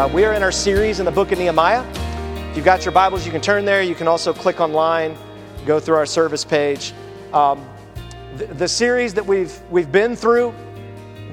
Uh, 0.00 0.08
we 0.14 0.24
are 0.24 0.32
in 0.32 0.42
our 0.42 0.50
series 0.50 0.98
in 0.98 1.04
the 1.04 1.12
book 1.12 1.30
of 1.30 1.38
Nehemiah. 1.38 1.84
If 2.48 2.56
you've 2.56 2.64
got 2.64 2.86
your 2.86 2.92
Bibles, 2.92 3.26
you 3.26 3.30
can 3.30 3.42
turn 3.42 3.66
there. 3.66 3.82
You 3.82 3.94
can 3.94 4.08
also 4.08 4.32
click 4.32 4.58
online, 4.58 5.14
go 5.66 5.78
through 5.78 5.96
our 5.96 6.06
service 6.06 6.42
page. 6.42 6.94
Um, 7.34 7.68
the, 8.38 8.46
the, 8.46 8.66
series 8.66 9.12
that 9.12 9.26
we've, 9.26 9.54
we've 9.68 9.92
been 9.92 10.16
through, 10.16 10.54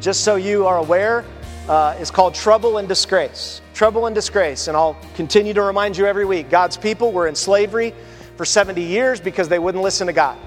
just 0.01 0.25
so 0.25 0.35
you 0.35 0.65
are 0.67 0.79
aware, 0.79 1.23
uh, 1.69 1.95
is 2.01 2.11
called 2.11 2.35
Trouble 2.35 2.77
and 2.77 2.89
Disgrace. 2.89 3.61
Trouble 3.73 4.05
and 4.05 4.13
Disgrace. 4.13 4.67
And 4.67 4.75
I'll 4.75 4.97
continue 5.15 5.53
to 5.53 5.61
remind 5.61 5.95
you 5.95 6.05
every 6.05 6.25
week 6.25 6.49
God's 6.49 6.75
people 6.75 7.13
were 7.13 7.25
in 7.25 7.35
slavery 7.35 7.95
for 8.35 8.43
70 8.43 8.81
years 8.81 9.21
because 9.21 9.47
they 9.47 9.59
wouldn't 9.59 9.81
listen 9.81 10.07
to 10.07 10.13
God, 10.13 10.37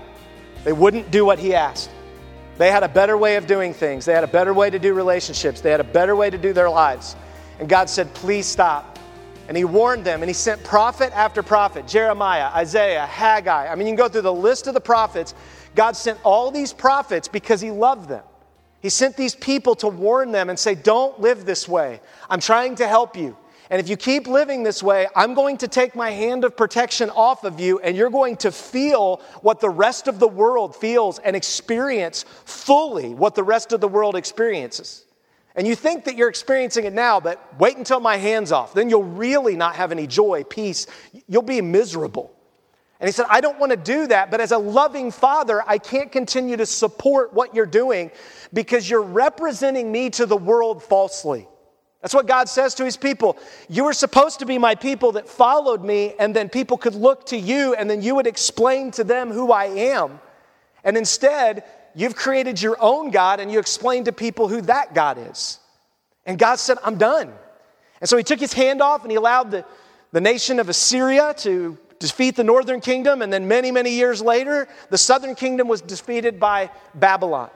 they 0.64 0.74
wouldn't 0.74 1.10
do 1.10 1.24
what 1.24 1.38
He 1.38 1.54
asked. 1.54 1.88
They 2.58 2.70
had 2.70 2.82
a 2.82 2.88
better 2.88 3.16
way 3.16 3.36
of 3.36 3.46
doing 3.46 3.72
things. 3.72 4.04
They 4.04 4.12
had 4.12 4.24
a 4.24 4.26
better 4.28 4.52
way 4.52 4.68
to 4.68 4.78
do 4.78 4.92
relationships. 4.92 5.62
They 5.62 5.70
had 5.70 5.80
a 5.80 5.84
better 5.84 6.14
way 6.14 6.28
to 6.28 6.36
do 6.36 6.52
their 6.52 6.68
lives. 6.68 7.16
And 7.60 7.68
God 7.68 7.88
said, 7.88 8.12
Please 8.14 8.46
stop. 8.46 8.98
And 9.46 9.56
He 9.56 9.64
warned 9.64 10.04
them, 10.04 10.22
and 10.22 10.28
He 10.28 10.34
sent 10.34 10.64
prophet 10.64 11.12
after 11.14 11.42
prophet 11.42 11.86
Jeremiah, 11.86 12.46
Isaiah, 12.54 13.06
Haggai. 13.06 13.68
I 13.68 13.74
mean, 13.76 13.86
you 13.86 13.92
can 13.92 13.98
go 13.98 14.08
through 14.08 14.22
the 14.22 14.32
list 14.32 14.66
of 14.66 14.74
the 14.74 14.80
prophets. 14.80 15.34
God 15.76 15.94
sent 15.94 16.18
all 16.24 16.50
these 16.50 16.72
prophets 16.72 17.28
because 17.28 17.60
He 17.60 17.70
loved 17.70 18.08
them. 18.08 18.24
He 18.80 18.88
sent 18.88 19.16
these 19.16 19.34
people 19.34 19.74
to 19.76 19.88
warn 19.88 20.32
them 20.32 20.48
and 20.48 20.58
say, 20.58 20.74
Don't 20.74 21.20
live 21.20 21.44
this 21.44 21.68
way. 21.68 22.00
I'm 22.28 22.40
trying 22.40 22.76
to 22.76 22.88
help 22.88 23.16
you. 23.16 23.36
And 23.68 23.78
if 23.78 23.88
you 23.88 23.96
keep 23.96 24.26
living 24.26 24.64
this 24.64 24.82
way, 24.82 25.06
I'm 25.14 25.34
going 25.34 25.58
to 25.58 25.68
take 25.68 25.94
my 25.94 26.10
hand 26.10 26.42
of 26.42 26.56
protection 26.56 27.08
off 27.10 27.44
of 27.44 27.60
you, 27.60 27.78
and 27.78 27.96
you're 27.96 28.10
going 28.10 28.36
to 28.38 28.50
feel 28.50 29.20
what 29.42 29.60
the 29.60 29.70
rest 29.70 30.08
of 30.08 30.18
the 30.18 30.26
world 30.26 30.74
feels 30.74 31.20
and 31.20 31.36
experience 31.36 32.24
fully 32.44 33.14
what 33.14 33.36
the 33.36 33.44
rest 33.44 33.72
of 33.72 33.80
the 33.80 33.86
world 33.86 34.16
experiences. 34.16 35.04
And 35.56 35.66
you 35.66 35.74
think 35.74 36.04
that 36.04 36.16
you're 36.16 36.28
experiencing 36.28 36.84
it 36.84 36.92
now, 36.92 37.18
but 37.20 37.58
wait 37.58 37.76
until 37.76 38.00
my 38.00 38.16
hand's 38.16 38.52
off. 38.52 38.72
Then 38.72 38.88
you'll 38.88 39.02
really 39.02 39.56
not 39.56 39.76
have 39.76 39.90
any 39.90 40.06
joy, 40.06 40.44
peace. 40.44 40.86
You'll 41.26 41.42
be 41.42 41.60
miserable. 41.60 42.32
And 43.00 43.08
he 43.08 43.12
said, 43.12 43.26
I 43.30 43.40
don't 43.40 43.58
want 43.58 43.70
to 43.70 43.78
do 43.78 44.06
that, 44.08 44.30
but 44.30 44.40
as 44.40 44.52
a 44.52 44.58
loving 44.58 45.10
father, 45.10 45.62
I 45.66 45.78
can't 45.78 46.12
continue 46.12 46.58
to 46.58 46.66
support 46.66 47.32
what 47.32 47.54
you're 47.54 47.64
doing 47.64 48.10
because 48.52 48.88
you're 48.88 49.02
representing 49.02 49.90
me 49.90 50.10
to 50.10 50.26
the 50.26 50.36
world 50.36 50.82
falsely. 50.82 51.48
That's 52.02 52.14
what 52.14 52.26
God 52.26 52.48
says 52.48 52.74
to 52.76 52.84
his 52.84 52.96
people. 52.96 53.38
You 53.68 53.84
were 53.84 53.92
supposed 53.92 54.38
to 54.38 54.46
be 54.46 54.58
my 54.58 54.74
people 54.74 55.12
that 55.12 55.28
followed 55.28 55.82
me, 55.82 56.14
and 56.18 56.36
then 56.36 56.48
people 56.48 56.76
could 56.76 56.94
look 56.94 57.26
to 57.26 57.36
you, 57.36 57.74
and 57.74 57.88
then 57.88 58.02
you 58.02 58.14
would 58.14 58.26
explain 58.26 58.90
to 58.92 59.04
them 59.04 59.30
who 59.30 59.50
I 59.50 59.66
am. 59.66 60.20
And 60.84 60.96
instead, 60.96 61.64
you've 61.94 62.16
created 62.16 62.60
your 62.60 62.76
own 62.80 63.10
God 63.10 63.40
and 63.40 63.50
you 63.50 63.58
explain 63.58 64.04
to 64.04 64.12
people 64.12 64.48
who 64.48 64.60
that 64.62 64.94
God 64.94 65.18
is. 65.30 65.58
And 66.26 66.38
God 66.38 66.58
said, 66.58 66.78
I'm 66.84 66.98
done. 66.98 67.32
And 68.00 68.08
so 68.08 68.16
he 68.16 68.22
took 68.22 68.40
his 68.40 68.52
hand 68.52 68.80
off 68.80 69.02
and 69.02 69.10
he 69.10 69.16
allowed 69.16 69.50
the, 69.50 69.64
the 70.12 70.20
nation 70.20 70.58
of 70.58 70.68
Assyria 70.68 71.34
to 71.38 71.78
defeat 71.98 72.36
the 72.36 72.44
northern 72.44 72.80
kingdom. 72.80 73.22
And 73.22 73.32
then 73.32 73.46
many, 73.46 73.70
many 73.70 73.90
years 73.90 74.22
later, 74.22 74.68
the 74.88 74.98
southern 74.98 75.34
kingdom 75.34 75.68
was 75.68 75.80
defeated 75.80 76.40
by 76.40 76.70
Babylon. 76.94 77.50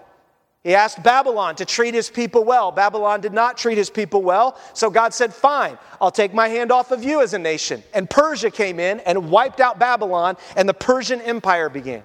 He 0.63 0.75
asked 0.75 1.03
Babylon 1.03 1.57
to 1.57 1.67
treat 1.67 1.93
his 1.93 2.09
people 2.09 2.43
well. 2.43 2.73
Babylon 2.73 3.21
did 3.21 3.35
not 3.35 3.59
treat 3.59 3.77
his 3.77 3.91
people 3.91 4.23
well. 4.23 4.59
So 4.73 4.89
God 4.89 5.13
said, 5.13 5.35
Fine, 5.35 5.79
I'll 6.01 6.11
take 6.11 6.33
my 6.33 6.49
hand 6.49 6.73
off 6.73 6.91
of 6.91 7.05
you 7.05 7.21
as 7.21 7.35
a 7.35 7.39
nation. 7.39 7.83
And 7.93 8.09
Persia 8.09 8.51
came 8.51 8.81
in 8.81 9.01
and 9.01 9.31
wiped 9.31 9.61
out 9.61 9.79
Babylon, 9.79 10.39
and 10.57 10.67
the 10.67 10.75
Persian 10.75 11.21
Empire 11.21 11.69
began. 11.69 12.03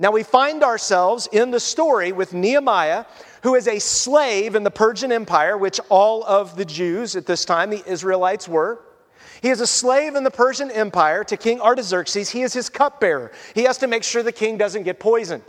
Now 0.00 0.10
we 0.10 0.22
find 0.22 0.64
ourselves 0.64 1.28
in 1.30 1.50
the 1.50 1.60
story 1.60 2.10
with 2.10 2.32
Nehemiah, 2.32 3.04
who 3.42 3.54
is 3.54 3.68
a 3.68 3.78
slave 3.78 4.54
in 4.54 4.62
the 4.62 4.70
Persian 4.70 5.12
Empire, 5.12 5.58
which 5.58 5.78
all 5.90 6.24
of 6.24 6.56
the 6.56 6.64
Jews 6.64 7.16
at 7.16 7.26
this 7.26 7.44
time, 7.44 7.68
the 7.68 7.84
Israelites, 7.86 8.48
were. 8.48 8.80
He 9.42 9.50
is 9.50 9.60
a 9.60 9.66
slave 9.66 10.14
in 10.14 10.24
the 10.24 10.30
Persian 10.30 10.70
Empire 10.70 11.22
to 11.24 11.36
King 11.36 11.60
Artaxerxes. 11.60 12.30
He 12.30 12.40
is 12.40 12.54
his 12.54 12.70
cupbearer. 12.70 13.30
He 13.54 13.64
has 13.64 13.76
to 13.76 13.86
make 13.86 14.02
sure 14.02 14.22
the 14.22 14.32
king 14.32 14.56
doesn't 14.56 14.84
get 14.84 15.00
poisoned. 15.00 15.42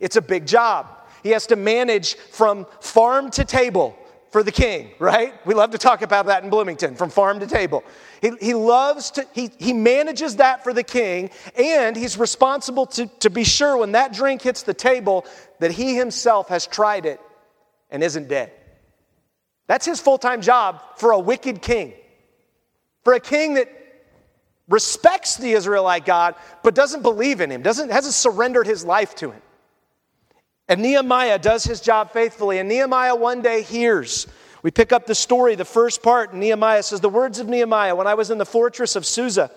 It's 0.00 0.16
a 0.16 0.22
big 0.22 0.46
job. 0.46 0.86
He 1.22 1.30
has 1.30 1.46
to 1.48 1.56
manage 1.56 2.14
from 2.14 2.66
farm 2.80 3.30
to 3.32 3.44
table 3.44 3.94
for 4.30 4.42
the 4.42 4.52
king, 4.52 4.90
right? 4.98 5.34
We 5.46 5.54
love 5.54 5.70
to 5.70 5.78
talk 5.78 6.02
about 6.02 6.26
that 6.26 6.44
in 6.44 6.50
Bloomington, 6.50 6.96
from 6.96 7.10
farm 7.10 7.40
to 7.40 7.46
table. 7.46 7.82
He, 8.20 8.32
he 8.40 8.54
loves 8.54 9.10
to, 9.12 9.26
he, 9.32 9.50
he 9.58 9.72
manages 9.72 10.36
that 10.36 10.62
for 10.64 10.72
the 10.72 10.82
king, 10.82 11.30
and 11.56 11.96
he's 11.96 12.18
responsible 12.18 12.86
to, 12.86 13.06
to 13.20 13.30
be 13.30 13.44
sure 13.44 13.76
when 13.76 13.92
that 13.92 14.12
drink 14.12 14.42
hits 14.42 14.62
the 14.62 14.74
table 14.74 15.24
that 15.60 15.70
he 15.70 15.96
himself 15.96 16.48
has 16.48 16.66
tried 16.66 17.06
it 17.06 17.20
and 17.90 18.02
isn't 18.02 18.28
dead. 18.28 18.52
That's 19.66 19.86
his 19.86 20.00
full 20.00 20.18
time 20.18 20.42
job 20.42 20.80
for 20.96 21.12
a 21.12 21.18
wicked 21.18 21.62
king. 21.62 21.94
For 23.04 23.14
a 23.14 23.20
king 23.20 23.54
that 23.54 23.70
respects 24.68 25.36
the 25.36 25.52
Israelite 25.52 26.04
God, 26.04 26.34
but 26.62 26.74
doesn't 26.74 27.02
believe 27.02 27.40
in 27.40 27.50
him, 27.50 27.62
doesn't, 27.62 27.90
hasn't 27.90 28.14
surrendered 28.14 28.66
his 28.66 28.84
life 28.84 29.14
to 29.16 29.30
him. 29.30 29.40
And 30.68 30.82
Nehemiah 30.82 31.38
does 31.38 31.64
his 31.64 31.80
job 31.80 32.12
faithfully. 32.12 32.58
And 32.58 32.68
Nehemiah 32.68 33.16
one 33.16 33.40
day 33.40 33.62
hears. 33.62 34.26
We 34.62 34.70
pick 34.70 34.92
up 34.92 35.06
the 35.06 35.14
story, 35.14 35.54
the 35.54 35.64
first 35.64 36.02
part. 36.02 36.34
Nehemiah 36.34 36.82
says, 36.82 37.00
The 37.00 37.08
words 37.08 37.38
of 37.38 37.48
Nehemiah 37.48 37.94
when 37.94 38.06
I 38.06 38.14
was 38.14 38.30
in 38.30 38.38
the 38.38 38.46
fortress 38.46 38.96
of 38.96 39.06
Susa. 39.06 39.50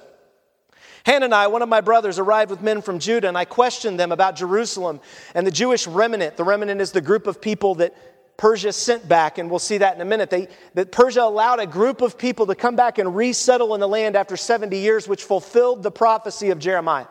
Hananiah, 1.05 1.49
one 1.49 1.63
of 1.63 1.69
my 1.69 1.81
brothers, 1.81 2.19
arrived 2.19 2.51
with 2.51 2.61
men 2.61 2.81
from 2.81 2.99
Judah, 2.99 3.27
and 3.27 3.37
I 3.37 3.45
questioned 3.45 3.99
them 3.99 4.11
about 4.11 4.35
Jerusalem 4.35 4.99
and 5.33 5.47
the 5.47 5.51
Jewish 5.51 5.87
remnant. 5.87 6.37
The 6.37 6.43
remnant 6.43 6.79
is 6.79 6.91
the 6.91 7.01
group 7.01 7.25
of 7.25 7.41
people 7.41 7.75
that 7.75 7.95
Persia 8.37 8.71
sent 8.71 9.07
back, 9.07 9.37
and 9.37 9.49
we'll 9.49 9.59
see 9.59 9.79
that 9.79 9.95
in 9.95 10.01
a 10.01 10.05
minute. 10.05 10.29
They, 10.29 10.47
that 10.75 10.91
Persia 10.91 11.23
allowed 11.23 11.59
a 11.59 11.65
group 11.65 12.01
of 12.01 12.17
people 12.17 12.45
to 12.47 12.55
come 12.55 12.75
back 12.75 12.99
and 12.99 13.15
resettle 13.15 13.73
in 13.73 13.79
the 13.79 13.87
land 13.87 14.15
after 14.15 14.37
70 14.37 14.77
years, 14.77 15.07
which 15.07 15.23
fulfilled 15.23 15.81
the 15.81 15.91
prophecy 15.91 16.51
of 16.51 16.59
Jeremiah. 16.59 17.07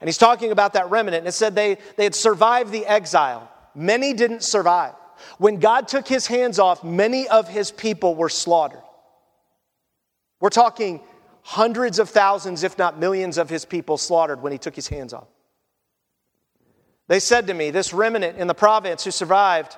And 0.00 0.08
he's 0.08 0.18
talking 0.18 0.52
about 0.52 0.74
that 0.74 0.90
remnant, 0.90 1.18
and 1.18 1.28
it 1.28 1.32
said 1.32 1.54
they, 1.54 1.78
they 1.96 2.04
had 2.04 2.14
survived 2.14 2.72
the 2.72 2.86
exile. 2.86 3.50
Many 3.74 4.12
didn't 4.12 4.42
survive. 4.42 4.94
When 5.38 5.58
God 5.58 5.88
took 5.88 6.06
his 6.06 6.26
hands 6.26 6.58
off, 6.58 6.84
many 6.84 7.28
of 7.28 7.48
his 7.48 7.70
people 7.70 8.14
were 8.14 8.28
slaughtered. 8.28 8.82
We're 10.40 10.50
talking 10.50 11.00
hundreds 11.42 11.98
of 11.98 12.10
thousands, 12.10 12.62
if 12.62 12.76
not 12.76 12.98
millions, 12.98 13.38
of 13.38 13.48
his 13.48 13.64
people 13.64 13.96
slaughtered 13.96 14.42
when 14.42 14.52
he 14.52 14.58
took 14.58 14.74
his 14.74 14.88
hands 14.88 15.14
off. 15.14 15.28
They 17.08 17.20
said 17.20 17.46
to 17.46 17.54
me, 17.54 17.70
This 17.70 17.92
remnant 17.92 18.38
in 18.38 18.46
the 18.46 18.54
province 18.54 19.04
who 19.04 19.10
survived 19.10 19.76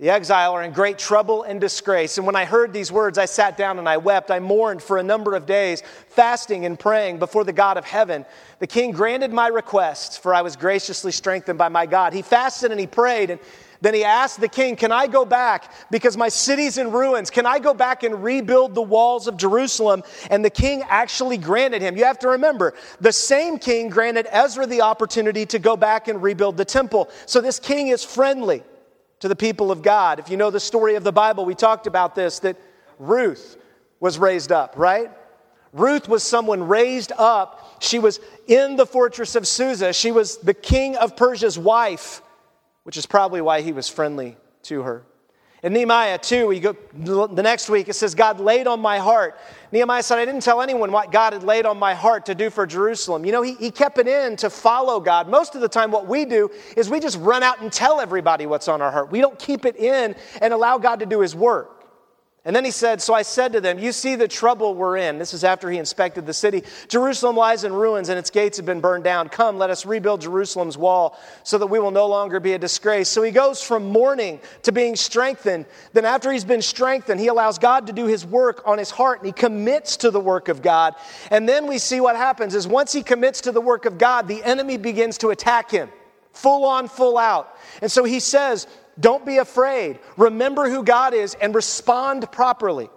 the 0.00 0.08
exile 0.08 0.54
are 0.54 0.62
in 0.62 0.72
great 0.72 0.96
trouble 0.96 1.42
and 1.42 1.60
disgrace. 1.60 2.16
And 2.16 2.26
when 2.26 2.34
I 2.34 2.46
heard 2.46 2.72
these 2.72 2.90
words, 2.90 3.18
I 3.18 3.26
sat 3.26 3.58
down 3.58 3.78
and 3.78 3.86
I 3.86 3.98
wept. 3.98 4.30
I 4.30 4.38
mourned 4.38 4.82
for 4.82 4.96
a 4.96 5.02
number 5.02 5.34
of 5.34 5.44
days, 5.44 5.82
fasting 6.08 6.64
and 6.64 6.78
praying 6.80 7.18
before 7.18 7.44
the 7.44 7.52
God 7.52 7.76
of 7.76 7.84
heaven. 7.84 8.24
The 8.60 8.66
king 8.66 8.92
granted 8.92 9.30
my 9.30 9.48
requests, 9.48 10.16
for 10.16 10.34
I 10.34 10.40
was 10.40 10.56
graciously 10.56 11.12
strengthened 11.12 11.58
by 11.58 11.68
my 11.68 11.84
God. 11.84 12.14
He 12.14 12.22
fasted 12.22 12.70
and 12.70 12.80
he 12.80 12.86
prayed, 12.86 13.28
and 13.28 13.38
then 13.82 13.92
he 13.92 14.02
asked 14.02 14.40
the 14.40 14.48
king, 14.48 14.74
Can 14.74 14.90
I 14.90 15.06
go 15.06 15.26
back? 15.26 15.70
Because 15.90 16.16
my 16.16 16.30
city's 16.30 16.78
in 16.78 16.92
ruins. 16.92 17.28
Can 17.28 17.44
I 17.44 17.58
go 17.58 17.74
back 17.74 18.02
and 18.02 18.24
rebuild 18.24 18.74
the 18.74 18.80
walls 18.80 19.26
of 19.26 19.36
Jerusalem? 19.36 20.02
And 20.30 20.42
the 20.42 20.50
king 20.50 20.82
actually 20.88 21.36
granted 21.36 21.82
him. 21.82 21.98
You 21.98 22.04
have 22.04 22.18
to 22.20 22.28
remember, 22.28 22.72
the 23.02 23.12
same 23.12 23.58
king 23.58 23.90
granted 23.90 24.26
Ezra 24.30 24.64
the 24.64 24.80
opportunity 24.80 25.44
to 25.44 25.58
go 25.58 25.76
back 25.76 26.08
and 26.08 26.22
rebuild 26.22 26.56
the 26.56 26.64
temple. 26.64 27.10
So 27.26 27.42
this 27.42 27.58
king 27.58 27.88
is 27.88 28.02
friendly 28.02 28.62
to 29.20 29.28
the 29.28 29.36
people 29.36 29.70
of 29.70 29.82
God. 29.82 30.18
If 30.18 30.28
you 30.28 30.36
know 30.36 30.50
the 30.50 30.60
story 30.60 30.96
of 30.96 31.04
the 31.04 31.12
Bible, 31.12 31.44
we 31.44 31.54
talked 31.54 31.86
about 31.86 32.14
this 32.14 32.40
that 32.40 32.56
Ruth 32.98 33.56
was 34.00 34.18
raised 34.18 34.50
up, 34.50 34.74
right? 34.76 35.10
Ruth 35.72 36.08
was 36.08 36.22
someone 36.22 36.66
raised 36.66 37.12
up. 37.16 37.76
She 37.82 37.98
was 37.98 38.18
in 38.48 38.76
the 38.76 38.86
fortress 38.86 39.36
of 39.36 39.46
Susa. 39.46 39.92
She 39.92 40.10
was 40.10 40.38
the 40.38 40.54
king 40.54 40.96
of 40.96 41.16
Persia's 41.16 41.58
wife, 41.58 42.22
which 42.82 42.96
is 42.96 43.06
probably 43.06 43.40
why 43.40 43.60
he 43.60 43.72
was 43.72 43.88
friendly 43.88 44.36
to 44.64 44.82
her. 44.82 45.04
In 45.62 45.74
Nehemiah 45.74 46.16
2, 46.16 46.46
we 46.46 46.58
go, 46.58 46.74
the 46.94 47.42
next 47.42 47.68
week, 47.68 47.88
it 47.88 47.92
says, 47.92 48.14
God 48.14 48.40
laid 48.40 48.66
on 48.66 48.80
my 48.80 48.98
heart. 48.98 49.38
Nehemiah 49.72 50.02
said, 50.02 50.18
I 50.18 50.24
didn't 50.24 50.42
tell 50.42 50.62
anyone 50.62 50.90
what 50.90 51.12
God 51.12 51.34
had 51.34 51.42
laid 51.42 51.66
on 51.66 51.78
my 51.78 51.92
heart 51.92 52.24
to 52.26 52.34
do 52.34 52.48
for 52.48 52.66
Jerusalem. 52.66 53.26
You 53.26 53.32
know, 53.32 53.42
he, 53.42 53.54
he 53.56 53.70
kept 53.70 53.98
it 53.98 54.08
in 54.08 54.36
to 54.36 54.48
follow 54.48 55.00
God. 55.00 55.28
Most 55.28 55.54
of 55.54 55.60
the 55.60 55.68
time, 55.68 55.90
what 55.90 56.06
we 56.06 56.24
do 56.24 56.50
is 56.78 56.88
we 56.88 56.98
just 56.98 57.18
run 57.18 57.42
out 57.42 57.60
and 57.60 57.70
tell 57.70 58.00
everybody 58.00 58.46
what's 58.46 58.68
on 58.68 58.80
our 58.80 58.90
heart. 58.90 59.10
We 59.10 59.20
don't 59.20 59.38
keep 59.38 59.66
it 59.66 59.76
in 59.76 60.16
and 60.40 60.54
allow 60.54 60.78
God 60.78 61.00
to 61.00 61.06
do 61.06 61.20
his 61.20 61.36
work. 61.36 61.79
And 62.46 62.56
then 62.56 62.64
he 62.64 62.70
said, 62.70 63.02
So 63.02 63.12
I 63.12 63.20
said 63.20 63.52
to 63.52 63.60
them, 63.60 63.78
You 63.78 63.92
see 63.92 64.16
the 64.16 64.26
trouble 64.26 64.74
we're 64.74 64.96
in. 64.96 65.18
This 65.18 65.34
is 65.34 65.44
after 65.44 65.70
he 65.70 65.76
inspected 65.76 66.24
the 66.24 66.32
city. 66.32 66.64
Jerusalem 66.88 67.36
lies 67.36 67.64
in 67.64 67.72
ruins 67.72 68.08
and 68.08 68.18
its 68.18 68.30
gates 68.30 68.56
have 68.56 68.64
been 68.64 68.80
burned 68.80 69.04
down. 69.04 69.28
Come, 69.28 69.58
let 69.58 69.68
us 69.68 69.84
rebuild 69.84 70.22
Jerusalem's 70.22 70.78
wall 70.78 71.18
so 71.42 71.58
that 71.58 71.66
we 71.66 71.78
will 71.78 71.90
no 71.90 72.06
longer 72.06 72.40
be 72.40 72.54
a 72.54 72.58
disgrace. 72.58 73.10
So 73.10 73.22
he 73.22 73.30
goes 73.30 73.62
from 73.62 73.84
mourning 73.84 74.40
to 74.62 74.72
being 74.72 74.96
strengthened. 74.96 75.66
Then, 75.92 76.06
after 76.06 76.32
he's 76.32 76.46
been 76.46 76.62
strengthened, 76.62 77.20
he 77.20 77.26
allows 77.26 77.58
God 77.58 77.86
to 77.88 77.92
do 77.92 78.06
his 78.06 78.24
work 78.24 78.62
on 78.66 78.78
his 78.78 78.90
heart 78.90 79.18
and 79.18 79.26
he 79.26 79.32
commits 79.32 79.98
to 79.98 80.10
the 80.10 80.20
work 80.20 80.48
of 80.48 80.62
God. 80.62 80.94
And 81.30 81.46
then 81.46 81.66
we 81.66 81.76
see 81.76 82.00
what 82.00 82.16
happens 82.16 82.54
is 82.54 82.66
once 82.66 82.90
he 82.90 83.02
commits 83.02 83.42
to 83.42 83.52
the 83.52 83.60
work 83.60 83.84
of 83.84 83.98
God, 83.98 84.28
the 84.28 84.42
enemy 84.44 84.78
begins 84.78 85.18
to 85.18 85.28
attack 85.28 85.70
him 85.70 85.90
full 86.32 86.64
on, 86.64 86.88
full 86.88 87.18
out. 87.18 87.56
And 87.82 87.90
so 87.90 88.04
he 88.04 88.20
says, 88.20 88.66
Don't 89.00 89.24
be 89.24 89.38
afraid. 89.38 89.98
Remember 90.16 90.68
who 90.68 90.84
God 90.84 91.14
is 91.14 91.34
and 91.34 91.54
respond 91.54 92.30
properly. 92.30 92.90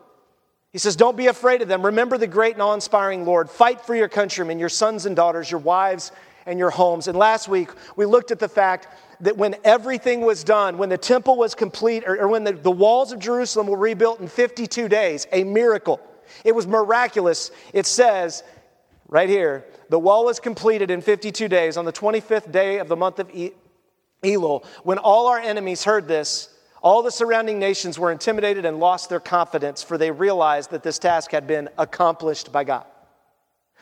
He 0.71 0.79
says, 0.79 0.95
Don't 0.95 1.15
be 1.15 1.27
afraid 1.27 1.61
of 1.61 1.67
them. 1.67 1.85
Remember 1.85 2.17
the 2.17 2.27
great 2.27 2.53
and 2.53 2.61
awe 2.61 2.73
inspiring 2.73 3.25
Lord. 3.25 3.49
Fight 3.49 3.81
for 3.81 3.95
your 3.95 4.09
countrymen, 4.09 4.59
your 4.59 4.69
sons 4.69 5.05
and 5.05 5.15
daughters, 5.15 5.49
your 5.49 5.59
wives 5.59 6.11
and 6.45 6.59
your 6.59 6.71
homes. 6.71 7.07
And 7.07 7.17
last 7.17 7.47
week, 7.47 7.69
we 7.95 8.05
looked 8.05 8.31
at 8.31 8.39
the 8.39 8.49
fact 8.49 8.87
that 9.21 9.37
when 9.37 9.55
everything 9.63 10.21
was 10.21 10.43
done, 10.43 10.77
when 10.77 10.89
the 10.89 10.97
temple 10.97 11.37
was 11.37 11.55
complete, 11.55 12.03
or, 12.05 12.19
or 12.19 12.27
when 12.27 12.43
the, 12.43 12.53
the 12.53 12.71
walls 12.71 13.13
of 13.13 13.19
Jerusalem 13.19 13.67
were 13.67 13.77
rebuilt 13.77 14.19
in 14.19 14.27
52 14.27 14.89
days, 14.89 15.27
a 15.31 15.43
miracle. 15.43 16.01
It 16.43 16.53
was 16.53 16.67
miraculous. 16.67 17.51
It 17.71 17.85
says 17.85 18.43
right 19.07 19.29
here 19.29 19.65
the 19.89 19.99
wall 19.99 20.25
was 20.25 20.39
completed 20.39 20.89
in 20.89 21.01
52 21.01 21.47
days 21.47 21.77
on 21.77 21.85
the 21.85 21.93
25th 21.93 22.51
day 22.51 22.79
of 22.79 22.87
the 22.87 22.95
month 22.95 23.19
of 23.19 23.29
Elul. 24.23 24.65
When 24.83 24.97
all 24.97 25.27
our 25.27 25.39
enemies 25.39 25.83
heard 25.83 26.07
this, 26.07 26.49
all 26.81 27.01
the 27.01 27.11
surrounding 27.11 27.59
nations 27.59 27.97
were 27.97 28.11
intimidated 28.11 28.65
and 28.65 28.79
lost 28.79 29.09
their 29.09 29.21
confidence, 29.21 29.81
for 29.81 29.97
they 29.97 30.11
realized 30.11 30.71
that 30.71 30.83
this 30.83 30.99
task 30.99 31.31
had 31.31 31.47
been 31.47 31.69
accomplished 31.77 32.51
by 32.51 32.65
God. 32.65 32.85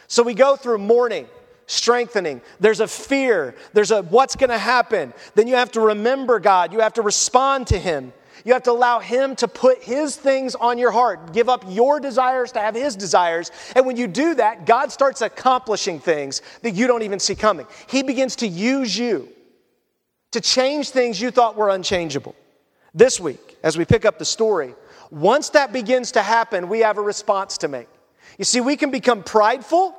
So 0.08 0.22
we 0.22 0.36
go 0.36 0.56
through 0.56 0.78
mourning, 0.78 1.28
strengthening. 1.66 2.42
There's 2.60 2.80
a 2.80 2.88
fear. 2.88 3.56
There's 3.74 3.90
a 3.90 4.04
what's 4.04 4.36
going 4.36 4.52
to 4.52 4.58
happen. 4.58 5.14
Then 5.34 5.48
you 5.48 5.56
have 5.56 5.72
to 5.72 5.82
remember 5.82 6.40
God. 6.40 6.74
You 6.74 6.82
have 6.82 6.94
to 6.94 7.02
respond 7.02 7.68
to 7.68 7.80
Him. 7.80 8.14
You 8.46 8.54
have 8.54 8.64
to 8.64 8.72
allow 8.72 9.00
Him 9.00 9.36
to 9.38 9.48
put 9.48 9.82
His 9.82 10.16
things 10.16 10.54
on 10.54 10.78
your 10.78 10.92
heart. 10.92 11.34
Give 11.34 11.50
up 11.50 11.66
your 11.68 12.00
desires 12.00 12.52
to 12.52 12.60
have 12.60 12.76
His 12.76 12.96
desires. 12.96 13.52
And 13.76 13.86
when 13.88 13.98
you 13.98 14.06
do 14.08 14.36
that, 14.36 14.68
God 14.68 14.92
starts 14.92 15.22
accomplishing 15.22 16.00
things 16.00 16.44
that 16.62 16.72
you 16.72 16.86
don't 16.86 17.02
even 17.04 17.20
see 17.20 17.36
coming. 17.36 17.66
He 17.88 18.04
begins 18.04 18.36
to 18.38 18.48
use 18.48 18.96
you 18.96 19.30
to 20.32 20.42
change 20.42 20.90
things 20.90 21.22
you 21.22 21.32
thought 21.32 21.56
were 21.56 21.70
unchangeable. 21.70 22.36
This 22.94 23.20
week, 23.20 23.58
as 23.64 23.78
we 23.78 23.86
pick 23.86 24.06
up 24.06 24.20
the 24.20 24.26
story, 24.26 24.76
once 25.10 25.50
that 25.50 25.74
begins 25.74 26.14
to 26.14 26.22
happen, 26.22 26.70
we 26.70 26.80
have 26.80 26.98
a 26.98 27.02
response 27.02 27.58
to 27.60 27.68
make. 27.68 27.88
You 28.38 28.46
see, 28.46 28.62
we 28.62 28.78
can 28.78 28.92
become 28.92 29.24
prideful 29.24 29.96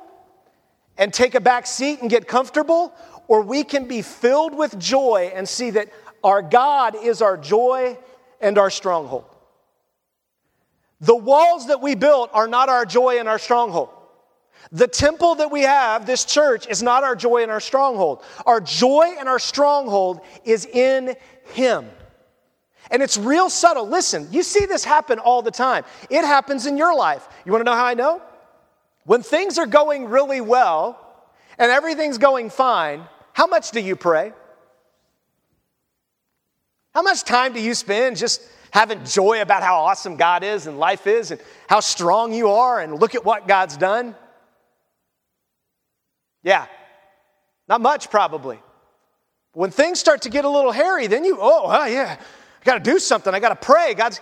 and 0.97 1.13
take 1.13 1.35
a 1.35 1.39
back 1.39 1.65
seat 1.65 2.01
and 2.01 2.09
get 2.09 2.27
comfortable, 2.27 2.93
or 3.27 3.41
we 3.41 3.63
can 3.63 3.87
be 3.87 4.01
filled 4.01 4.55
with 4.55 4.77
joy 4.77 5.31
and 5.33 5.47
see 5.47 5.71
that 5.71 5.89
our 6.23 6.41
God 6.41 6.95
is 6.95 7.21
our 7.21 7.37
joy 7.37 7.97
and 8.41 8.57
our 8.57 8.69
stronghold. 8.69 9.25
The 11.01 11.15
walls 11.15 11.67
that 11.67 11.81
we 11.81 11.95
built 11.95 12.29
are 12.33 12.47
not 12.47 12.69
our 12.69 12.85
joy 12.85 13.19
and 13.19 13.27
our 13.27 13.39
stronghold. 13.39 13.89
The 14.71 14.87
temple 14.87 15.35
that 15.35 15.51
we 15.51 15.61
have, 15.61 16.05
this 16.05 16.25
church, 16.25 16.67
is 16.67 16.81
not 16.81 17.03
our 17.03 17.15
joy 17.15 17.43
and 17.43 17.51
our 17.51 17.59
stronghold. 17.59 18.23
Our 18.45 18.61
joy 18.61 19.15
and 19.19 19.27
our 19.27 19.39
stronghold 19.39 20.21
is 20.45 20.65
in 20.65 21.15
Him. 21.53 21.89
And 22.91 23.01
it's 23.01 23.17
real 23.17 23.49
subtle. 23.49 23.87
Listen, 23.87 24.27
you 24.31 24.43
see 24.43 24.65
this 24.65 24.83
happen 24.83 25.19
all 25.19 25.41
the 25.41 25.51
time. 25.51 25.83
It 26.09 26.25
happens 26.25 26.65
in 26.65 26.77
your 26.77 26.95
life. 26.95 27.27
You 27.45 27.51
want 27.51 27.61
to 27.61 27.69
know 27.69 27.75
how 27.75 27.85
I 27.85 27.93
know? 27.93 28.21
When 29.05 29.21
things 29.21 29.57
are 29.57 29.65
going 29.65 30.05
really 30.05 30.41
well 30.41 30.99
and 31.57 31.71
everything's 31.71 32.17
going 32.17 32.49
fine, 32.49 33.03
how 33.33 33.47
much 33.47 33.71
do 33.71 33.79
you 33.79 33.95
pray? 33.95 34.33
How 36.93 37.01
much 37.01 37.23
time 37.23 37.53
do 37.53 37.61
you 37.61 37.73
spend 37.73 38.17
just 38.17 38.41
having 38.71 39.03
joy 39.05 39.41
about 39.41 39.63
how 39.63 39.75
awesome 39.75 40.15
God 40.15 40.43
is 40.43 40.67
and 40.67 40.77
life 40.79 41.07
is 41.07 41.31
and 41.31 41.41
how 41.67 41.79
strong 41.79 42.33
you 42.33 42.49
are 42.49 42.79
and 42.79 42.99
look 42.99 43.15
at 43.15 43.25
what 43.25 43.47
God's 43.47 43.77
done? 43.77 44.15
Yeah, 46.43 46.67
not 47.67 47.81
much 47.81 48.09
probably. 48.09 48.59
When 49.53 49.71
things 49.71 49.99
start 49.99 50.23
to 50.23 50.29
get 50.29 50.45
a 50.45 50.49
little 50.49 50.71
hairy, 50.71 51.07
then 51.07 51.23
you, 51.23 51.37
oh, 51.39 51.63
ah, 51.67 51.85
yeah, 51.85 52.17
I 52.19 52.65
got 52.65 52.83
to 52.83 52.91
do 52.91 52.99
something. 52.99 53.33
I 53.33 53.39
got 53.39 53.49
to 53.49 53.55
pray. 53.55 53.93
God's, 53.93 54.19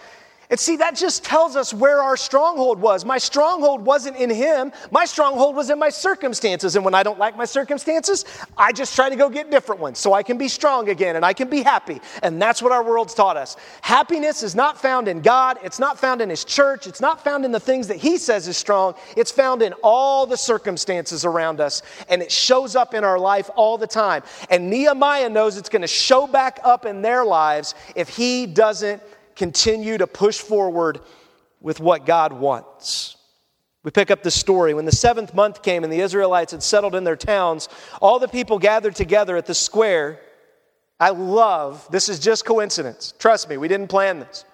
and 0.52 0.60
see, 0.60 0.76
that 0.76 0.98
just 0.98 1.24
tells 1.24 1.56
us 1.56 1.74
where 1.74 2.04
our 2.04 2.18
stronghold 2.18 2.82
was. 2.82 3.06
My 3.06 3.18
stronghold 3.18 3.86
wasn't 3.86 4.18
in 4.18 4.30
Him, 4.30 4.74
my 4.92 5.06
stronghold 5.06 5.56
was 5.56 5.70
in 5.70 5.80
my 5.80 5.88
circumstances. 5.88 6.76
And 6.76 6.84
when 6.84 6.94
I 6.94 7.04
don't 7.04 7.18
like 7.18 7.38
my 7.38 7.46
circumstances, 7.46 8.26
I 8.58 8.74
just 8.74 8.94
try 8.94 9.08
to 9.08 9.16
go 9.16 9.30
get 9.30 9.50
different 9.50 9.80
ones 9.80 9.98
so 9.98 10.12
I 10.12 10.24
can 10.24 10.38
be 10.38 10.50
strong 10.50 10.90
again 10.90 11.16
and 11.16 11.24
I 11.24 11.32
can 11.32 11.50
be 11.50 11.62
happy. 11.62 12.02
And 12.22 12.42
that's 12.42 12.62
what 12.62 12.74
our 12.74 12.84
world's 12.84 13.14
taught 13.14 13.38
us. 13.38 13.56
Happiness 13.80 14.44
is 14.44 14.54
not 14.54 14.78
found 14.78 15.08
in 15.08 15.22
God, 15.22 15.58
it's 15.64 15.80
not 15.80 15.98
found 15.98 16.22
in 16.22 16.30
His 16.30 16.44
church, 16.44 16.86
it's 16.86 17.00
not 17.00 17.24
found 17.24 17.46
in 17.46 17.54
the 17.54 17.60
things 17.60 17.88
that 17.88 17.98
He 17.98 18.18
says 18.18 18.50
is 18.50 18.58
strong. 18.58 18.96
It's 19.16 19.32
found 19.32 19.62
in 19.62 19.72
all 19.82 20.26
the 20.26 20.38
circumstances 20.38 21.24
around 21.24 21.62
us. 21.62 21.82
And 22.10 22.22
it 22.22 22.30
shows 22.30 22.76
up 22.76 22.94
in 22.94 23.06
our 23.06 23.18
life 23.18 23.50
all 23.56 23.78
the 23.78 23.88
time. 23.88 24.22
And 24.50 24.70
Nehemiah 24.70 25.30
knows 25.30 25.56
it's 25.56 25.70
going 25.70 25.82
to 25.82 25.88
show 25.88 26.28
back 26.28 26.60
up 26.66 26.86
in 26.86 27.02
their 27.02 27.24
lives 27.24 27.74
if 27.96 28.10
he 28.10 28.46
doesn't 28.46 29.02
continue 29.42 29.98
to 29.98 30.06
push 30.06 30.38
forward 30.38 31.00
with 31.62 31.80
what 31.80 32.06
God 32.06 32.32
wants. 32.32 33.18
We 33.82 33.90
pick 33.90 34.12
up 34.12 34.22
the 34.22 34.30
story. 34.30 34.76
When 34.76 34.86
the 34.86 34.92
seventh 34.92 35.34
month 35.34 35.64
came 35.64 35.84
and 35.84 35.92
the 35.92 36.02
Israelites 36.02 36.52
had 36.52 36.62
settled 36.62 36.94
in 36.94 37.04
their 37.04 37.16
towns, 37.16 37.68
all 38.04 38.20
the 38.20 38.28
people 38.28 38.60
gathered 38.60 38.96
together 38.96 39.36
at 39.36 39.48
the 39.48 39.56
square. 39.56 40.20
I 41.00 41.10
love, 41.10 41.88
this 41.90 42.08
is 42.08 42.20
just 42.20 42.46
coincidence. 42.46 43.16
Trust 43.18 43.50
me, 43.50 43.58
we 43.58 43.68
didn't 43.68 43.88
plan 43.88 44.20
this. 44.20 44.46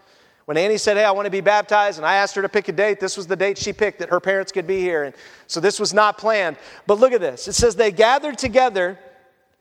When 0.45 0.55
Annie 0.55 0.77
said, 0.77 0.95
Hey, 0.95 1.03
I 1.03 1.11
want 1.11 1.25
to 1.25 1.31
be 1.31 1.41
baptized, 1.41 1.99
and 1.99 2.05
I 2.05 2.15
asked 2.15 2.35
her 2.35 2.41
to 2.41 2.47
pick 2.47 2.69
a 2.69 2.71
date, 2.71 3.01
this 3.01 3.17
was 3.17 3.27
the 3.27 3.35
date 3.35 3.57
she 3.57 3.73
picked 3.73 3.99
that 3.99 4.07
her 4.07 4.21
parents 4.21 4.53
could 4.53 4.67
be 4.67 4.79
here. 4.79 5.03
And 5.03 5.13
so 5.47 5.59
this 5.59 5.81
was 5.81 5.93
not 5.93 6.17
planned. 6.17 6.55
But 6.85 6.97
look 6.97 7.11
at 7.11 7.19
this 7.19 7.49
it 7.49 7.53
says, 7.55 7.75
They 7.75 7.91
gathered 7.91 8.37
together 8.37 8.97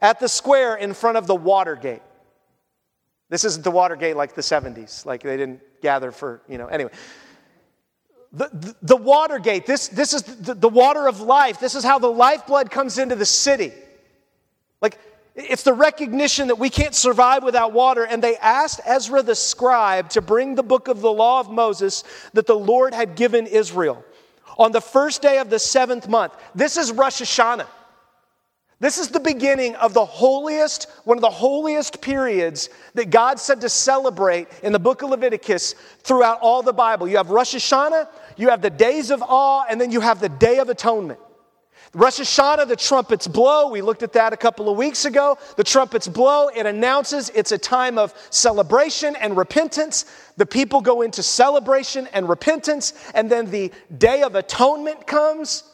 at 0.01 0.21
the 0.21 0.29
square 0.29 0.77
in 0.77 0.95
front 0.95 1.17
of 1.17 1.27
the 1.27 1.35
water 1.35 1.75
gate. 1.75 2.03
This 3.29 3.45
isn't 3.45 3.63
the 3.63 3.71
Watergate 3.71 4.17
like 4.17 4.35
the 4.35 4.43
70s, 4.43 5.05
like 5.05 5.23
they 5.23 5.37
didn't 5.37 5.61
gather 5.83 6.13
for, 6.13 6.43
you 6.49 6.59
know, 6.59 6.67
anyway. 6.67 6.91
The, 8.33 8.51
the, 8.53 8.77
the 8.83 8.97
Watergate, 8.97 9.67
this, 9.67 9.89
this 9.89 10.15
is 10.15 10.23
the, 10.23 10.55
the 10.55 10.69
water 10.69 11.09
of 11.09 11.21
life. 11.21 11.59
This 11.59 11.75
is 11.75 11.83
how 11.83 11.99
the 11.99 12.11
lifeblood 12.11 12.71
comes 12.71 12.99
into 12.99 13.17
the 13.17 13.27
city. 13.27 13.73
Like, 14.81 14.99
it's 15.35 15.63
the 15.65 15.73
recognition 15.73 16.49
that 16.49 16.59
we 16.59 16.71
can't 16.71 16.95
survive 16.95 17.43
without 17.43 17.73
water. 17.73 18.05
And 18.05 18.23
they 18.23 18.37
asked 18.37 18.81
Ezra 18.85 19.23
the 19.23 19.35
scribe 19.35 20.11
to 20.11 20.23
bring 20.23 20.55
the 20.55 20.63
book 20.63 20.89
of 20.89 21.01
the 21.01 21.13
law 21.13 21.41
of 21.41 21.51
Moses 21.51 22.05
that 22.33 22.47
the 22.47 22.59
Lord 22.59 22.95
had 22.95 23.17
given 23.17 23.47
Israel 23.47 24.05
on 24.59 24.73
the 24.73 24.81
first 24.81 25.21
day 25.21 25.39
of 25.39 25.51
the 25.51 25.59
seventh 25.59 26.09
month. 26.09 26.35
This 26.55 26.77
is 26.77 26.93
Rosh 26.93 27.21
Hashanah. 27.21 27.67
This 28.79 28.99
is 28.99 29.09
the 29.09 29.21
beginning 29.21 29.75
of 29.77 29.95
the 29.95 30.05
holiest, 30.05 30.91
one 31.05 31.17
of 31.17 31.23
the 31.23 31.31
holiest 31.31 32.03
periods 32.03 32.69
that 32.93 33.09
God 33.09 33.41
said 33.41 33.63
to 33.63 33.71
celebrate 33.71 34.49
in 34.63 34.73
the 34.73 34.79
book 34.79 35.01
of 35.01 35.09
Leviticus 35.09 35.75
throughout 36.01 36.41
all 36.43 36.63
the 36.63 36.75
Bible. 36.75 37.09
You 37.09 37.17
have 37.17 37.31
Rosh 37.31 37.55
Hashanah, 37.55 38.07
you 38.37 38.51
have 38.51 38.61
the 38.61 38.69
days 38.69 39.11
of 39.11 39.23
awe, 39.23 39.65
and 39.71 39.81
then 39.81 39.91
you 39.91 40.01
have 40.01 40.21
the 40.21 40.29
Day 40.29 40.59
of 40.59 40.69
Atonement. 40.69 41.19
Rosh 41.95 42.21
Hashanah, 42.21 42.69
the 42.69 42.77
trumpets 42.77 43.27
blow. 43.27 43.71
We 43.71 43.81
looked 43.81 44.03
at 44.03 44.13
that 44.13 44.35
a 44.35 44.37
couple 44.37 44.69
of 44.69 44.77
weeks 44.77 45.07
ago. 45.07 45.39
The 45.57 45.65
trumpets 45.65 46.07
blow. 46.07 46.49
It 46.49 46.67
announces 46.67 47.31
it's 47.31 47.53
a 47.53 47.59
time 47.59 47.97
of 47.97 48.13
celebration 48.29 49.17
and 49.17 49.35
repentance. 49.35 50.05
The 50.37 50.45
people 50.45 50.83
go 50.83 51.01
into 51.01 51.23
celebration 51.23 52.07
and 52.13 52.29
repentance. 52.29 52.93
And 53.15 53.31
then 53.31 53.51
the 53.51 53.73
Day 53.97 54.21
of 54.23 54.35
Atonement 54.35 55.07
comes. 55.07 55.65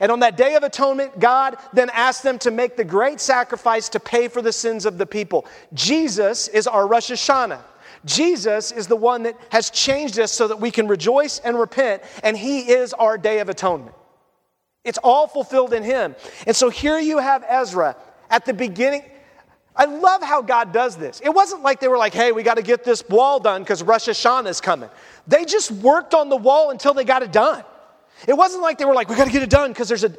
And 0.00 0.12
on 0.12 0.20
that 0.20 0.36
day 0.36 0.54
of 0.54 0.62
atonement, 0.62 1.18
God 1.18 1.56
then 1.72 1.90
asked 1.90 2.22
them 2.22 2.38
to 2.40 2.50
make 2.50 2.76
the 2.76 2.84
great 2.84 3.20
sacrifice 3.20 3.88
to 3.90 4.00
pay 4.00 4.28
for 4.28 4.42
the 4.42 4.52
sins 4.52 4.86
of 4.86 4.98
the 4.98 5.06
people. 5.06 5.46
Jesus 5.74 6.48
is 6.48 6.66
our 6.66 6.86
Rosh 6.86 7.10
Hashanah. 7.10 7.62
Jesus 8.04 8.70
is 8.70 8.86
the 8.86 8.96
one 8.96 9.24
that 9.24 9.36
has 9.50 9.70
changed 9.70 10.18
us 10.18 10.30
so 10.30 10.48
that 10.48 10.60
we 10.60 10.70
can 10.70 10.86
rejoice 10.86 11.40
and 11.40 11.58
repent, 11.58 12.02
and 12.22 12.36
He 12.36 12.70
is 12.70 12.92
our 12.94 13.18
day 13.18 13.40
of 13.40 13.48
atonement. 13.48 13.94
It's 14.84 14.98
all 15.02 15.26
fulfilled 15.26 15.72
in 15.72 15.82
Him. 15.82 16.14
And 16.46 16.54
so 16.54 16.70
here 16.70 16.98
you 16.98 17.18
have 17.18 17.44
Ezra 17.48 17.96
at 18.30 18.46
the 18.46 18.54
beginning. 18.54 19.02
I 19.74 19.84
love 19.84 20.22
how 20.22 20.42
God 20.42 20.72
does 20.72 20.96
this. 20.96 21.20
It 21.20 21.28
wasn't 21.28 21.62
like 21.62 21.80
they 21.80 21.88
were 21.88 21.98
like, 21.98 22.14
hey, 22.14 22.32
we 22.32 22.42
got 22.42 22.56
to 22.56 22.62
get 22.62 22.84
this 22.84 23.06
wall 23.08 23.38
done 23.38 23.62
because 23.62 23.82
Rosh 23.82 24.08
Hashanah 24.08 24.48
is 24.48 24.60
coming. 24.60 24.90
They 25.26 25.44
just 25.44 25.70
worked 25.70 26.14
on 26.14 26.28
the 26.28 26.36
wall 26.36 26.70
until 26.70 26.94
they 26.94 27.04
got 27.04 27.22
it 27.22 27.32
done. 27.32 27.64
It 28.26 28.34
wasn't 28.34 28.62
like 28.62 28.78
they 28.78 28.84
were 28.84 28.94
like, 28.94 29.08
we 29.08 29.16
got 29.16 29.26
to 29.26 29.32
get 29.32 29.42
it 29.42 29.50
done 29.50 29.70
because 29.70 29.88
there's 29.88 30.04
a. 30.04 30.12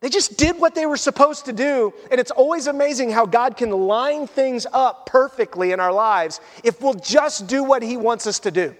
They 0.00 0.10
just 0.10 0.36
did 0.36 0.58
what 0.58 0.74
they 0.74 0.84
were 0.84 0.98
supposed 0.98 1.46
to 1.46 1.52
do. 1.52 1.94
And 2.10 2.20
it's 2.20 2.30
always 2.30 2.66
amazing 2.66 3.10
how 3.10 3.24
God 3.24 3.56
can 3.56 3.70
line 3.70 4.26
things 4.26 4.66
up 4.70 5.06
perfectly 5.06 5.72
in 5.72 5.80
our 5.80 5.92
lives 5.92 6.40
if 6.62 6.82
we'll 6.82 6.94
just 6.94 7.46
do 7.46 7.64
what 7.64 7.82
He 7.82 7.96
wants 7.96 8.26
us 8.26 8.38
to 8.40 8.50
do. 8.50 8.74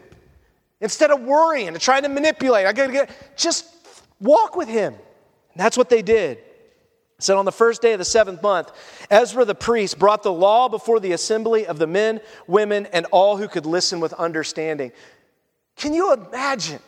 Instead 0.82 1.10
of 1.10 1.22
worrying 1.22 1.68
and 1.68 1.80
trying 1.80 2.02
to 2.02 2.10
manipulate, 2.10 2.66
I 2.66 2.74
got 2.74 2.88
to 2.88 2.92
get, 2.92 3.36
just 3.38 3.66
walk 4.20 4.54
with 4.54 4.68
Him. 4.68 4.92
And 4.92 5.00
that's 5.56 5.78
what 5.78 5.88
they 5.88 6.02
did. 6.02 6.38
Said 7.20 7.36
on 7.36 7.46
the 7.46 7.52
first 7.52 7.80
day 7.80 7.92
of 7.92 7.98
the 7.98 8.04
seventh 8.04 8.42
month, 8.42 8.70
Ezra 9.10 9.46
the 9.46 9.54
priest 9.54 9.98
brought 9.98 10.22
the 10.22 10.32
law 10.32 10.68
before 10.68 11.00
the 11.00 11.12
assembly 11.12 11.66
of 11.66 11.78
the 11.78 11.86
men, 11.86 12.20
women, 12.46 12.86
and 12.92 13.06
all 13.12 13.38
who 13.38 13.48
could 13.48 13.64
listen 13.64 13.98
with 13.98 14.12
understanding. 14.14 14.92
Can 15.76 15.94
you 15.94 16.12
imagine? 16.12 16.80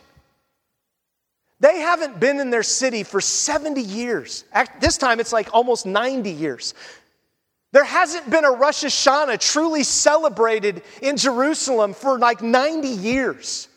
They 1.59 1.79
haven't 1.79 2.19
been 2.19 2.39
in 2.39 2.49
their 2.49 2.63
city 2.63 3.03
for 3.03 3.19
70 3.19 3.81
years. 3.81 4.43
This 4.79 4.97
time 4.97 5.19
it's 5.19 5.33
like 5.33 5.49
almost 5.53 5.85
90 5.85 6.29
years. 6.29 6.73
There 7.71 7.83
hasn't 7.83 8.29
been 8.29 8.45
a 8.45 8.51
Rosh 8.51 8.83
Hashanah 8.83 9.39
truly 9.39 9.83
celebrated 9.83 10.83
in 11.01 11.17
Jerusalem 11.17 11.93
for 11.93 12.17
like 12.19 12.41
90 12.41 12.87
years. 12.87 13.67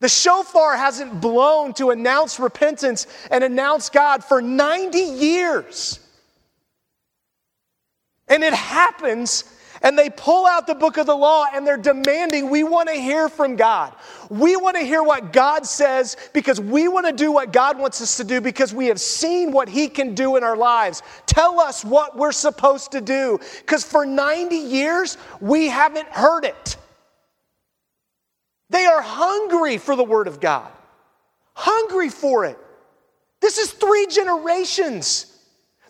The 0.00 0.08
shofar 0.08 0.76
hasn't 0.76 1.20
blown 1.20 1.74
to 1.74 1.90
announce 1.90 2.40
repentance 2.40 3.06
and 3.30 3.44
announce 3.44 3.88
God 3.88 4.24
for 4.24 4.42
90 4.42 4.98
years. 4.98 6.00
And 8.26 8.42
it 8.42 8.52
happens 8.52 9.44
and 9.82 9.98
they 9.98 10.10
pull 10.10 10.46
out 10.46 10.66
the 10.66 10.74
book 10.74 10.96
of 10.96 11.06
the 11.06 11.16
law 11.16 11.46
and 11.52 11.66
they're 11.66 11.76
demanding 11.76 12.50
we 12.50 12.62
want 12.62 12.88
to 12.88 12.94
hear 12.94 13.28
from 13.28 13.56
God. 13.56 13.92
We 14.30 14.56
want 14.56 14.76
to 14.76 14.82
hear 14.82 15.02
what 15.02 15.32
God 15.32 15.66
says 15.66 16.16
because 16.32 16.60
we 16.60 16.88
want 16.88 17.06
to 17.06 17.12
do 17.12 17.32
what 17.32 17.52
God 17.52 17.78
wants 17.78 18.00
us 18.00 18.16
to 18.18 18.24
do 18.24 18.40
because 18.40 18.72
we 18.72 18.86
have 18.86 19.00
seen 19.00 19.50
what 19.50 19.68
He 19.68 19.88
can 19.88 20.14
do 20.14 20.36
in 20.36 20.44
our 20.44 20.56
lives. 20.56 21.02
Tell 21.26 21.58
us 21.60 21.84
what 21.84 22.16
we're 22.16 22.32
supposed 22.32 22.92
to 22.92 23.00
do 23.00 23.40
because 23.60 23.84
for 23.84 24.06
90 24.06 24.54
years 24.56 25.18
we 25.40 25.68
haven't 25.68 26.08
heard 26.08 26.44
it. 26.44 26.76
They 28.70 28.86
are 28.86 29.02
hungry 29.02 29.78
for 29.78 29.96
the 29.96 30.04
Word 30.04 30.28
of 30.28 30.40
God, 30.40 30.70
hungry 31.54 32.08
for 32.08 32.44
it. 32.44 32.58
This 33.40 33.58
is 33.58 33.72
three 33.72 34.06
generations. 34.06 35.31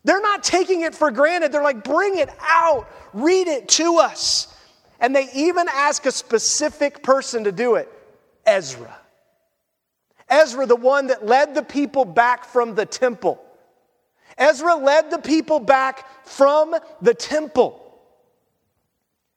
They're 0.05 0.21
not 0.21 0.43
taking 0.43 0.83
it 0.83 0.95
for 0.95 1.11
granted. 1.11 1.53
They're 1.53 1.63
like, 1.63 1.85
bring 1.85 2.19
it 2.19 2.29
out, 2.41 2.89
read 3.13 3.47
it 3.47 3.69
to 3.71 3.99
us. 3.99 4.49
And 4.99 5.15
they 5.15 5.29
even 5.35 5.67
ask 5.73 6.07
a 6.07 6.13
specific 6.13 7.03
person 7.03 7.45
to 7.45 7.53
do 7.53 7.77
it 7.77 7.89
Ezra. 8.47 8.97
Ezra, 10.29 10.67
the 10.67 10.77
one 10.77 11.09
that 11.09 11.27
led 11.27 11.55
the 11.55 11.63
people 11.63 12.05
back 12.05 12.45
from 12.45 12.75
the 12.75 12.87
temple. 12.87 13.43
Ezra 14.39 14.75
led 14.77 15.11
the 15.11 15.19
people 15.19 15.61
back 15.61 16.27
from 16.27 16.75
the 17.03 17.15
temple. 17.15 17.79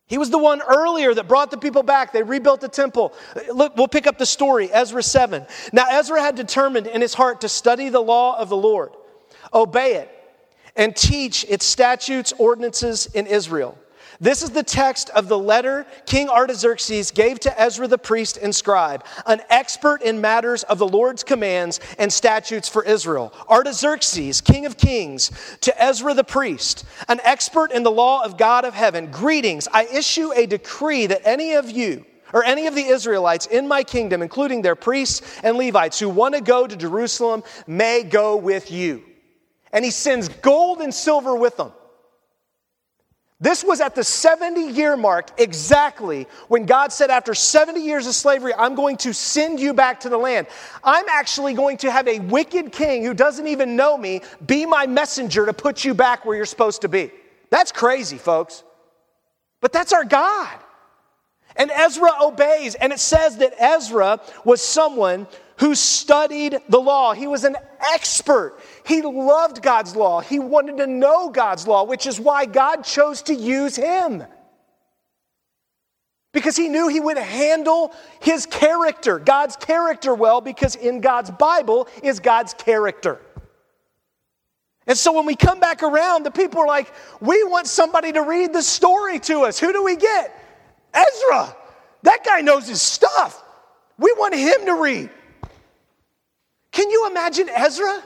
He 0.07 0.17
was 0.17 0.29
the 0.29 0.37
one 0.37 0.61
earlier 0.61 1.13
that 1.13 1.27
brought 1.27 1.49
the 1.49 1.57
people 1.57 1.81
back. 1.83 2.13
They 2.13 2.21
rebuilt 2.21 2.61
the 2.61 2.69
temple. 2.69 3.13
Look, 3.51 3.75
we'll 3.75 3.87
pick 3.87 4.05
up 4.05 4.19
the 4.19 4.25
story, 4.25 4.71
Ezra 4.71 5.01
7. 5.01 5.45
Now, 5.73 5.85
Ezra 5.89 6.21
had 6.21 6.35
determined 6.35 6.87
in 6.87 7.01
his 7.01 7.13
heart 7.13 7.41
to 7.41 7.49
study 7.49 7.89
the 7.89 7.99
law 7.99 8.37
of 8.39 8.49
the 8.49 8.57
Lord, 8.57 8.91
obey 9.53 9.95
it, 9.95 10.14
and 10.75 10.95
teach 10.95 11.45
its 11.49 11.65
statutes, 11.65 12.33
ordinances 12.37 13.07
in 13.07 13.27
Israel. 13.27 13.77
This 14.21 14.41
is 14.41 14.51
the 14.51 14.63
text 14.63 15.09
of 15.09 15.27
the 15.27 15.37
letter 15.37 15.85
King 16.05 16.29
Artaxerxes 16.29 17.11
gave 17.11 17.39
to 17.41 17.61
Ezra 17.61 17.87
the 17.87 17.97
priest 17.97 18.37
and 18.37 18.55
scribe, 18.55 19.03
an 19.25 19.41
expert 19.49 20.01
in 20.01 20.21
matters 20.21 20.63
of 20.63 20.77
the 20.77 20.87
Lord's 20.87 21.23
commands 21.23 21.79
and 21.99 22.11
statutes 22.11 22.69
for 22.69 22.83
Israel. 22.83 23.33
Artaxerxes, 23.49 24.39
king 24.39 24.65
of 24.65 24.77
kings, 24.77 25.31
to 25.61 25.83
Ezra 25.83 26.13
the 26.13 26.23
priest, 26.23 26.85
an 27.09 27.19
expert 27.23 27.71
in 27.71 27.83
the 27.83 27.91
law 27.91 28.23
of 28.23 28.37
God 28.37 28.63
of 28.63 28.73
heaven, 28.73 29.11
greetings. 29.11 29.67
I 29.73 29.85
issue 29.85 30.31
a 30.33 30.45
decree 30.45 31.07
that 31.07 31.21
any 31.25 31.53
of 31.53 31.69
you, 31.69 32.05
or 32.33 32.43
any 32.43 32.67
of 32.67 32.75
the 32.75 32.85
Israelites 32.85 33.47
in 33.47 33.67
my 33.67 33.83
kingdom, 33.83 34.21
including 34.21 34.61
their 34.61 34.75
priests 34.75 35.39
and 35.43 35.57
Levites 35.57 35.99
who 35.99 36.09
want 36.09 36.35
to 36.35 36.41
go 36.41 36.67
to 36.67 36.75
Jerusalem, 36.75 37.43
may 37.67 38.03
go 38.03 38.37
with 38.37 38.71
you 38.71 39.03
and 39.75 39.83
he 39.83 39.91
sends 39.91 40.29
gold 40.29 40.79
and 40.79 40.93
silver 40.93 41.35
with 41.35 41.57
them. 41.57 41.73
This 43.41 43.61
was 43.61 43.81
at 43.81 43.93
the 43.93 44.05
70 44.05 44.71
year 44.71 44.95
mark 44.95 45.29
exactly 45.37 46.27
when 46.47 46.65
God 46.65 46.93
said, 46.93 47.09
after 47.09 47.33
70 47.33 47.81
years 47.81 48.07
of 48.07 48.15
slavery, 48.15 48.53
I'm 48.57 48.73
going 48.75 48.95
to 48.97 49.13
send 49.13 49.59
you 49.59 49.73
back 49.73 49.99
to 49.99 50.09
the 50.09 50.17
land. 50.17 50.47
I'm 50.81 51.03
actually 51.09 51.53
going 51.53 51.75
to 51.79 51.91
have 51.91 52.07
a 52.07 52.19
wicked 52.19 52.71
king 52.71 53.03
who 53.03 53.13
doesn't 53.13 53.47
even 53.47 53.75
know 53.75 53.97
me 53.97 54.21
be 54.47 54.65
my 54.65 54.87
messenger 54.87 55.45
to 55.45 55.51
put 55.51 55.83
you 55.83 55.93
back 55.93 56.23
where 56.23 56.37
you're 56.37 56.45
supposed 56.45 56.81
to 56.83 56.87
be. 56.87 57.11
That's 57.49 57.73
crazy, 57.73 58.17
folks. 58.17 58.63
But 59.59 59.73
that's 59.73 59.91
our 59.91 60.05
God. 60.05 60.57
And 61.57 61.69
Ezra 61.69 62.11
obeys, 62.21 62.75
and 62.75 62.93
it 62.93 62.99
says 62.99 63.37
that 63.37 63.53
Ezra 63.59 64.21
was 64.45 64.61
someone 64.61 65.27
who 65.57 65.75
studied 65.75 66.59
the 66.69 66.79
law. 66.79 67.13
He 67.13 67.27
was 67.27 67.43
an 67.43 67.55
expert. 67.93 68.57
He 68.85 69.01
loved 69.01 69.63
God's 69.63 69.95
law. 69.95 70.21
He 70.21 70.37
wanted 70.37 70.77
to 70.77 70.87
know 70.87 71.29
God's 71.29 71.67
law, 71.67 71.85
which 71.85 72.05
is 72.05 72.19
why 72.19 72.45
God 72.45 72.83
chose 72.83 73.23
to 73.23 73.33
use 73.33 73.75
him. 73.75 74.23
Because 76.33 76.55
he 76.55 76.67
knew 76.67 76.87
he 76.87 76.99
would 76.99 77.17
handle 77.17 77.93
his 78.19 78.45
character, 78.45 79.17
God's 79.17 79.55
character, 79.55 80.13
well, 80.13 80.39
because 80.39 80.75
in 80.75 81.01
God's 81.01 81.31
Bible 81.31 81.87
is 82.03 82.19
God's 82.19 82.53
character. 82.53 83.19
And 84.85 84.95
so 84.95 85.13
when 85.13 85.25
we 85.25 85.35
come 85.35 85.59
back 85.59 85.81
around, 85.81 86.23
the 86.23 86.31
people 86.31 86.61
are 86.61 86.67
like, 86.67 86.93
we 87.19 87.43
want 87.43 87.65
somebody 87.65 88.11
to 88.11 88.21
read 88.21 88.53
the 88.53 88.61
story 88.61 89.17
to 89.21 89.45
us. 89.45 89.57
Who 89.57 89.73
do 89.73 89.83
we 89.83 89.95
get? 89.95 90.31
Ezra. 90.93 91.55
That 92.03 92.23
guy 92.23 92.41
knows 92.41 92.67
his 92.67 92.83
stuff. 92.83 93.41
We 93.97 94.13
want 94.17 94.35
him 94.35 94.65
to 94.67 94.75
read. 94.75 95.09
Can 96.71 96.91
you 96.91 97.07
imagine 97.09 97.49
Ezra? 97.49 98.03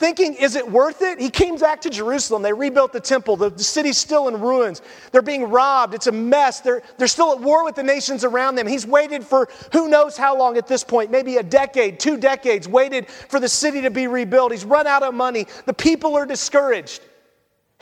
Thinking, 0.00 0.32
is 0.32 0.56
it 0.56 0.66
worth 0.66 1.02
it? 1.02 1.20
He 1.20 1.28
came 1.28 1.56
back 1.56 1.82
to 1.82 1.90
Jerusalem. 1.90 2.40
They 2.40 2.54
rebuilt 2.54 2.90
the 2.94 3.00
temple. 3.00 3.36
The, 3.36 3.50
city's 3.62 3.98
still 3.98 4.28
in 4.28 4.40
ruins. 4.40 4.80
They're 5.12 5.20
being 5.20 5.50
robbed. 5.50 5.92
It's 5.92 6.06
a 6.06 6.12
mess. 6.12 6.60
They're, 6.60 6.82
they're 6.96 7.06
still 7.06 7.32
at 7.32 7.40
war 7.40 7.64
with 7.64 7.74
the 7.74 7.82
nations 7.82 8.24
around 8.24 8.54
them. 8.54 8.66
He's 8.66 8.86
waited 8.86 9.22
for 9.22 9.50
who 9.74 9.90
knows 9.90 10.16
how 10.16 10.38
long 10.38 10.56
at 10.56 10.66
this 10.66 10.82
point, 10.82 11.10
maybe 11.10 11.36
a 11.36 11.42
decade, 11.42 12.00
two 12.00 12.16
decades, 12.16 12.66
waited 12.66 13.08
for 13.10 13.38
the 13.38 13.48
city 13.48 13.82
to 13.82 13.90
be 13.90 14.06
rebuilt. 14.06 14.52
He's 14.52 14.64
run 14.64 14.86
out 14.86 15.02
of 15.02 15.12
money. 15.12 15.46
The 15.66 15.74
people 15.74 16.16
are 16.16 16.24
discouraged. 16.24 17.02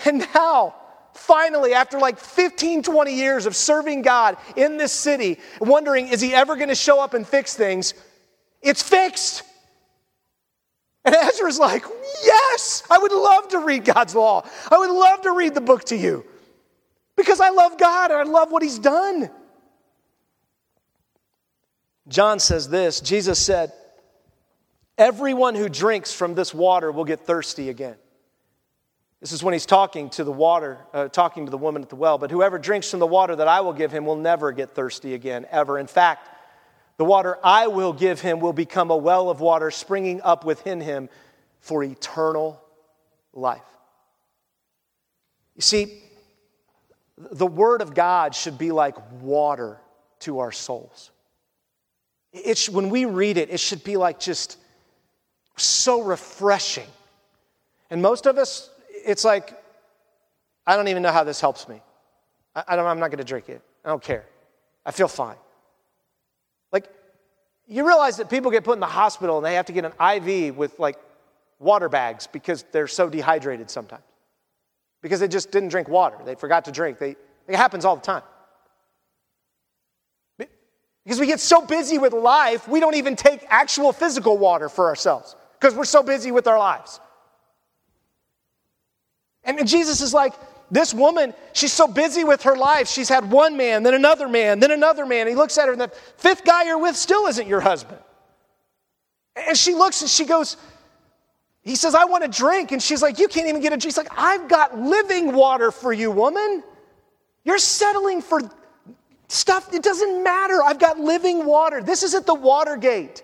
And 0.04 0.26
now, 0.34 0.74
finally, 1.14 1.72
after 1.72 2.00
like 2.00 2.18
15, 2.18 2.82
20 2.82 3.14
years 3.14 3.46
of 3.46 3.54
serving 3.54 4.02
God 4.02 4.38
in 4.56 4.76
this 4.76 4.90
city, 4.90 5.38
wondering, 5.60 6.08
is 6.08 6.20
he 6.20 6.34
ever 6.34 6.56
going 6.56 6.68
to 6.68 6.74
show 6.74 7.00
up 7.00 7.14
and 7.14 7.24
fix 7.24 7.54
things? 7.54 7.94
It's 8.60 8.82
fixed. 8.82 9.44
And 11.08 11.16
Ezra's 11.16 11.58
like, 11.58 11.84
Yes, 12.22 12.82
I 12.90 12.98
would 12.98 13.12
love 13.12 13.48
to 13.48 13.60
read 13.60 13.86
God's 13.86 14.14
law. 14.14 14.46
I 14.70 14.76
would 14.76 14.90
love 14.90 15.22
to 15.22 15.32
read 15.32 15.54
the 15.54 15.62
book 15.62 15.84
to 15.84 15.96
you 15.96 16.22
because 17.16 17.40
I 17.40 17.48
love 17.48 17.78
God 17.78 18.10
and 18.10 18.20
I 18.20 18.24
love 18.24 18.52
what 18.52 18.62
He's 18.62 18.78
done. 18.78 19.30
John 22.08 22.38
says 22.40 22.68
this 22.68 23.00
Jesus 23.00 23.38
said, 23.38 23.72
Everyone 24.98 25.54
who 25.54 25.70
drinks 25.70 26.12
from 26.12 26.34
this 26.34 26.52
water 26.52 26.92
will 26.92 27.06
get 27.06 27.20
thirsty 27.20 27.70
again. 27.70 27.96
This 29.22 29.32
is 29.32 29.42
when 29.42 29.54
he's 29.54 29.66
talking 29.66 30.10
to 30.10 30.24
the 30.24 30.32
water, 30.32 30.78
uh, 30.92 31.08
talking 31.08 31.46
to 31.46 31.50
the 31.50 31.56
woman 31.56 31.82
at 31.82 31.88
the 31.88 31.96
well. 31.96 32.18
But 32.18 32.30
whoever 32.30 32.58
drinks 32.58 32.90
from 32.90 33.00
the 33.00 33.06
water 33.06 33.34
that 33.34 33.48
I 33.48 33.62
will 33.62 33.72
give 33.72 33.90
him 33.90 34.04
will 34.04 34.16
never 34.16 34.52
get 34.52 34.72
thirsty 34.72 35.14
again, 35.14 35.46
ever. 35.50 35.78
In 35.78 35.86
fact, 35.86 36.28
the 36.98 37.04
water 37.04 37.38
I 37.42 37.68
will 37.68 37.92
give 37.92 38.20
him 38.20 38.40
will 38.40 38.52
become 38.52 38.90
a 38.90 38.96
well 38.96 39.30
of 39.30 39.40
water 39.40 39.70
springing 39.70 40.20
up 40.20 40.44
within 40.44 40.80
him 40.80 41.08
for 41.60 41.82
eternal 41.82 42.60
life. 43.32 43.62
You 45.54 45.62
see, 45.62 46.02
the 47.16 47.46
Word 47.46 47.82
of 47.82 47.94
God 47.94 48.34
should 48.34 48.58
be 48.58 48.70
like 48.72 48.96
water 49.22 49.78
to 50.20 50.40
our 50.40 50.52
souls. 50.52 51.10
It 52.32 52.58
should, 52.58 52.74
when 52.74 52.90
we 52.90 53.04
read 53.06 53.36
it, 53.38 53.50
it 53.50 53.60
should 53.60 53.82
be 53.82 53.96
like 53.96 54.20
just 54.20 54.58
so 55.56 56.02
refreshing. 56.02 56.86
And 57.90 58.02
most 58.02 58.26
of 58.26 58.38
us, 58.38 58.70
it's 58.90 59.24
like, 59.24 59.52
I 60.66 60.76
don't 60.76 60.88
even 60.88 61.02
know 61.02 61.12
how 61.12 61.24
this 61.24 61.40
helps 61.40 61.68
me. 61.68 61.80
I, 62.54 62.76
don't 62.76 62.86
I 62.86 62.90
am 62.90 62.98
not 62.98 63.08
going 63.08 63.18
to 63.18 63.24
drink 63.24 63.48
it. 63.48 63.62
I 63.84 63.88
don't 63.88 64.02
care. 64.02 64.26
I 64.84 64.90
feel 64.90 65.08
fine. 65.08 65.36
You 67.68 67.86
realize 67.86 68.16
that 68.16 68.30
people 68.30 68.50
get 68.50 68.64
put 68.64 68.74
in 68.74 68.80
the 68.80 68.86
hospital 68.86 69.36
and 69.36 69.44
they 69.44 69.54
have 69.54 69.66
to 69.66 69.72
get 69.72 69.84
an 69.84 69.92
IV 70.00 70.56
with 70.56 70.78
like 70.78 70.98
water 71.58 71.88
bags 71.88 72.26
because 72.26 72.64
they're 72.72 72.88
so 72.88 73.10
dehydrated 73.10 73.70
sometimes. 73.70 74.02
Because 75.02 75.20
they 75.20 75.28
just 75.28 75.50
didn't 75.50 75.68
drink 75.68 75.88
water. 75.88 76.16
They 76.24 76.34
forgot 76.34 76.64
to 76.64 76.72
drink. 76.72 76.98
They, 76.98 77.14
it 77.46 77.56
happens 77.56 77.84
all 77.84 77.94
the 77.94 78.02
time. 78.02 78.22
Because 81.04 81.20
we 81.20 81.26
get 81.26 81.40
so 81.40 81.64
busy 81.64 81.96
with 81.96 82.12
life, 82.12 82.68
we 82.68 82.80
don't 82.80 82.96
even 82.96 83.16
take 83.16 83.46
actual 83.48 83.92
physical 83.92 84.36
water 84.36 84.68
for 84.68 84.88
ourselves 84.88 85.36
because 85.58 85.74
we're 85.74 85.84
so 85.84 86.02
busy 86.02 86.30
with 86.30 86.46
our 86.46 86.58
lives. 86.58 87.00
And 89.42 89.66
Jesus 89.66 90.02
is 90.02 90.12
like, 90.12 90.34
this 90.70 90.92
woman, 90.92 91.34
she's 91.52 91.72
so 91.72 91.88
busy 91.88 92.24
with 92.24 92.42
her 92.42 92.56
life. 92.56 92.88
She's 92.88 93.08
had 93.08 93.30
one 93.30 93.56
man, 93.56 93.82
then 93.82 93.94
another 93.94 94.28
man, 94.28 94.60
then 94.60 94.70
another 94.70 95.06
man. 95.06 95.26
He 95.26 95.34
looks 95.34 95.56
at 95.58 95.66
her, 95.66 95.72
and 95.72 95.80
the 95.80 95.90
fifth 96.16 96.44
guy 96.44 96.64
you're 96.64 96.78
with 96.78 96.96
still 96.96 97.26
isn't 97.26 97.46
your 97.46 97.60
husband. 97.60 98.00
And 99.36 99.56
she 99.56 99.74
looks 99.74 100.00
and 100.02 100.10
she 100.10 100.24
goes, 100.24 100.56
he 101.62 101.76
says, 101.76 101.94
I 101.94 102.06
want 102.06 102.24
a 102.24 102.28
drink. 102.28 102.72
And 102.72 102.82
she's 102.82 103.02
like, 103.02 103.18
You 103.18 103.28
can't 103.28 103.46
even 103.46 103.60
get 103.60 103.72
a 103.72 103.76
drink. 103.76 103.84
He's 103.84 103.98
like, 103.98 104.08
I've 104.16 104.48
got 104.48 104.78
living 104.78 105.32
water 105.32 105.70
for 105.70 105.92
you, 105.92 106.10
woman. 106.10 106.62
You're 107.44 107.58
settling 107.58 108.22
for 108.22 108.40
stuff. 109.28 109.72
It 109.74 109.82
doesn't 109.82 110.22
matter. 110.24 110.62
I've 110.62 110.78
got 110.78 110.98
living 110.98 111.44
water. 111.44 111.82
This 111.82 112.02
is 112.02 112.14
at 112.14 112.26
the 112.26 112.34
Watergate. 112.34 113.22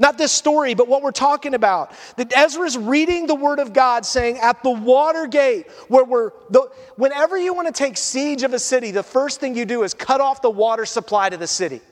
Not 0.00 0.16
this 0.16 0.32
story, 0.32 0.72
but 0.72 0.88
what 0.88 1.02
we're 1.02 1.12
talking 1.12 1.52
about. 1.52 1.92
That 2.16 2.34
Ezra's 2.34 2.76
reading 2.76 3.26
the 3.26 3.34
word 3.34 3.58
of 3.58 3.74
God 3.74 4.06
saying, 4.06 4.38
at 4.38 4.62
the 4.62 4.70
water 4.70 5.26
gate, 5.26 5.70
where 5.88 6.04
we're, 6.04 6.30
the, 6.48 6.70
whenever 6.96 7.36
you 7.36 7.52
want 7.52 7.68
to 7.68 7.72
take 7.72 7.98
siege 7.98 8.42
of 8.42 8.54
a 8.54 8.58
city, 8.58 8.92
the 8.92 9.02
first 9.02 9.40
thing 9.40 9.54
you 9.54 9.66
do 9.66 9.82
is 9.82 9.92
cut 9.92 10.22
off 10.22 10.40
the 10.40 10.48
water 10.48 10.86
supply 10.86 11.28
to 11.28 11.36
the 11.36 11.46
city. 11.46 11.82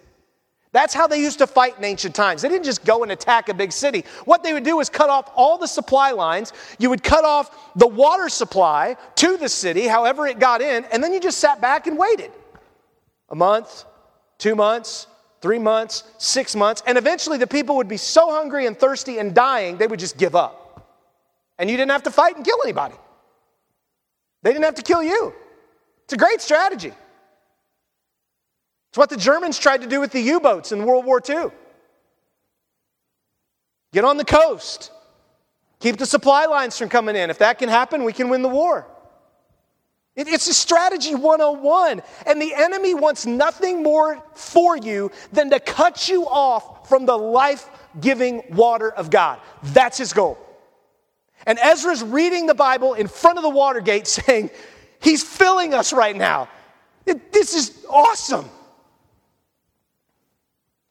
That's 0.73 0.95
how 0.95 1.07
they 1.07 1.21
used 1.21 1.39
to 1.39 1.47
fight 1.47 1.77
in 1.77 1.85
ancient 1.85 2.15
times. 2.15 2.41
They 2.41 2.49
didn't 2.49 2.65
just 2.65 2.83
go 2.83 3.03
and 3.03 3.13
attack 3.13 3.51
a 3.51 3.55
big 3.55 3.73
city. 3.73 4.05
What 4.25 4.43
they 4.43 4.55
would 4.55 4.65
do 4.65 4.81
is 4.81 4.89
cut 4.89 5.11
off 5.11 5.31
all 5.37 5.59
the 5.59 5.69
supply 5.69 6.13
lines. 6.13 6.55
You 6.79 6.89
would 6.89 7.03
cut 7.03 7.27
off 7.27 7.75
the 7.77 7.87
water 7.87 8.31
supply 8.31 8.97
to 9.17 9.37
the 9.37 9.51
city, 9.51 9.87
however 9.87 10.27
it 10.27 10.39
got 10.39 10.63
in, 10.63 10.85
and 10.87 11.05
then 11.05 11.13
you 11.13 11.21
just 11.21 11.39
sat 11.39 11.61
back 11.61 11.87
and 11.87 11.99
waited. 11.99 12.33
A 13.29 13.35
month, 13.35 13.85
two 14.39 14.55
months, 14.55 15.07
three 15.41 15.59
months, 15.59 16.05
six 16.19 16.57
months, 16.57 16.83
and 16.87 16.99
eventually 16.99 17.39
the 17.39 17.47
people 17.47 17.77
would 17.77 17.89
be 17.89 17.97
so 17.97 18.31
hungry 18.31 18.67
and 18.67 18.79
thirsty 18.79 19.19
and 19.19 19.35
dying, 19.35 19.77
they 19.77 19.87
would 19.87 20.01
just 20.01 20.19
give 20.19 20.35
up. 20.35 20.65
And 21.59 21.69
you 21.71 21.77
didn't 21.77 21.91
have 21.91 22.05
to 22.05 22.11
fight 22.11 22.37
and 22.37 22.45
kill 22.45 22.59
anybody. 22.65 22.95
They 24.43 24.53
didn't 24.53 24.65
have 24.65 24.77
to 24.77 24.83
kill 24.83 25.03
you. 25.03 25.35
It's 26.05 26.13
a 26.13 26.17
great 26.17 26.41
strategy. 26.41 26.93
It's 28.89 28.99
what 28.99 29.11
the 29.11 29.17
Germans 29.17 29.59
tried 29.59 29.83
to 29.83 29.87
do 29.87 30.01
with 30.01 30.13
the 30.13 30.21
U 30.21 30.41
boats 30.41 30.73
in 30.73 30.85
World 30.85 31.05
War 31.05 31.21
II. 31.27 31.51
Get 33.93 34.05
on 34.05 34.17
the 34.17 34.25
coast, 34.25 34.93
keep 35.81 35.97
the 35.97 36.07
supply 36.07 36.47
lines 36.47 36.77
from 36.77 36.89
coming 36.89 37.17
in. 37.17 37.31
If 37.31 37.39
that 37.39 37.59
can 37.59 37.69
happen, 37.69 38.05
we 38.05 38.13
can 38.13 38.29
win 38.29 38.43
the 38.43 38.49
war. 38.49 38.87
It's 40.27 40.49
a 40.49 40.55
strategy 40.55 41.15
101. 41.15 42.03
And 42.27 42.43
the 42.43 42.53
enemy 42.55 42.95
wants 42.95 43.25
nothing 43.25 43.83
more 43.83 44.23
for 44.35 44.77
you 44.77 45.13
than 45.33 45.51
to 45.51 45.61
cut 45.61 46.09
you 46.09 46.27
off 46.27 46.89
from 46.89 47.07
the 47.07 47.17
life 47.17 47.71
giving 48.01 48.43
water 48.51 48.91
of 48.91 49.11
God. 49.11 49.39
That's 49.63 49.97
his 49.97 50.13
goal. 50.13 50.39
And 51.47 51.59
Ezra's 51.61 52.03
reading 52.03 52.47
the 52.47 52.55
Bible 52.55 52.95
in 52.95 53.07
front 53.07 53.39
of 53.39 53.43
the 53.43 53.51
water 53.51 53.81
gate 53.81 54.07
saying, 54.07 54.51
He's 55.01 55.23
filling 55.23 55.75
us 55.75 55.93
right 55.93 56.17
now. 56.17 56.49
this 57.05 57.55
is 57.55 57.87
awesome. 57.89 58.51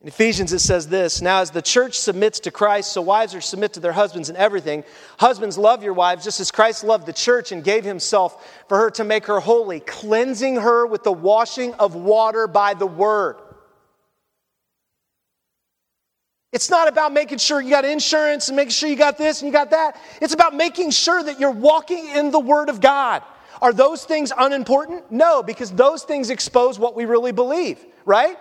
In 0.08 0.12
Ephesians, 0.12 0.54
it 0.54 0.60
says 0.60 0.88
this 0.88 1.22
Now, 1.22 1.42
as 1.42 1.52
the 1.52 1.62
church 1.62 2.00
submits 2.00 2.40
to 2.40 2.50
Christ, 2.50 2.94
so 2.94 3.02
wives 3.02 3.36
are 3.36 3.42
submit 3.42 3.74
to 3.74 3.82
their 3.82 3.92
husbands 3.92 4.30
in 4.30 4.38
everything. 4.38 4.86
Husbands, 5.20 5.58
love 5.58 5.84
your 5.84 5.92
wives, 5.92 6.24
just 6.24 6.40
as 6.40 6.50
Christ 6.50 6.86
loved 6.86 7.06
the 7.06 7.12
church 7.12 7.52
and 7.52 7.62
gave 7.62 7.84
himself 7.84 8.64
for 8.70 8.78
her 8.78 8.90
to 8.92 9.04
make 9.04 9.26
her 9.26 9.42
holy, 9.42 9.82
cleansing 9.82 10.56
her 10.56 10.88
with 10.88 11.04
the 11.04 11.12
washing 11.12 11.74
of 11.74 11.94
water 11.94 12.48
by 12.48 12.74
the 12.74 12.88
word. 12.88 13.36
It's 16.54 16.70
not 16.70 16.88
about 16.88 17.12
making 17.12 17.40
sure 17.40 17.60
you 17.60 17.72
got 17.72 17.84
insurance 17.84 18.48
and 18.48 18.56
making 18.56 18.72
sure 18.72 18.88
you 18.88 18.96
got 18.96 19.18
this 19.18 19.42
and 19.42 19.48
you 19.48 19.52
got 19.52 19.72
that. 19.72 20.00
It's 20.22 20.34
about 20.34 20.56
making 20.56 20.92
sure 20.92 21.22
that 21.22 21.38
you're 21.38 21.52
walking 21.52 22.08
in 22.16 22.32
the 22.32 22.40
Word 22.40 22.70
of 22.70 22.80
God. 22.80 23.24
Are 23.62 23.74
those 23.74 24.06
things 24.06 24.32
unimportant? 24.38 25.12
No, 25.12 25.44
because 25.44 25.70
those 25.70 26.04
things 26.04 26.30
expose 26.30 26.80
what 26.80 26.96
we 26.96 27.04
really 27.04 27.34
believe, 27.34 27.86
right? 28.06 28.38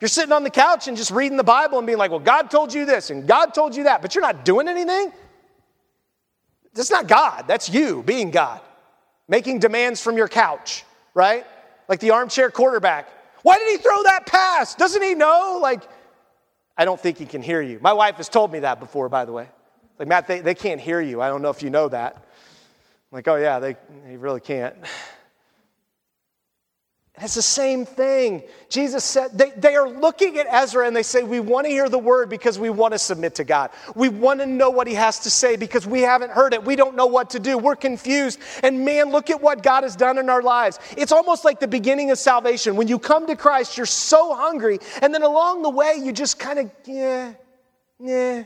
You're 0.00 0.08
sitting 0.08 0.32
on 0.32 0.42
the 0.42 0.50
couch 0.50 0.88
and 0.88 0.96
just 0.96 1.10
reading 1.10 1.36
the 1.36 1.44
Bible 1.44 1.78
and 1.78 1.86
being 1.86 1.98
like, 1.98 2.10
well, 2.10 2.20
God 2.20 2.50
told 2.50 2.72
you 2.72 2.86
this 2.86 3.10
and 3.10 3.26
God 3.26 3.52
told 3.52 3.76
you 3.76 3.84
that, 3.84 4.00
but 4.00 4.14
you're 4.14 4.22
not 4.22 4.44
doing 4.44 4.66
anything. 4.66 5.12
That's 6.72 6.90
not 6.90 7.06
God. 7.06 7.44
That's 7.46 7.68
you 7.68 8.02
being 8.04 8.30
God, 8.30 8.60
making 9.28 9.58
demands 9.58 10.00
from 10.02 10.16
your 10.16 10.28
couch, 10.28 10.84
right? 11.14 11.46
Like 11.88 12.00
the 12.00 12.10
armchair 12.12 12.50
quarterback. 12.50 13.08
Why 13.42 13.58
did 13.58 13.68
he 13.68 13.76
throw 13.76 14.02
that 14.04 14.26
pass? 14.26 14.74
Doesn't 14.74 15.02
he 15.02 15.14
know? 15.14 15.58
Like, 15.60 15.82
I 16.76 16.84
don't 16.84 17.00
think 17.00 17.18
he 17.18 17.26
can 17.26 17.42
hear 17.42 17.60
you. 17.60 17.78
My 17.80 17.92
wife 17.92 18.16
has 18.16 18.28
told 18.28 18.52
me 18.52 18.60
that 18.60 18.80
before, 18.80 19.08
by 19.08 19.24
the 19.24 19.32
way. 19.32 19.48
Like, 19.98 20.08
Mat, 20.08 20.26
they, 20.26 20.40
they 20.40 20.54
can't 20.54 20.80
hear 20.80 21.00
you. 21.00 21.20
I 21.20 21.28
don't 21.28 21.42
know 21.42 21.50
if 21.50 21.62
you 21.62 21.68
know 21.68 21.88
that. 21.88 22.16
I'm 22.16 23.16
like, 23.16 23.28
oh, 23.28 23.36
yeah, 23.36 23.58
they, 23.58 23.76
they 24.06 24.16
really 24.16 24.40
can't. 24.40 24.74
It's 27.22 27.34
the 27.34 27.42
same 27.42 27.84
thing. 27.84 28.42
Jesus 28.70 29.04
said, 29.04 29.36
they, 29.36 29.50
they 29.50 29.76
are 29.76 29.88
looking 29.88 30.38
at 30.38 30.46
Ezra 30.48 30.86
and 30.86 30.96
they 30.96 31.02
say, 31.02 31.22
We 31.22 31.38
want 31.38 31.66
to 31.66 31.70
hear 31.70 31.90
the 31.90 31.98
word 31.98 32.30
because 32.30 32.58
we 32.58 32.70
want 32.70 32.92
to 32.94 32.98
submit 32.98 33.34
to 33.34 33.44
God. 33.44 33.70
We 33.94 34.08
want 34.08 34.40
to 34.40 34.46
know 34.46 34.70
what 34.70 34.86
he 34.86 34.94
has 34.94 35.18
to 35.20 35.30
say 35.30 35.56
because 35.56 35.86
we 35.86 36.00
haven't 36.00 36.30
heard 36.30 36.54
it. 36.54 36.64
We 36.64 36.76
don't 36.76 36.96
know 36.96 37.06
what 37.06 37.30
to 37.30 37.38
do. 37.38 37.58
We're 37.58 37.76
confused. 37.76 38.40
And 38.62 38.86
man, 38.86 39.10
look 39.10 39.28
at 39.28 39.42
what 39.42 39.62
God 39.62 39.82
has 39.82 39.96
done 39.96 40.16
in 40.16 40.30
our 40.30 40.42
lives. 40.42 40.78
It's 40.96 41.12
almost 41.12 41.44
like 41.44 41.60
the 41.60 41.68
beginning 41.68 42.10
of 42.10 42.18
salvation. 42.18 42.74
When 42.76 42.88
you 42.88 42.98
come 42.98 43.26
to 43.26 43.36
Christ, 43.36 43.76
you're 43.76 43.84
so 43.84 44.34
hungry. 44.34 44.78
And 45.02 45.12
then 45.12 45.22
along 45.22 45.60
the 45.60 45.70
way, 45.70 45.96
you 46.02 46.12
just 46.12 46.38
kind 46.38 46.58
of, 46.58 46.70
yeah, 46.86 47.34
yeah. 47.98 48.44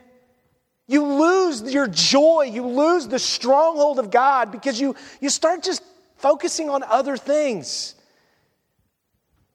You 0.89 1.07
lose 1.07 1.63
your 1.63 1.87
joy. 1.87 2.51
You 2.53 2.67
lose 2.67 3.07
the 3.07 3.21
stronghold 3.21 4.01
of 4.01 4.11
God 4.11 4.51
because 4.51 4.81
you, 4.81 4.97
you 5.21 5.31
start 5.31 5.63
just 5.63 5.83
focusing 6.17 6.71
on 6.71 6.83
other 6.83 7.17
things. 7.17 7.95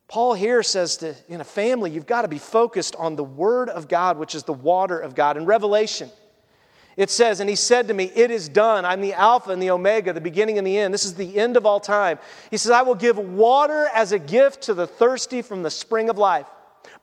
Paul 0.10 0.34
here 0.34 0.64
says 0.64 0.98
to 0.98 1.16
in 1.28 1.40
a 1.40 1.46
family, 1.46 1.92
you've 1.92 2.08
got 2.08 2.24
to 2.24 2.28
be 2.28 2.40
focused 2.40 2.96
on 2.96 3.16
the 3.16 3.24
Word 3.24 3.70
of 3.70 3.88
God, 3.88 4.18
which 4.18 4.34
is 4.34 4.44
the 4.44 4.54
water 4.54 5.00
of 5.00 5.14
God. 5.14 5.38
In 5.38 5.46
Revelation, 5.46 6.10
it 6.98 7.12
says, 7.12 7.40
And 7.40 7.50
he 7.50 7.56
said 7.56 7.88
to 7.88 7.94
me, 7.94 8.12
It 8.16 8.32
is 8.32 8.50
done. 8.50 8.86
I'm 8.86 9.02
the 9.02 9.14
Alpha 9.14 9.52
and 9.52 9.62
the 9.62 9.70
Omega, 9.70 10.12
the 10.12 10.20
beginning 10.20 10.58
and 10.58 10.66
the 10.66 10.80
end. 10.80 10.94
This 10.94 11.06
is 11.06 11.14
the 11.14 11.38
end 11.38 11.58
of 11.58 11.66
all 11.68 11.80
time. 11.80 12.18
He 12.50 12.58
says, 12.58 12.72
I 12.72 12.82
will 12.82 12.96
give 12.96 13.20
water 13.20 13.88
as 13.94 14.12
a 14.12 14.20
gift 14.20 14.64
to 14.64 14.74
the 14.74 14.88
thirsty 14.88 15.44
from 15.44 15.62
the 15.62 15.70
spring 15.70 16.10
of 16.10 16.18
life. 16.18 16.48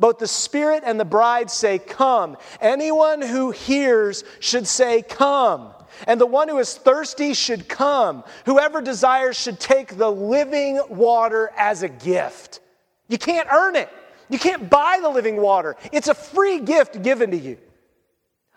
Both 0.00 0.18
the 0.18 0.26
Spirit 0.26 0.82
and 0.84 0.98
the 0.98 1.04
bride 1.04 1.48
say, 1.48 1.78
Come. 1.78 2.36
Anyone 2.60 3.22
who 3.22 3.52
hears 3.52 4.24
should 4.40 4.66
say, 4.66 5.02
Come. 5.02 5.70
And 6.08 6.20
the 6.20 6.26
one 6.26 6.48
who 6.48 6.58
is 6.58 6.74
thirsty 6.74 7.34
should 7.34 7.68
come. 7.68 8.24
Whoever 8.46 8.82
desires 8.82 9.38
should 9.38 9.60
take 9.60 9.96
the 9.96 10.10
living 10.10 10.80
water 10.90 11.52
as 11.56 11.84
a 11.84 11.88
gift. 11.88 12.60
You 13.08 13.18
can't 13.18 13.48
earn 13.52 13.76
it. 13.76 13.90
You 14.28 14.38
can't 14.38 14.68
buy 14.68 14.98
the 15.00 15.08
living 15.08 15.36
water. 15.36 15.76
It's 15.92 16.08
a 16.08 16.14
free 16.14 16.60
gift 16.60 17.02
given 17.02 17.30
to 17.30 17.36
you. 17.36 17.58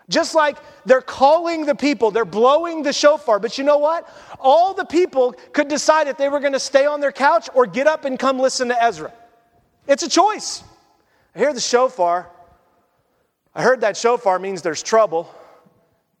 Just 0.08 0.34
like 0.34 0.58
they're 0.84 1.00
calling 1.00 1.64
the 1.64 1.74
people, 1.76 2.10
they're 2.10 2.24
blowing 2.24 2.82
the 2.82 2.92
shofar. 2.92 3.38
But 3.38 3.56
you 3.58 3.62
know 3.62 3.78
what? 3.78 4.08
All 4.40 4.74
the 4.74 4.84
people 4.84 5.32
could 5.52 5.68
decide 5.68 6.08
if 6.08 6.16
they 6.16 6.28
were 6.28 6.40
going 6.40 6.52
to 6.52 6.60
stay 6.60 6.84
on 6.84 7.00
their 7.00 7.12
couch 7.12 7.48
or 7.54 7.64
get 7.64 7.86
up 7.86 8.04
and 8.04 8.18
come 8.18 8.40
listen 8.40 8.68
to 8.68 8.82
Ezra. 8.82 9.12
It's 9.86 10.02
a 10.02 10.08
choice. 10.08 10.64
I 11.34 11.38
hear 11.38 11.52
the 11.52 11.60
shofar. 11.60 12.28
I 13.54 13.62
heard 13.62 13.82
that 13.82 13.96
shofar 13.96 14.40
means 14.40 14.62
there's 14.62 14.82
trouble. 14.82 15.32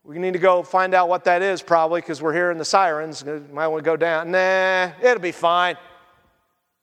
We 0.04 0.18
need 0.20 0.34
to 0.34 0.38
go 0.38 0.62
find 0.62 0.94
out 0.94 1.08
what 1.08 1.24
that 1.24 1.42
is, 1.42 1.60
probably, 1.60 2.00
because 2.00 2.22
we're 2.22 2.32
hearing 2.32 2.58
the 2.58 2.64
sirens. 2.64 3.24
Might 3.24 3.66
want 3.66 3.82
to 3.82 3.88
go 3.88 3.96
down. 3.96 4.30
Nah, 4.30 4.90
it'll 5.02 5.20
be 5.20 5.32
fine. 5.32 5.76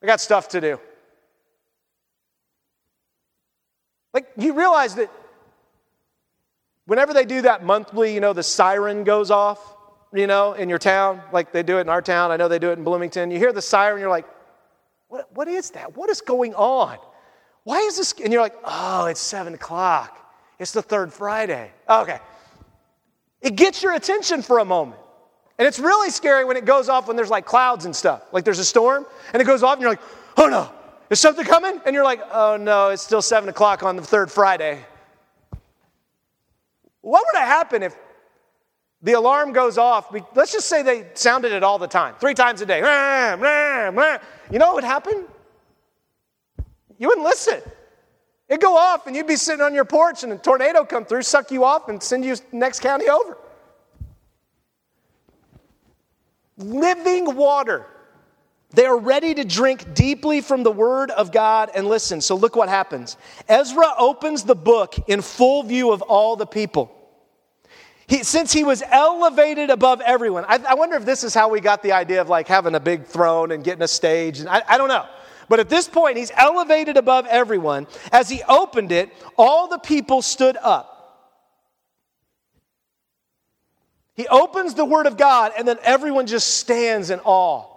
I 0.03 0.05
got 0.05 0.19
stuff 0.19 0.49
to 0.49 0.61
do. 0.61 0.79
Like, 4.17 4.31
you 4.35 4.53
realize 4.53 4.95
that 4.95 5.11
whenever 6.87 7.13
they 7.13 7.23
do 7.23 7.43
that 7.43 7.63
monthly, 7.63 8.15
you 8.15 8.19
know, 8.19 8.33
the 8.33 8.41
siren 8.41 9.03
goes 9.03 9.29
off, 9.29 9.75
you 10.11 10.25
know, 10.25 10.53
in 10.53 10.69
your 10.69 10.79
town, 10.79 11.21
like 11.31 11.51
they 11.51 11.61
do 11.61 11.77
it 11.77 11.81
in 11.81 11.89
our 11.89 12.01
town. 12.01 12.31
I 12.31 12.37
know 12.37 12.47
they 12.47 12.57
do 12.57 12.71
it 12.71 12.79
in 12.79 12.83
Bloomington. 12.83 13.29
You 13.29 13.37
hear 13.37 13.53
the 13.53 13.61
siren, 13.61 13.99
you're 13.99 14.09
like, 14.09 14.25
what, 15.07 15.31
what 15.35 15.47
is 15.47 15.69
that? 15.69 15.95
What 15.95 16.09
is 16.09 16.21
going 16.21 16.55
on? 16.55 16.97
Why 17.63 17.77
is 17.81 17.97
this? 17.97 18.11
And 18.13 18.33
you're 18.33 18.41
like, 18.41 18.55
oh, 18.63 19.05
it's 19.05 19.21
seven 19.21 19.53
o'clock. 19.53 20.17
It's 20.57 20.71
the 20.71 20.81
third 20.81 21.13
Friday. 21.13 21.69
Okay. 21.87 22.17
It 23.41 23.55
gets 23.55 23.83
your 23.83 23.93
attention 23.93 24.41
for 24.41 24.57
a 24.57 24.65
moment. 24.65 24.99
And 25.59 25.67
it's 25.67 25.77
really 25.77 26.09
scary 26.09 26.43
when 26.43 26.57
it 26.57 26.65
goes 26.65 26.89
off 26.89 27.07
when 27.07 27.15
there's 27.15 27.29
like 27.29 27.45
clouds 27.45 27.85
and 27.85 27.95
stuff. 27.95 28.23
Like 28.31 28.45
there's 28.45 28.57
a 28.57 28.65
storm 28.65 29.05
and 29.31 29.43
it 29.43 29.45
goes 29.45 29.61
off 29.61 29.73
and 29.73 29.81
you're 29.83 29.91
like, 29.91 30.01
oh 30.37 30.47
no, 30.47 30.71
is 31.09 31.19
something 31.19 31.45
coming? 31.45 31.79
And 31.85 31.93
you're 31.93 32.03
like, 32.03 32.21
oh 32.31 32.57
no, 32.57 32.89
it's 32.89 33.01
still 33.01 33.21
seven 33.21 33.49
o'clock 33.49 33.83
on 33.83 33.95
the 33.95 34.01
third 34.01 34.31
Friday. 34.31 34.83
What 37.01 37.23
would 37.25 37.39
have 37.39 37.47
happened 37.47 37.85
if 37.85 37.95
the 39.01 39.13
alarm 39.13 39.53
goes 39.53 39.77
off? 39.77 40.13
Let's 40.35 40.51
just 40.51 40.67
say 40.67 40.83
they 40.83 41.07
sounded 41.13 41.53
it 41.53 41.63
all 41.63 41.79
the 41.79 41.87
time, 41.87 42.15
three 42.19 42.33
times 42.33 42.61
a 42.61 42.65
day. 42.65 42.79
You 42.79 44.59
know 44.59 44.65
what 44.67 44.75
would 44.75 44.83
happen? 44.83 45.25
You 46.97 47.07
wouldn't 47.07 47.25
listen. 47.25 47.61
It'd 48.49 48.61
go 48.61 48.75
off 48.77 49.07
and 49.07 49.15
you'd 49.15 49.27
be 49.27 49.35
sitting 49.35 49.61
on 49.61 49.73
your 49.73 49.85
porch 49.85 50.23
and 50.23 50.33
a 50.33 50.37
tornado 50.37 50.83
come 50.83 51.05
through, 51.05 51.21
suck 51.21 51.51
you 51.51 51.63
off, 51.63 51.89
and 51.89 52.01
send 52.01 52.25
you 52.25 52.35
next 52.51 52.79
county 52.79 53.07
over. 53.07 53.37
Living 56.57 57.35
water. 57.35 57.85
They 58.71 58.85
are 58.85 58.97
ready 58.97 59.33
to 59.33 59.45
drink 59.45 59.93
deeply 59.93 60.41
from 60.41 60.63
the 60.63 60.71
Word 60.71 61.09
of 61.11 61.31
God 61.31 61.71
and 61.73 61.87
listen. 61.87 62.19
So, 62.19 62.35
look 62.35 62.55
what 62.55 62.67
happens. 62.67 63.15
Ezra 63.47 63.93
opens 63.97 64.43
the 64.43 64.55
book 64.55 64.95
in 65.07 65.21
full 65.21 65.63
view 65.63 65.91
of 65.91 66.01
all 66.01 66.35
the 66.35 66.45
people. 66.45 66.93
He, 68.07 68.23
since 68.23 68.53
he 68.53 68.63
was 68.63 68.83
elevated 68.89 69.69
above 69.69 70.01
everyone, 70.01 70.45
I, 70.47 70.59
I, 70.69 70.73
wonder 70.75 70.95
if 70.95 71.05
this 71.05 71.23
is 71.25 71.33
how 71.33 71.49
we 71.49 71.59
got 71.59 71.83
the 71.83 71.91
idea 71.91 72.21
of 72.21 72.29
like 72.29 72.47
having 72.47 72.73
a 72.75 72.79
big 72.79 73.05
throne 73.05 73.51
and 73.51 73.63
getting 73.63 73.83
a 73.83 73.87
stage. 73.87 74.39
And 74.39 74.47
I, 74.47 74.63
I 74.67 74.77
don't 74.77 74.87
know. 74.87 75.05
But 75.49 75.59
at 75.59 75.69
this 75.69 75.87
point, 75.87 76.17
he's 76.17 76.31
elevated 76.35 76.97
above 76.97 77.25
everyone. 77.27 77.87
As 78.11 78.29
he 78.29 78.43
opened 78.47 78.91
it, 78.91 79.11
all 79.37 79.67
the 79.67 79.77
people 79.77 80.21
stood 80.21 80.57
up. 80.57 80.93
He 84.13 84.27
opens 84.27 84.73
the 84.73 84.85
Word 84.85 85.05
of 85.05 85.15
God, 85.15 85.51
and 85.57 85.67
then 85.67 85.77
everyone 85.83 86.27
just 86.27 86.55
stands 86.55 87.11
in 87.11 87.19
awe. 87.23 87.76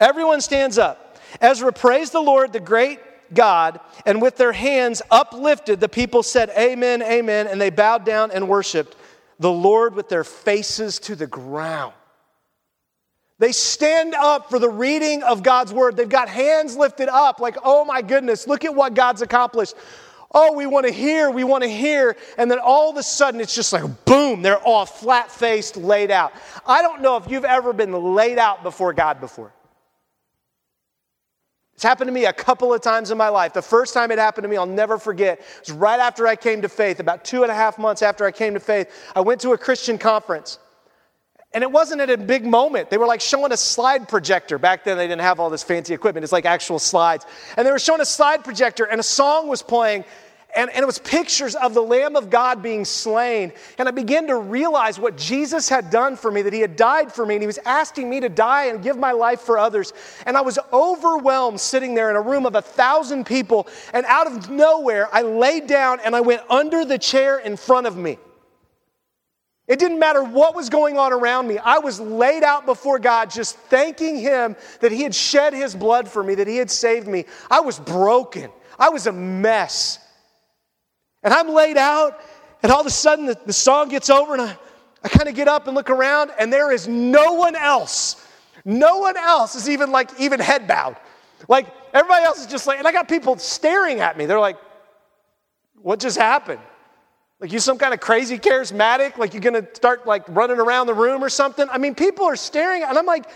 Everyone 0.00 0.40
stands 0.40 0.78
up. 0.78 1.18
Ezra 1.40 1.72
praised 1.72 2.12
the 2.12 2.20
Lord, 2.20 2.52
the 2.52 2.60
great 2.60 3.00
God, 3.34 3.80
and 4.06 4.22
with 4.22 4.36
their 4.36 4.52
hands 4.52 5.02
uplifted, 5.10 5.80
the 5.80 5.88
people 5.88 6.22
said, 6.22 6.50
Amen, 6.56 7.02
Amen, 7.02 7.46
and 7.46 7.60
they 7.60 7.70
bowed 7.70 8.04
down 8.04 8.30
and 8.30 8.48
worshiped 8.48 8.96
the 9.38 9.52
Lord 9.52 9.94
with 9.94 10.08
their 10.08 10.24
faces 10.24 10.98
to 11.00 11.14
the 11.14 11.26
ground. 11.26 11.94
They 13.38 13.52
stand 13.52 14.14
up 14.14 14.50
for 14.50 14.58
the 14.58 14.68
reading 14.68 15.22
of 15.22 15.44
God's 15.44 15.72
word. 15.72 15.96
They've 15.96 16.08
got 16.08 16.28
hands 16.28 16.76
lifted 16.76 17.08
up, 17.08 17.38
like, 17.38 17.56
oh 17.62 17.84
my 17.84 18.02
goodness, 18.02 18.48
look 18.48 18.64
at 18.64 18.74
what 18.74 18.94
God's 18.94 19.22
accomplished. 19.22 19.74
Oh, 20.32 20.52
we 20.52 20.66
want 20.66 20.86
to 20.86 20.92
hear, 20.92 21.30
we 21.30 21.44
want 21.44 21.62
to 21.62 21.70
hear. 21.70 22.16
And 22.36 22.50
then 22.50 22.58
all 22.58 22.90
of 22.90 22.96
a 22.96 23.02
sudden, 23.02 23.40
it's 23.40 23.54
just 23.54 23.72
like 23.72 24.04
boom, 24.04 24.42
they're 24.42 24.58
all 24.58 24.86
flat 24.86 25.30
faced, 25.30 25.76
laid 25.76 26.10
out. 26.10 26.32
I 26.66 26.82
don't 26.82 27.00
know 27.00 27.16
if 27.16 27.30
you've 27.30 27.44
ever 27.44 27.72
been 27.72 27.92
laid 27.92 28.38
out 28.38 28.62
before 28.62 28.92
God 28.92 29.20
before. 29.20 29.52
It's 31.78 31.84
happened 31.84 32.08
to 32.08 32.12
me 32.12 32.24
a 32.24 32.32
couple 32.32 32.74
of 32.74 32.80
times 32.80 33.12
in 33.12 33.18
my 33.18 33.28
life. 33.28 33.52
The 33.52 33.62
first 33.62 33.94
time 33.94 34.10
it 34.10 34.18
happened 34.18 34.42
to 34.42 34.48
me, 34.48 34.56
I'll 34.56 34.66
never 34.66 34.98
forget. 34.98 35.38
It 35.38 35.68
was 35.68 35.70
right 35.70 36.00
after 36.00 36.26
I 36.26 36.34
came 36.34 36.62
to 36.62 36.68
faith, 36.68 36.98
about 36.98 37.24
two 37.24 37.44
and 37.44 37.52
a 37.52 37.54
half 37.54 37.78
months 37.78 38.02
after 38.02 38.26
I 38.26 38.32
came 38.32 38.54
to 38.54 38.58
faith. 38.58 38.90
I 39.14 39.20
went 39.20 39.40
to 39.42 39.52
a 39.52 39.58
Christian 39.58 39.96
conference. 39.96 40.58
And 41.54 41.62
it 41.62 41.70
wasn't 41.70 42.00
at 42.00 42.10
a 42.10 42.18
big 42.18 42.44
moment. 42.44 42.90
They 42.90 42.98
were 42.98 43.06
like 43.06 43.20
showing 43.20 43.52
a 43.52 43.56
slide 43.56 44.08
projector. 44.08 44.58
Back 44.58 44.82
then, 44.82 44.96
they 44.96 45.06
didn't 45.06 45.20
have 45.20 45.38
all 45.38 45.50
this 45.50 45.62
fancy 45.62 45.94
equipment. 45.94 46.24
It's 46.24 46.32
like 46.32 46.46
actual 46.46 46.80
slides. 46.80 47.24
And 47.56 47.64
they 47.64 47.70
were 47.70 47.78
showing 47.78 48.00
a 48.00 48.04
slide 48.04 48.42
projector, 48.42 48.84
and 48.84 48.98
a 48.98 49.04
song 49.04 49.46
was 49.46 49.62
playing. 49.62 50.04
And, 50.56 50.70
and, 50.70 50.82
it 50.82 50.86
was 50.86 50.98
pictures 50.98 51.54
of 51.54 51.74
the 51.74 51.82
Lamb 51.82 52.16
of 52.16 52.30
God 52.30 52.62
being 52.62 52.84
slain. 52.84 53.52
And 53.76 53.86
I 53.86 53.90
began 53.90 54.26
to 54.28 54.36
realize 54.36 54.98
what 54.98 55.16
Jesus 55.16 55.68
had 55.68 55.90
done 55.90 56.16
for 56.16 56.30
me, 56.30 56.40
that 56.42 56.54
He 56.54 56.60
had 56.60 56.74
died 56.74 57.12
for 57.12 57.26
me, 57.26 57.34
and 57.34 57.42
He 57.42 57.46
was 57.46 57.58
asking 57.66 58.08
me 58.08 58.20
to 58.20 58.30
die 58.30 58.64
and 58.66 58.82
give 58.82 58.96
my 58.96 59.12
life 59.12 59.40
for 59.42 59.58
others. 59.58 59.92
And 60.24 60.36
I 60.36 60.40
was 60.40 60.58
overwhelmed 60.72 61.60
sitting 61.60 61.94
there 61.94 62.08
in 62.08 62.16
a 62.16 62.20
room 62.20 62.46
of 62.46 62.54
a 62.54 62.62
thousand 62.62 63.26
people. 63.26 63.68
And 63.92 64.06
out 64.06 64.26
of 64.26 64.48
nowhere, 64.48 65.08
I 65.12 65.20
laid 65.22 65.66
down 65.66 66.00
and 66.02 66.16
I 66.16 66.22
went 66.22 66.42
under 66.48 66.84
the 66.84 66.98
chair 66.98 67.38
in 67.38 67.56
front 67.56 67.86
of 67.86 67.96
me. 67.96 68.18
It 69.68 69.78
didn't 69.78 69.98
matter 69.98 70.24
what 70.24 70.56
was 70.56 70.70
going 70.70 70.96
on 70.96 71.12
around 71.12 71.46
me. 71.46 71.58
I 71.58 71.78
was 71.78 72.00
laid 72.00 72.42
out 72.42 72.64
before 72.64 72.98
God, 72.98 73.30
just 73.30 73.54
thanking 73.54 74.16
Him 74.16 74.56
that 74.80 74.90
He 74.90 75.02
had 75.02 75.14
shed 75.14 75.52
His 75.52 75.74
blood 75.74 76.08
for 76.08 76.22
me, 76.24 76.34
that 76.36 76.48
He 76.48 76.56
had 76.56 76.70
saved 76.70 77.06
me. 77.06 77.26
I 77.50 77.60
was 77.60 77.78
broken, 77.78 78.50
I 78.78 78.88
was 78.88 79.06
a 79.06 79.12
mess. 79.12 79.98
And 81.22 81.34
I'm 81.34 81.48
laid 81.48 81.76
out, 81.76 82.20
and 82.62 82.70
all 82.70 82.80
of 82.80 82.86
a 82.86 82.90
sudden 82.90 83.26
the, 83.26 83.38
the 83.46 83.52
song 83.52 83.88
gets 83.88 84.10
over, 84.10 84.34
and 84.34 84.42
I, 84.42 84.56
I 85.02 85.08
kind 85.08 85.28
of 85.28 85.34
get 85.34 85.48
up 85.48 85.66
and 85.66 85.74
look 85.74 85.90
around, 85.90 86.30
and 86.38 86.52
there 86.52 86.72
is 86.72 86.86
no 86.88 87.34
one 87.34 87.56
else. 87.56 88.24
No 88.64 88.98
one 88.98 89.16
else 89.16 89.54
is 89.54 89.68
even 89.68 89.90
like, 89.90 90.10
even 90.20 90.40
head 90.40 90.66
bowed. 90.68 90.96
Like, 91.48 91.66
everybody 91.92 92.24
else 92.24 92.40
is 92.40 92.46
just 92.46 92.66
like, 92.66 92.78
and 92.78 92.86
I 92.86 92.92
got 92.92 93.08
people 93.08 93.38
staring 93.38 94.00
at 94.00 94.16
me. 94.16 94.26
They're 94.26 94.40
like, 94.40 94.58
what 95.80 96.00
just 96.00 96.18
happened? 96.18 96.60
Like 97.40 97.52
you 97.52 97.60
some 97.60 97.78
kind 97.78 97.94
of 97.94 98.00
crazy 98.00 98.36
charismatic, 98.36 99.16
like 99.16 99.32
you're 99.32 99.42
gonna 99.42 99.66
start 99.72 100.06
like 100.06 100.24
running 100.28 100.58
around 100.58 100.88
the 100.88 100.94
room 100.94 101.22
or 101.22 101.28
something. 101.28 101.68
I 101.70 101.78
mean, 101.78 101.94
people 101.94 102.26
are 102.26 102.34
staring, 102.34 102.82
and 102.82 102.98
I'm 102.98 103.06
like, 103.06 103.26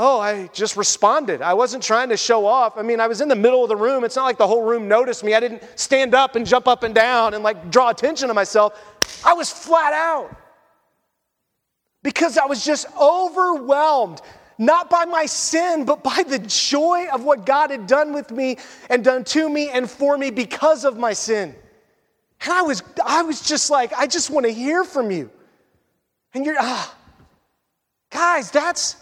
Oh, 0.00 0.20
I 0.20 0.46
just 0.52 0.76
responded. 0.76 1.42
I 1.42 1.54
wasn't 1.54 1.82
trying 1.82 2.10
to 2.10 2.16
show 2.16 2.46
off. 2.46 2.78
I 2.78 2.82
mean, 2.82 3.00
I 3.00 3.08
was 3.08 3.20
in 3.20 3.26
the 3.26 3.34
middle 3.34 3.64
of 3.64 3.68
the 3.68 3.74
room. 3.74 4.04
It's 4.04 4.14
not 4.14 4.22
like 4.22 4.38
the 4.38 4.46
whole 4.46 4.62
room 4.62 4.86
noticed 4.86 5.24
me. 5.24 5.34
I 5.34 5.40
didn't 5.40 5.60
stand 5.74 6.14
up 6.14 6.36
and 6.36 6.46
jump 6.46 6.68
up 6.68 6.84
and 6.84 6.94
down 6.94 7.34
and 7.34 7.42
like 7.42 7.68
draw 7.68 7.90
attention 7.90 8.28
to 8.28 8.34
myself. 8.34 8.80
I 9.26 9.34
was 9.34 9.50
flat 9.50 9.92
out 9.92 10.36
because 12.04 12.38
I 12.38 12.46
was 12.46 12.64
just 12.64 12.86
overwhelmed, 12.96 14.22
not 14.56 14.88
by 14.88 15.04
my 15.04 15.26
sin, 15.26 15.84
but 15.84 16.04
by 16.04 16.22
the 16.24 16.38
joy 16.38 17.06
of 17.12 17.24
what 17.24 17.44
God 17.44 17.72
had 17.72 17.88
done 17.88 18.12
with 18.12 18.30
me 18.30 18.58
and 18.88 19.02
done 19.02 19.24
to 19.24 19.50
me 19.50 19.68
and 19.68 19.90
for 19.90 20.16
me 20.16 20.30
because 20.30 20.84
of 20.84 20.96
my 20.96 21.12
sin. 21.12 21.56
And 22.42 22.52
I 22.52 22.62
was, 22.62 22.84
I 23.04 23.22
was 23.22 23.40
just 23.40 23.68
like, 23.68 23.92
I 23.94 24.06
just 24.06 24.30
want 24.30 24.46
to 24.46 24.52
hear 24.52 24.84
from 24.84 25.10
you. 25.10 25.28
And 26.34 26.46
you're, 26.46 26.54
ah, 26.56 26.94
guys, 28.12 28.52
that's, 28.52 28.94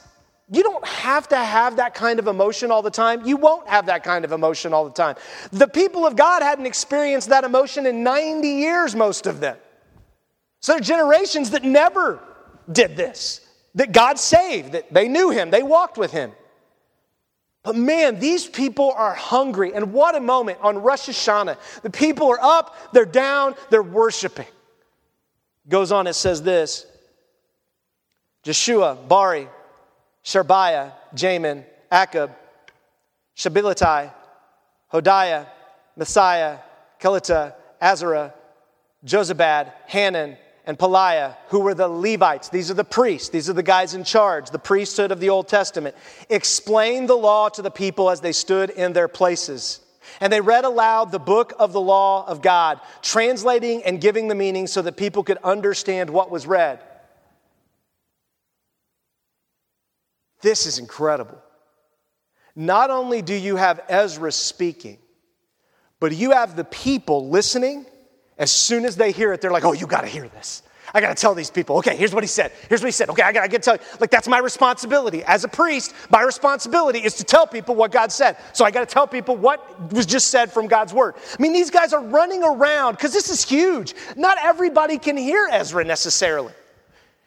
you 0.48 0.62
don't 0.62 0.86
have 0.86 1.28
to 1.28 1.36
have 1.36 1.76
that 1.76 1.94
kind 1.94 2.18
of 2.18 2.28
emotion 2.28 2.70
all 2.70 2.82
the 2.82 2.90
time. 2.90 3.26
You 3.26 3.36
won't 3.36 3.68
have 3.68 3.86
that 3.86 4.04
kind 4.04 4.24
of 4.24 4.30
emotion 4.30 4.72
all 4.72 4.84
the 4.84 4.94
time. 4.94 5.16
The 5.50 5.66
people 5.66 6.06
of 6.06 6.14
God 6.14 6.42
hadn't 6.42 6.66
experienced 6.66 7.30
that 7.30 7.42
emotion 7.42 7.84
in 7.84 8.04
90 8.04 8.46
years, 8.46 8.94
most 8.94 9.26
of 9.26 9.40
them. 9.40 9.56
So 10.60 10.72
there 10.72 10.80
are 10.80 10.84
generations 10.84 11.50
that 11.50 11.64
never 11.64 12.20
did 12.70 12.96
this, 12.96 13.40
that 13.74 13.92
God 13.92 14.18
saved, 14.18 14.72
that 14.72 14.92
they 14.92 15.08
knew 15.08 15.30
Him, 15.30 15.50
they 15.50 15.64
walked 15.64 15.98
with 15.98 16.12
Him. 16.12 16.32
But 17.64 17.74
man, 17.74 18.20
these 18.20 18.46
people 18.46 18.92
are 18.92 19.14
hungry. 19.14 19.74
And 19.74 19.92
what 19.92 20.14
a 20.14 20.20
moment 20.20 20.60
on 20.62 20.78
Rosh 20.78 21.08
Hashanah. 21.08 21.82
The 21.82 21.90
people 21.90 22.30
are 22.30 22.38
up, 22.40 22.76
they're 22.92 23.04
down, 23.04 23.56
they're 23.70 23.82
worshiping. 23.82 24.46
Goes 25.68 25.90
on, 25.90 26.06
it 26.06 26.12
says 26.12 26.42
this 26.42 26.86
Jeshua, 28.44 28.96
Bani, 29.08 29.48
Sherebiah, 30.26 30.90
Jamin, 31.14 31.64
Akkub, 31.90 32.34
Shabbethai, 33.36 34.12
Hodiah, 34.92 35.46
Maaseiah, 35.96 36.60
Kelita, 37.00 37.54
Azariah, 37.80 38.32
Jozabad, 39.04 39.72
Hanan, 39.86 40.36
and 40.66 40.76
Pelaiah, 40.76 41.36
who 41.46 41.60
were 41.60 41.74
the 41.74 41.86
Levites. 41.86 42.48
These 42.48 42.72
are 42.72 42.74
the 42.74 42.82
priests. 42.82 43.28
These 43.28 43.48
are 43.48 43.52
the 43.52 43.62
guys 43.62 43.94
in 43.94 44.02
charge, 44.02 44.50
the 44.50 44.58
priesthood 44.58 45.12
of 45.12 45.20
the 45.20 45.30
Old 45.30 45.46
Testament. 45.46 45.94
Explained 46.28 47.08
the 47.08 47.14
law 47.14 47.48
to 47.50 47.62
the 47.62 47.70
people 47.70 48.10
as 48.10 48.20
they 48.20 48.32
stood 48.32 48.70
in 48.70 48.92
their 48.92 49.06
places. 49.06 49.78
And 50.20 50.32
they 50.32 50.40
read 50.40 50.64
aloud 50.64 51.12
the 51.12 51.20
book 51.20 51.52
of 51.56 51.72
the 51.72 51.80
law 51.80 52.26
of 52.26 52.42
God, 52.42 52.80
translating 53.00 53.84
and 53.84 54.00
giving 54.00 54.26
the 54.26 54.34
meaning 54.34 54.66
so 54.66 54.82
that 54.82 54.96
people 54.96 55.22
could 55.22 55.38
understand 55.44 56.10
what 56.10 56.32
was 56.32 56.48
read. 56.48 56.80
This 60.40 60.66
is 60.66 60.78
incredible. 60.78 61.38
Not 62.54 62.90
only 62.90 63.22
do 63.22 63.34
you 63.34 63.56
have 63.56 63.80
Ezra 63.88 64.32
speaking, 64.32 64.98
but 66.00 66.14
you 66.14 66.30
have 66.30 66.56
the 66.56 66.64
people 66.64 67.28
listening. 67.28 67.86
As 68.38 68.52
soon 68.52 68.84
as 68.84 68.96
they 68.96 69.12
hear 69.12 69.32
it, 69.32 69.40
they're 69.40 69.50
like, 69.50 69.64
oh, 69.64 69.72
you 69.72 69.86
got 69.86 70.02
to 70.02 70.06
hear 70.06 70.28
this. 70.28 70.62
I 70.94 71.00
got 71.00 71.14
to 71.14 71.20
tell 71.20 71.34
these 71.34 71.50
people, 71.50 71.78
okay, 71.78 71.96
here's 71.96 72.14
what 72.14 72.22
he 72.22 72.28
said. 72.28 72.52
Here's 72.68 72.80
what 72.80 72.88
he 72.88 72.92
said. 72.92 73.10
Okay, 73.10 73.22
I 73.22 73.32
got 73.32 73.50
to 73.50 73.58
tell 73.58 73.74
you. 73.74 73.82
Like, 74.00 74.10
that's 74.10 74.28
my 74.28 74.38
responsibility. 74.38 75.24
As 75.24 75.44
a 75.44 75.48
priest, 75.48 75.94
my 76.10 76.22
responsibility 76.22 77.00
is 77.00 77.14
to 77.14 77.24
tell 77.24 77.46
people 77.46 77.74
what 77.74 77.90
God 77.92 78.12
said. 78.12 78.36
So 78.52 78.64
I 78.64 78.70
got 78.70 78.88
to 78.88 78.92
tell 78.92 79.06
people 79.06 79.36
what 79.36 79.92
was 79.92 80.06
just 80.06 80.28
said 80.28 80.52
from 80.52 80.68
God's 80.68 80.94
word. 80.94 81.14
I 81.16 81.42
mean, 81.42 81.52
these 81.52 81.70
guys 81.70 81.92
are 81.92 82.02
running 82.02 82.42
around 82.42 82.92
because 82.92 83.12
this 83.12 83.28
is 83.30 83.42
huge. 83.42 83.94
Not 84.16 84.38
everybody 84.42 84.98
can 84.98 85.16
hear 85.16 85.48
Ezra 85.50 85.84
necessarily. 85.84 86.52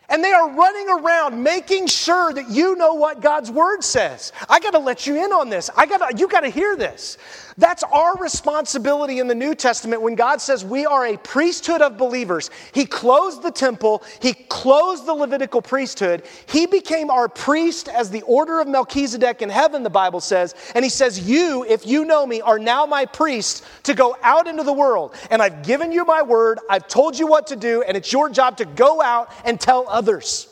And 0.10 0.24
they 0.24 0.32
are 0.32 0.50
running 0.50 0.90
around 0.90 1.42
making 1.42 1.88
sure 1.88 2.34
that 2.34 2.50
you 2.50 2.76
know 2.76 2.94
what 2.94 3.22
God's 3.22 3.52
word 3.52 3.84
says. 3.84 4.32
I 4.50 4.60
got 4.60 4.72
to 4.72 4.80
let 4.80 5.06
you 5.06 5.24
in 5.24 5.32
on 5.32 5.50
this. 5.50 5.70
I 5.78 5.86
got 5.86 6.10
to 6.10 6.18
you 6.18 6.28
got 6.28 6.42
to 6.42 6.50
hear 6.50 6.76
this. 6.76 7.18
That's 7.60 7.84
our 7.84 8.16
responsibility 8.16 9.20
in 9.20 9.28
the 9.28 9.36
New 9.36 9.54
Testament 9.54 10.02
when 10.02 10.16
God 10.16 10.40
says 10.40 10.64
we 10.64 10.86
are 10.86 11.06
a 11.06 11.18
priesthood 11.18 11.82
of 11.82 11.98
believers. 11.98 12.50
He 12.74 12.86
closed 12.86 13.44
the 13.44 13.52
temple, 13.52 14.02
He 14.22 14.34
closed 14.34 15.06
the 15.06 15.14
Levitical 15.14 15.62
priesthood. 15.62 16.24
He 16.48 16.66
became 16.68 17.10
our 17.10 17.28
priest 17.28 17.90
as 17.90 18.10
the 18.10 18.22
order 18.22 18.62
of 18.62 18.70
Melchizedek 18.70 19.42
in 19.42 19.50
heaven, 19.50 19.84
the 19.84 19.90
Bible 19.90 20.22
says. 20.22 20.56
And 20.74 20.86
He 20.86 20.90
says, 20.90 21.30
You, 21.30 21.66
if 21.68 21.86
you 21.86 22.06
know 22.06 22.26
me, 22.26 22.40
are 22.40 22.60
now 22.60 22.86
my 22.86 23.06
priests 23.06 23.62
to 23.84 23.94
go 23.94 24.16
out 24.24 24.48
into 24.48 24.64
the 24.64 24.72
world. 24.72 25.14
And 25.30 25.42
I've 25.42 25.62
given 25.64 25.92
you 25.92 26.06
my 26.06 26.22
word, 26.22 26.60
I've 26.70 26.88
told 26.88 27.20
you 27.20 27.28
what 27.28 27.48
to 27.48 27.58
do, 27.58 27.82
and 27.82 27.98
it's 27.98 28.14
your 28.14 28.30
job 28.30 28.56
to 28.58 28.66
go 28.66 29.02
out 29.02 29.34
and 29.44 29.60
tell 29.60 29.86
others. 29.90 30.49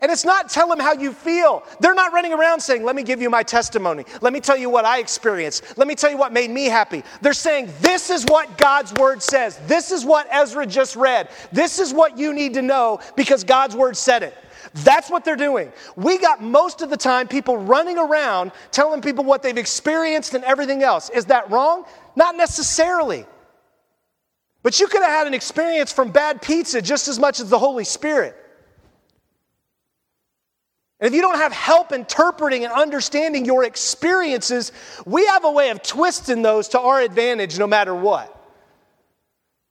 And 0.00 0.12
it's 0.12 0.24
not 0.24 0.48
tell 0.48 0.68
them 0.68 0.78
how 0.78 0.92
you 0.92 1.12
feel. 1.12 1.64
They're 1.80 1.94
not 1.94 2.12
running 2.12 2.32
around 2.32 2.60
saying, 2.60 2.84
Let 2.84 2.94
me 2.94 3.02
give 3.02 3.20
you 3.20 3.30
my 3.30 3.42
testimony. 3.42 4.04
Let 4.20 4.32
me 4.32 4.38
tell 4.38 4.56
you 4.56 4.70
what 4.70 4.84
I 4.84 5.00
experienced. 5.00 5.76
Let 5.76 5.88
me 5.88 5.96
tell 5.96 6.10
you 6.10 6.16
what 6.16 6.32
made 6.32 6.50
me 6.50 6.66
happy. 6.66 7.02
They're 7.20 7.32
saying, 7.32 7.72
This 7.80 8.08
is 8.08 8.24
what 8.26 8.56
God's 8.56 8.92
word 8.94 9.22
says. 9.22 9.58
This 9.66 9.90
is 9.90 10.04
what 10.04 10.28
Ezra 10.30 10.66
just 10.66 10.94
read. 10.94 11.30
This 11.50 11.80
is 11.80 11.92
what 11.92 12.16
you 12.16 12.32
need 12.32 12.54
to 12.54 12.62
know 12.62 13.00
because 13.16 13.42
God's 13.42 13.74
word 13.74 13.96
said 13.96 14.22
it. 14.22 14.36
That's 14.74 15.10
what 15.10 15.24
they're 15.24 15.34
doing. 15.34 15.72
We 15.96 16.18
got 16.18 16.42
most 16.42 16.80
of 16.80 16.90
the 16.90 16.96
time 16.96 17.26
people 17.26 17.56
running 17.56 17.98
around 17.98 18.52
telling 18.70 19.00
people 19.00 19.24
what 19.24 19.42
they've 19.42 19.58
experienced 19.58 20.34
and 20.34 20.44
everything 20.44 20.84
else. 20.84 21.10
Is 21.10 21.24
that 21.26 21.50
wrong? 21.50 21.84
Not 22.14 22.36
necessarily. 22.36 23.26
But 24.62 24.78
you 24.78 24.86
could 24.86 25.02
have 25.02 25.10
had 25.10 25.26
an 25.26 25.34
experience 25.34 25.92
from 25.92 26.10
bad 26.10 26.40
pizza 26.40 26.82
just 26.82 27.08
as 27.08 27.18
much 27.18 27.40
as 27.40 27.50
the 27.50 27.58
Holy 27.58 27.84
Spirit. 27.84 28.36
And 31.00 31.06
if 31.06 31.14
you 31.14 31.20
don't 31.20 31.38
have 31.38 31.52
help 31.52 31.92
interpreting 31.92 32.64
and 32.64 32.72
understanding 32.72 33.44
your 33.44 33.64
experiences, 33.64 34.72
we 35.06 35.26
have 35.26 35.44
a 35.44 35.50
way 35.50 35.70
of 35.70 35.82
twisting 35.82 36.42
those 36.42 36.68
to 36.68 36.80
our 36.80 37.00
advantage 37.00 37.58
no 37.58 37.66
matter 37.66 37.94
what. 37.94 38.34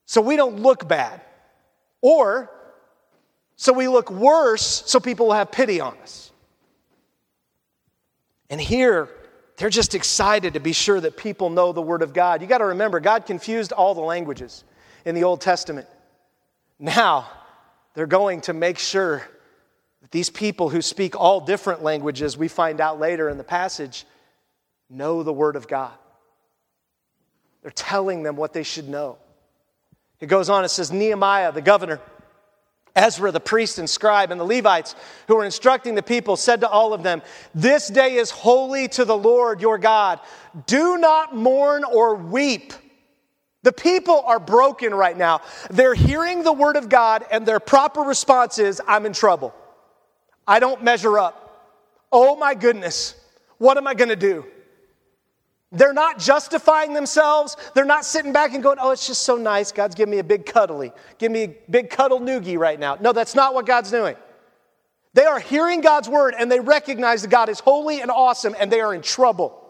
So 0.05 0.21
we 0.21 0.37
don't 0.37 0.61
look 0.61 0.87
bad. 0.87 1.21
or 2.01 2.49
so 3.57 3.73
we 3.73 3.87
look 3.87 4.11
worse 4.11 4.83
so 4.85 4.99
people 4.99 5.27
will 5.27 5.33
have 5.33 5.51
pity 5.51 5.81
on 5.81 5.97
us. 6.03 6.31
And 8.49 8.61
here, 8.61 9.09
they're 9.57 9.69
just 9.69 9.95
excited 9.95 10.53
to 10.53 10.59
be 10.59 10.71
sure 10.71 11.01
that 11.01 11.17
people 11.17 11.49
know 11.49 11.73
the 11.73 11.81
Word 11.81 12.03
of 12.03 12.13
God. 12.13 12.41
You 12.41 12.47
got 12.47 12.59
to 12.59 12.65
remember, 12.67 12.99
God 12.99 13.25
confused 13.25 13.71
all 13.71 13.95
the 13.95 14.01
languages 14.01 14.63
in 15.05 15.15
the 15.15 15.23
Old 15.23 15.41
Testament. 15.41 15.87
Now, 16.79 17.29
they're 17.95 18.05
going 18.05 18.41
to 18.41 18.53
make 18.53 18.77
sure 18.77 19.27
these 20.11 20.29
people 20.29 20.69
who 20.69 20.81
speak 20.81 21.15
all 21.15 21.41
different 21.41 21.83
languages, 21.83 22.37
we 22.37 22.47
find 22.47 22.79
out 22.79 22.99
later 22.99 23.29
in 23.29 23.37
the 23.37 23.43
passage, 23.43 24.05
know 24.89 25.23
the 25.23 25.33
Word 25.33 25.55
of 25.55 25.67
God. 25.67 25.93
They're 27.61 27.71
telling 27.71 28.23
them 28.23 28.35
what 28.35 28.53
they 28.53 28.63
should 28.63 28.87
know. 28.87 29.17
It 30.19 30.27
goes 30.27 30.49
on, 30.49 30.63
it 30.63 30.69
says, 30.69 30.91
Nehemiah, 30.91 31.51
the 31.51 31.61
governor, 31.61 31.99
Ezra, 32.95 33.31
the 33.31 33.39
priest 33.39 33.77
and 33.77 33.89
scribe, 33.89 34.31
and 34.31 34.39
the 34.39 34.45
Levites 34.45 34.95
who 35.27 35.35
were 35.35 35.45
instructing 35.45 35.93
the 35.93 36.01
people 36.01 36.35
said 36.35 36.61
to 36.61 36.69
all 36.69 36.93
of 36.93 37.03
them, 37.03 37.21
This 37.53 37.87
day 37.87 38.15
is 38.15 38.31
holy 38.31 38.87
to 38.89 39.05
the 39.05 39.17
Lord 39.17 39.61
your 39.61 39.77
God. 39.77 40.19
Do 40.65 40.97
not 40.97 41.35
mourn 41.35 41.83
or 41.83 42.15
weep. 42.15 42.73
The 43.63 43.73
people 43.73 44.23
are 44.25 44.39
broken 44.39 44.95
right 44.95 45.17
now. 45.17 45.41
They're 45.69 45.93
hearing 45.93 46.43
the 46.43 46.53
word 46.53 46.77
of 46.77 46.89
God, 46.89 47.25
and 47.29 47.45
their 47.45 47.59
proper 47.59 48.01
response 48.01 48.59
is, 48.59 48.81
I'm 48.87 49.05
in 49.05 49.13
trouble. 49.13 49.53
I 50.47 50.59
don't 50.59 50.83
measure 50.83 51.19
up. 51.19 51.43
Oh 52.11 52.35
my 52.35 52.55
goodness, 52.55 53.15
what 53.57 53.77
am 53.77 53.87
I 53.87 53.93
going 53.93 54.09
to 54.09 54.15
do? 54.15 54.45
They're 55.71 55.93
not 55.93 56.17
justifying 56.17 56.93
themselves. 56.93 57.57
They're 57.75 57.83
not 57.83 58.05
sitting 58.05 58.31
back 58.31 58.53
and 58.53 58.63
going, 58.63 58.77
oh, 58.79 58.91
it's 58.91 59.05
just 59.05 59.23
so 59.23 59.35
nice. 59.35 59.73
God's 59.73 59.95
giving 59.95 60.11
me 60.11 60.19
a 60.19 60.23
big 60.23 60.45
cuddly. 60.45 60.93
Give 61.17 61.29
me 61.29 61.43
a 61.43 61.57
big 61.69 61.89
cuddle 61.89 62.21
noogie 62.21 62.57
right 62.57 62.79
now. 62.79 62.97
No, 63.01 63.11
that's 63.11 63.35
not 63.35 63.53
what 63.53 63.65
God's 63.65 63.91
doing. 63.91 64.15
They 65.13 65.25
are 65.25 65.39
hearing 65.39 65.81
God's 65.81 66.07
word 66.07 66.35
and 66.37 66.49
they 66.49 66.61
recognize 66.61 67.23
that 67.23 67.31
God 67.31 67.49
is 67.49 67.59
holy 67.59 68.01
and 68.01 68.09
awesome 68.09 68.55
and 68.57 68.71
they 68.71 68.79
are 68.79 68.93
in 68.93 69.01
trouble. 69.01 69.61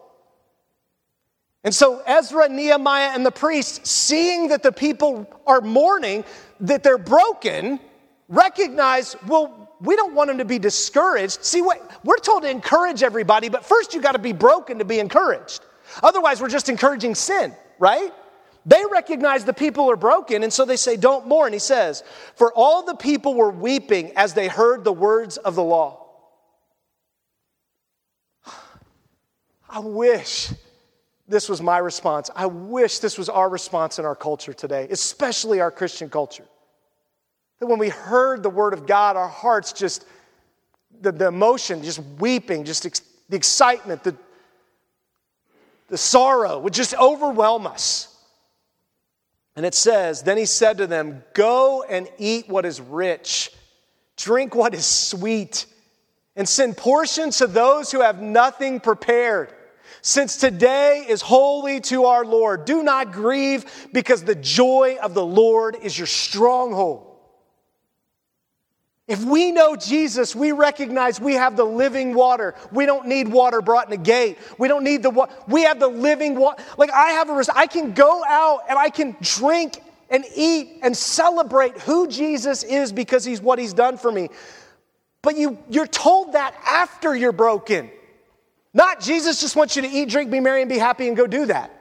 And 1.64 1.74
so 1.74 2.02
Ezra, 2.06 2.48
Nehemiah, 2.48 3.12
and 3.14 3.26
the 3.26 3.32
priests, 3.32 3.90
seeing 3.90 4.50
that 4.50 4.62
the 4.62 4.72
people 4.72 5.28
are 5.48 5.62
mourning, 5.62 6.24
that 6.60 6.84
they're 6.84 6.98
broken, 6.98 7.80
recognize, 8.30 9.16
well, 9.26 9.67
we 9.82 9.96
don't 9.96 10.14
want 10.16 10.30
them 10.30 10.40
to 10.40 10.46
be 10.46 10.60
discouraged. 10.60 11.44
See, 11.44 11.62
what, 11.62 12.04
we're 12.04 12.18
told 12.18 12.44
to 12.44 12.50
encourage 12.50 13.04
everybody, 13.04 13.50
but 13.50 13.66
first 13.66 13.94
you 13.94 14.02
got 14.02 14.14
to 14.14 14.20
be 14.20 14.34
broken 14.34 14.80
to 14.80 14.86
be 14.86 15.00
encouraged. 15.00 15.62
Otherwise, 16.02 16.42
we're 16.42 16.50
just 16.50 16.70
encouraging 16.70 17.16
sin, 17.16 17.54
right? 17.80 18.12
They 18.66 18.84
recognize 18.92 19.46
the 19.46 19.54
people 19.54 19.90
are 19.90 19.96
broken, 19.96 20.44
and 20.44 20.52
so 20.52 20.66
they 20.66 20.76
say, 20.76 20.98
Don't 20.98 21.28
mourn. 21.28 21.54
He 21.54 21.60
says, 21.60 22.04
For 22.36 22.52
all 22.54 22.84
the 22.84 22.96
people 22.96 23.34
were 23.36 23.50
weeping 23.50 24.12
as 24.16 24.34
they 24.34 24.48
heard 24.48 24.84
the 24.84 24.92
words 24.92 25.38
of 25.38 25.56
the 25.56 25.64
law. 25.64 26.06
I 29.70 29.80
wish 29.80 30.52
this 31.28 31.48
was 31.48 31.62
my 31.62 31.78
response. 31.78 32.30
I 32.36 32.46
wish 32.48 33.00
this 33.00 33.18
was 33.18 33.30
our 33.30 33.50
response 33.50 34.00
in 34.00 34.06
our 34.06 34.16
culture 34.16 34.54
today, 34.54 34.88
especially 34.90 35.62
our 35.62 35.72
Christian 35.72 36.10
culture. 36.10 36.46
That 37.60 37.68
when 37.68 37.80
we 37.80 37.90
heard 37.90 38.44
the 38.44 38.50
word 38.50 38.74
of 38.74 38.86
God, 38.86 39.16
our 39.16 39.28
hearts 39.28 39.74
just, 39.74 40.06
the, 41.02 41.12
the 41.12 41.28
emotion, 41.28 41.84
just 41.84 42.00
weeping, 42.20 42.64
just 42.64 42.86
ex- 42.86 43.02
the 43.30 43.36
excitement, 43.36 44.04
the, 44.04 44.16
the 45.88 45.98
sorrow 45.98 46.60
would 46.60 46.74
just 46.74 46.94
overwhelm 46.96 47.66
us. 47.66 48.14
And 49.56 49.66
it 49.66 49.74
says, 49.74 50.22
Then 50.22 50.38
he 50.38 50.46
said 50.46 50.78
to 50.78 50.88
them, 50.88 51.24
Go 51.34 51.84
and 51.84 52.08
eat 52.20 52.48
what 52.48 52.66
is 52.66 52.80
rich, 52.80 53.52
drink 54.16 54.54
what 54.54 54.76
is 54.76 54.86
sweet, 54.86 55.66
and 56.36 56.48
send 56.48 56.78
portions 56.78 57.40
to 57.40 57.48
those 57.48 57.92
who 57.92 58.02
have 58.02 58.22
nothing 58.22 58.80
prepared. 58.80 59.52
Since 60.04 60.38
today 60.38 61.06
is 61.08 61.22
holy 61.22 61.82
to 61.82 62.06
our 62.06 62.24
Lord, 62.24 62.66
do 62.66 62.84
not 62.84 63.12
grieve 63.12 63.90
because 63.92 64.24
the 64.24 64.36
joy 64.36 64.98
of 65.02 65.16
the 65.16 65.26
Lord 65.26 65.76
is 65.82 65.98
your 65.98 66.08
stronghold. 66.08 67.07
If 69.08 69.24
we 69.24 69.52
know 69.54 69.78
Jesus, 69.78 70.36
we 70.36 70.52
recognize 70.52 71.20
we 71.20 71.36
have 71.36 71.56
the 71.56 71.64
living 71.64 72.14
water. 72.14 72.56
We 72.74 72.86
don't 72.86 73.08
need 73.08 73.30
water 73.30 73.62
brought 73.62 73.88
in 73.88 73.94
a 73.94 73.98
gate. 73.98 74.38
We 74.58 74.68
don't 74.68 74.84
need 74.84 75.02
the 75.02 75.10
water. 75.10 75.34
We 75.48 75.64
have 75.64 75.80
the 75.80 75.88
living 75.88 76.36
water. 76.36 76.62
Like 76.78 76.92
I 76.92 77.12
have 77.12 77.30
a, 77.30 77.46
I 77.56 77.68
can 77.68 77.94
go 77.94 78.22
out 78.28 78.64
and 78.70 78.78
I 78.78 78.90
can 78.90 79.16
drink 79.22 79.82
and 80.10 80.26
eat 80.36 80.80
and 80.84 80.96
celebrate 80.96 81.78
who 81.80 82.08
Jesus 82.10 82.64
is 82.64 82.92
because 82.92 83.24
he's 83.24 83.42
what 83.42 83.60
he's 83.60 83.74
done 83.74 83.98
for 83.98 84.12
me. 84.12 84.30
But 85.22 85.38
you, 85.38 85.58
you're 85.70 85.88
told 85.88 86.34
that 86.34 86.54
after 86.66 87.16
you're 87.16 87.32
broken. 87.32 87.90
Not 88.74 89.00
Jesus 89.00 89.40
just 89.40 89.56
wants 89.56 89.78
you 89.78 89.84
to 89.84 89.88
eat, 89.88 90.10
drink, 90.10 90.32
be 90.32 90.42
merry, 90.42 90.62
and 90.62 90.70
be 90.70 90.78
happy 90.78 91.08
and 91.08 91.16
go 91.16 91.28
do 91.28 91.46
that. 91.46 91.72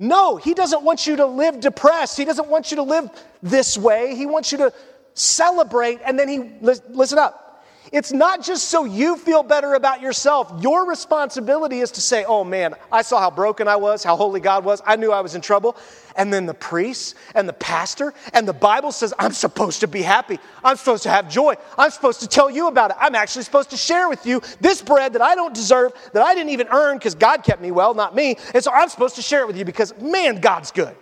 No, 0.00 0.36
he 0.38 0.54
doesn't 0.54 0.82
want 0.82 1.06
you 1.06 1.16
to 1.16 1.26
live 1.26 1.60
depressed. 1.60 2.16
He 2.16 2.24
doesn't 2.24 2.48
want 2.48 2.70
you 2.70 2.76
to 2.76 2.82
live 2.82 3.10
this 3.42 3.76
way. 3.76 4.16
He 4.16 4.24
wants 4.24 4.50
you 4.50 4.58
to 4.58 4.72
celebrate 5.12 6.00
and 6.04 6.18
then 6.18 6.26
he, 6.26 6.38
listen 6.62 7.18
up. 7.18 7.49
It's 7.92 8.12
not 8.12 8.44
just 8.44 8.68
so 8.68 8.84
you 8.84 9.16
feel 9.16 9.42
better 9.42 9.74
about 9.74 10.00
yourself. 10.00 10.52
Your 10.62 10.88
responsibility 10.88 11.80
is 11.80 11.90
to 11.92 12.00
say, 12.00 12.24
oh 12.24 12.44
man, 12.44 12.74
I 12.92 13.02
saw 13.02 13.18
how 13.18 13.32
broken 13.32 13.66
I 13.66 13.74
was, 13.74 14.04
how 14.04 14.14
holy 14.14 14.38
God 14.38 14.64
was. 14.64 14.80
I 14.86 14.94
knew 14.94 15.10
I 15.10 15.20
was 15.20 15.34
in 15.34 15.40
trouble. 15.40 15.76
And 16.14 16.32
then 16.32 16.46
the 16.46 16.54
priest 16.54 17.16
and 17.34 17.48
the 17.48 17.52
pastor 17.52 18.14
and 18.32 18.46
the 18.46 18.52
Bible 18.52 18.92
says, 18.92 19.12
I'm 19.18 19.32
supposed 19.32 19.80
to 19.80 19.88
be 19.88 20.02
happy. 20.02 20.38
I'm 20.62 20.76
supposed 20.76 21.02
to 21.02 21.10
have 21.10 21.28
joy. 21.28 21.54
I'm 21.76 21.90
supposed 21.90 22.20
to 22.20 22.28
tell 22.28 22.48
you 22.48 22.68
about 22.68 22.92
it. 22.92 22.96
I'm 23.00 23.16
actually 23.16 23.42
supposed 23.42 23.70
to 23.70 23.76
share 23.76 24.08
with 24.08 24.24
you 24.24 24.40
this 24.60 24.82
bread 24.82 25.14
that 25.14 25.22
I 25.22 25.34
don't 25.34 25.54
deserve, 25.54 25.92
that 26.12 26.22
I 26.22 26.34
didn't 26.34 26.50
even 26.50 26.68
earn 26.68 26.96
because 26.96 27.16
God 27.16 27.42
kept 27.42 27.60
me 27.60 27.72
well, 27.72 27.94
not 27.94 28.14
me. 28.14 28.36
And 28.54 28.62
so 28.62 28.70
I'm 28.72 28.88
supposed 28.88 29.16
to 29.16 29.22
share 29.22 29.40
it 29.40 29.48
with 29.48 29.58
you 29.58 29.64
because, 29.64 29.98
man, 30.00 30.40
God's 30.40 30.70
good. 30.70 30.94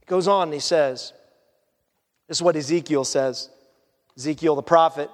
He 0.00 0.06
goes 0.06 0.28
on 0.28 0.48
and 0.48 0.52
he 0.52 0.60
says, 0.60 1.14
this 2.28 2.36
is 2.36 2.42
what 2.42 2.54
Ezekiel 2.54 3.04
says. 3.04 3.48
Ezekiel 4.16 4.56
the 4.56 4.62
prophet 4.62 5.10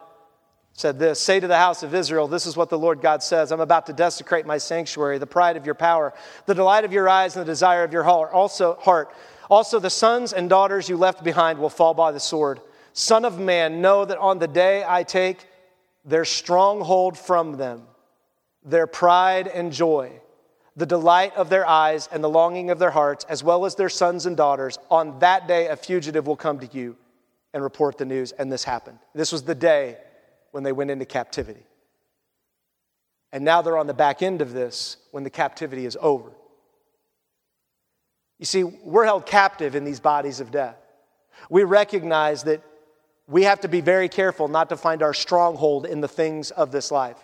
said 0.73 0.99
this 0.99 1.21
Say 1.21 1.41
to 1.41 1.49
the 1.49 1.57
house 1.57 1.83
of 1.83 1.95
Israel, 1.95 2.29
This 2.29 2.47
is 2.47 2.57
what 2.57 2.71
the 2.71 2.79
Lord 2.79 3.01
God 3.01 3.23
says 3.23 3.53
I'm 3.53 3.61
about 3.61 3.87
to 3.87 3.93
desecrate 3.93 4.47
my 4.47 4.59
sanctuary, 4.59 5.19
the 5.19 5.27
pride 5.27 5.57
of 5.57 5.67
your 5.67 5.75
power, 5.75 6.15
the 6.47 6.55
delight 6.55 6.85
of 6.85 6.93
your 6.93 7.09
eyes, 7.09 7.37
and 7.37 7.47
the 7.47 7.51
desire 7.51 7.85
of 7.85 7.93
your 7.93 8.05
heart. 8.05 8.33
Also, 8.33 8.75
heart. 8.77 9.13
also 9.51 9.79
the 9.79 9.91
sons 9.91 10.33
and 10.33 10.49
daughters 10.49 10.89
you 10.89 10.97
left 10.97 11.23
behind 11.23 11.59
will 11.59 11.69
fall 11.69 11.95
by 11.95 12.13
the 12.13 12.21
sword. 12.21 12.61
Son 12.93 13.25
of 13.25 13.39
man, 13.39 13.81
know 13.81 14.05
that 14.05 14.19
on 14.19 14.39
the 14.39 14.49
day 14.49 14.85
I 14.87 15.03
take 15.03 15.47
their 16.05 16.25
stronghold 16.25 17.19
from 17.19 17.57
them, 17.57 17.83
their 18.65 18.87
pride 18.87 19.47
and 19.47 19.73
joy, 19.73 20.13
the 20.75 20.87
delight 20.87 21.35
of 21.37 21.49
their 21.49 21.67
eyes 21.67 22.09
and 22.11 22.23
the 22.25 22.31
longing 22.31 22.71
of 22.71 22.79
their 22.79 22.91
hearts, 22.91 23.25
as 23.29 23.45
well 23.45 23.65
as 23.67 23.75
their 23.75 23.89
sons 23.89 24.27
and 24.27 24.37
daughters, 24.37 24.79
on 24.91 25.19
that 25.19 25.47
day 25.47 25.69
a 25.69 25.77
fugitive 25.77 26.27
will 26.27 26.37
come 26.37 26.59
to 26.61 26.69
you 26.73 26.97
and 27.55 27.63
report 27.63 27.99
the 27.99 28.05
news, 28.05 28.33
and 28.33 28.53
this 28.53 28.65
happened. 28.65 28.99
This 29.15 29.33
was 29.33 29.43
the 29.43 29.55
day 29.55 29.97
when 30.51 30.65
they 30.65 30.73
went 30.73 30.91
into 30.91 31.05
captivity. 31.05 31.63
And 33.33 33.45
now 33.45 33.63
they're 33.63 33.79
on 33.79 33.87
the 33.87 33.95
back 33.95 34.23
end 34.23 34.41
of 34.41 34.53
this 34.53 34.97
when 35.11 35.25
the 35.25 35.31
captivity 35.31 35.85
is 35.85 35.97
over. 36.01 36.31
You 38.39 38.47
see, 38.47 38.65
we're 38.65 39.05
held 39.05 39.27
captive 39.27 39.75
in 39.75 39.85
these 39.85 40.01
bodies 40.01 40.41
of 40.41 40.51
death. 40.51 40.77
We 41.51 41.65
recognize 41.65 42.45
that 42.45 42.63
we 43.27 43.43
have 43.43 43.61
to 43.61 43.69
be 43.69 43.81
very 43.81 44.09
careful 44.09 44.49
not 44.49 44.71
to 44.71 44.77
find 44.77 45.03
our 45.03 45.13
stronghold 45.13 45.85
in 45.87 46.01
the 46.01 46.09
things 46.09 46.51
of 46.51 46.73
this 46.73 46.91
life 46.91 47.19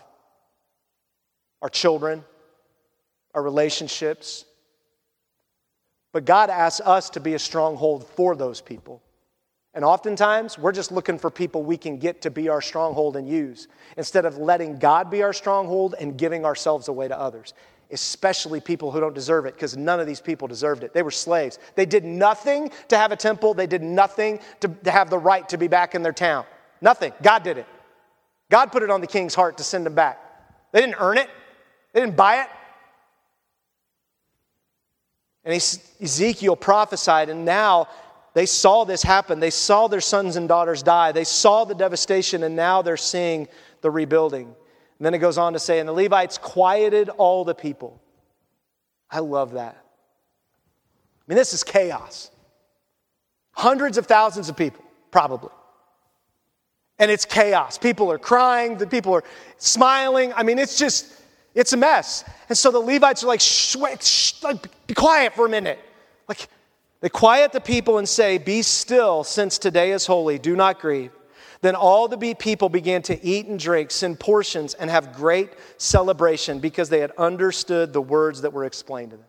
our 1.61 1.69
children, 1.69 2.23
our 3.33 3.41
relationships. 3.41 4.45
But 6.13 6.25
God 6.25 6.51
asks 6.51 6.79
us 6.79 7.09
to 7.11 7.19
be 7.19 7.33
a 7.33 7.39
stronghold 7.39 8.07
for 8.09 8.35
those 8.35 8.61
people. 8.61 9.01
And 9.75 9.83
oftentimes, 9.83 10.57
we're 10.57 10.71
just 10.71 10.93
looking 10.93 11.19
for 11.19 11.29
people 11.29 11.61
we 11.61 11.75
can 11.75 11.97
get 11.97 12.21
to 12.21 12.31
be 12.31 12.47
our 12.47 12.61
stronghold 12.61 13.17
and 13.17 13.27
use 13.27 13.67
instead 13.97 14.23
of 14.23 14.37
letting 14.37 14.79
God 14.79 15.11
be 15.11 15.21
our 15.21 15.33
stronghold 15.33 15.95
and 15.99 16.17
giving 16.17 16.45
ourselves 16.45 16.87
away 16.87 17.09
to 17.09 17.19
others, 17.19 17.53
especially 17.91 18.61
people 18.61 18.89
who 18.89 19.01
don't 19.01 19.13
deserve 19.13 19.45
it, 19.45 19.53
because 19.53 19.75
none 19.75 19.99
of 19.99 20.07
these 20.07 20.21
people 20.21 20.47
deserved 20.47 20.85
it. 20.85 20.93
They 20.93 21.03
were 21.03 21.11
slaves. 21.11 21.59
They 21.75 21.85
did 21.85 22.05
nothing 22.05 22.71
to 22.87 22.97
have 22.97 23.11
a 23.11 23.17
temple, 23.17 23.53
they 23.53 23.67
did 23.67 23.83
nothing 23.83 24.39
to, 24.61 24.69
to 24.69 24.91
have 24.91 25.09
the 25.09 25.19
right 25.19 25.47
to 25.49 25.57
be 25.57 25.67
back 25.67 25.93
in 25.93 26.01
their 26.03 26.13
town. 26.13 26.45
Nothing. 26.79 27.11
God 27.21 27.43
did 27.43 27.57
it. 27.57 27.67
God 28.49 28.71
put 28.71 28.81
it 28.81 28.89
on 28.89 29.01
the 29.01 29.07
king's 29.07 29.35
heart 29.35 29.57
to 29.57 29.63
send 29.63 29.85
them 29.85 29.93
back. 29.93 30.19
They 30.71 30.79
didn't 30.79 30.95
earn 30.99 31.17
it, 31.17 31.29
they 31.91 31.99
didn't 31.99 32.15
buy 32.15 32.43
it. 32.43 32.47
And 35.43 35.53
Ezekiel 35.53 36.55
prophesied, 36.55 37.29
and 37.29 37.43
now 37.43 37.87
they 38.35 38.45
saw 38.45 38.83
this 38.83 39.01
happen. 39.01 39.39
They 39.39 39.49
saw 39.49 39.87
their 39.87 40.01
sons 40.01 40.35
and 40.35 40.45
daughters 40.45 40.83
die. 40.83 41.13
They 41.13 41.23
saw 41.23 41.63
the 41.63 41.73
devastation, 41.73 42.43
and 42.43 42.53
now 42.53 42.81
they're 42.81 42.97
seeing 42.97 43.47
the 43.79 43.89
rebuilding. 43.89 44.47
And 44.47 45.05
then 45.05 45.13
it 45.13 45.19
goes 45.19 45.37
on 45.37 45.53
to 45.53 45.59
say, 45.59 45.79
and 45.79 45.87
the 45.87 45.93
Levites 45.93 46.37
quieted 46.37 47.07
all 47.07 47.45
the 47.45 47.55
people. 47.55 48.01
I 49.09 49.19
love 49.19 49.53
that. 49.53 49.77
I 49.77 51.23
mean, 51.27 51.37
this 51.37 51.53
is 51.53 51.63
chaos. 51.63 52.29
Hundreds 53.53 53.97
of 53.97 54.05
thousands 54.05 54.49
of 54.49 54.57
people, 54.57 54.83
probably. 55.11 55.51
And 56.99 57.09
it's 57.09 57.23
chaos. 57.23 57.77
People 57.77 58.11
are 58.11 58.19
crying, 58.19 58.77
the 58.77 58.85
people 58.85 59.13
are 59.13 59.23
smiling. 59.59 60.33
I 60.33 60.43
mean, 60.43 60.59
it's 60.59 60.77
just, 60.77 61.21
it's 61.53 61.71
a 61.71 61.77
mess. 61.77 62.25
And 62.49 62.57
so 62.57 62.69
the 62.69 62.79
Levites 62.79 63.23
are 63.23 63.27
like, 63.27 63.39
shh, 63.39 63.77
shh, 64.01 64.43
like, 64.43 64.87
be 64.87 64.93
quiet 64.93 65.35
for 65.35 65.45
a 65.45 65.49
minute. 65.49 65.79
Like, 66.27 66.49
they 67.05 67.09
quiet 67.09 67.51
the 67.51 67.61
people 67.61 67.99
and 67.99 68.09
say, 68.09 68.39
Be 68.39 68.63
still, 68.63 69.23
since 69.23 69.59
today 69.59 69.91
is 69.91 70.07
holy. 70.07 70.39
Do 70.39 70.55
not 70.55 70.79
grieve. 70.79 71.11
Then 71.61 71.75
all 71.75 72.07
the 72.07 72.33
people 72.33 72.67
began 72.67 73.03
to 73.03 73.23
eat 73.23 73.45
and 73.45 73.59
drink, 73.59 73.91
send 73.91 74.19
portions, 74.19 74.73
and 74.73 74.89
have 74.89 75.13
great 75.13 75.51
celebration 75.77 76.57
because 76.57 76.89
they 76.89 76.99
had 76.99 77.11
understood 77.11 77.93
the 77.93 78.01
words 78.01 78.41
that 78.41 78.53
were 78.53 78.65
explained 78.65 79.11
to 79.11 79.17
them. 79.17 79.25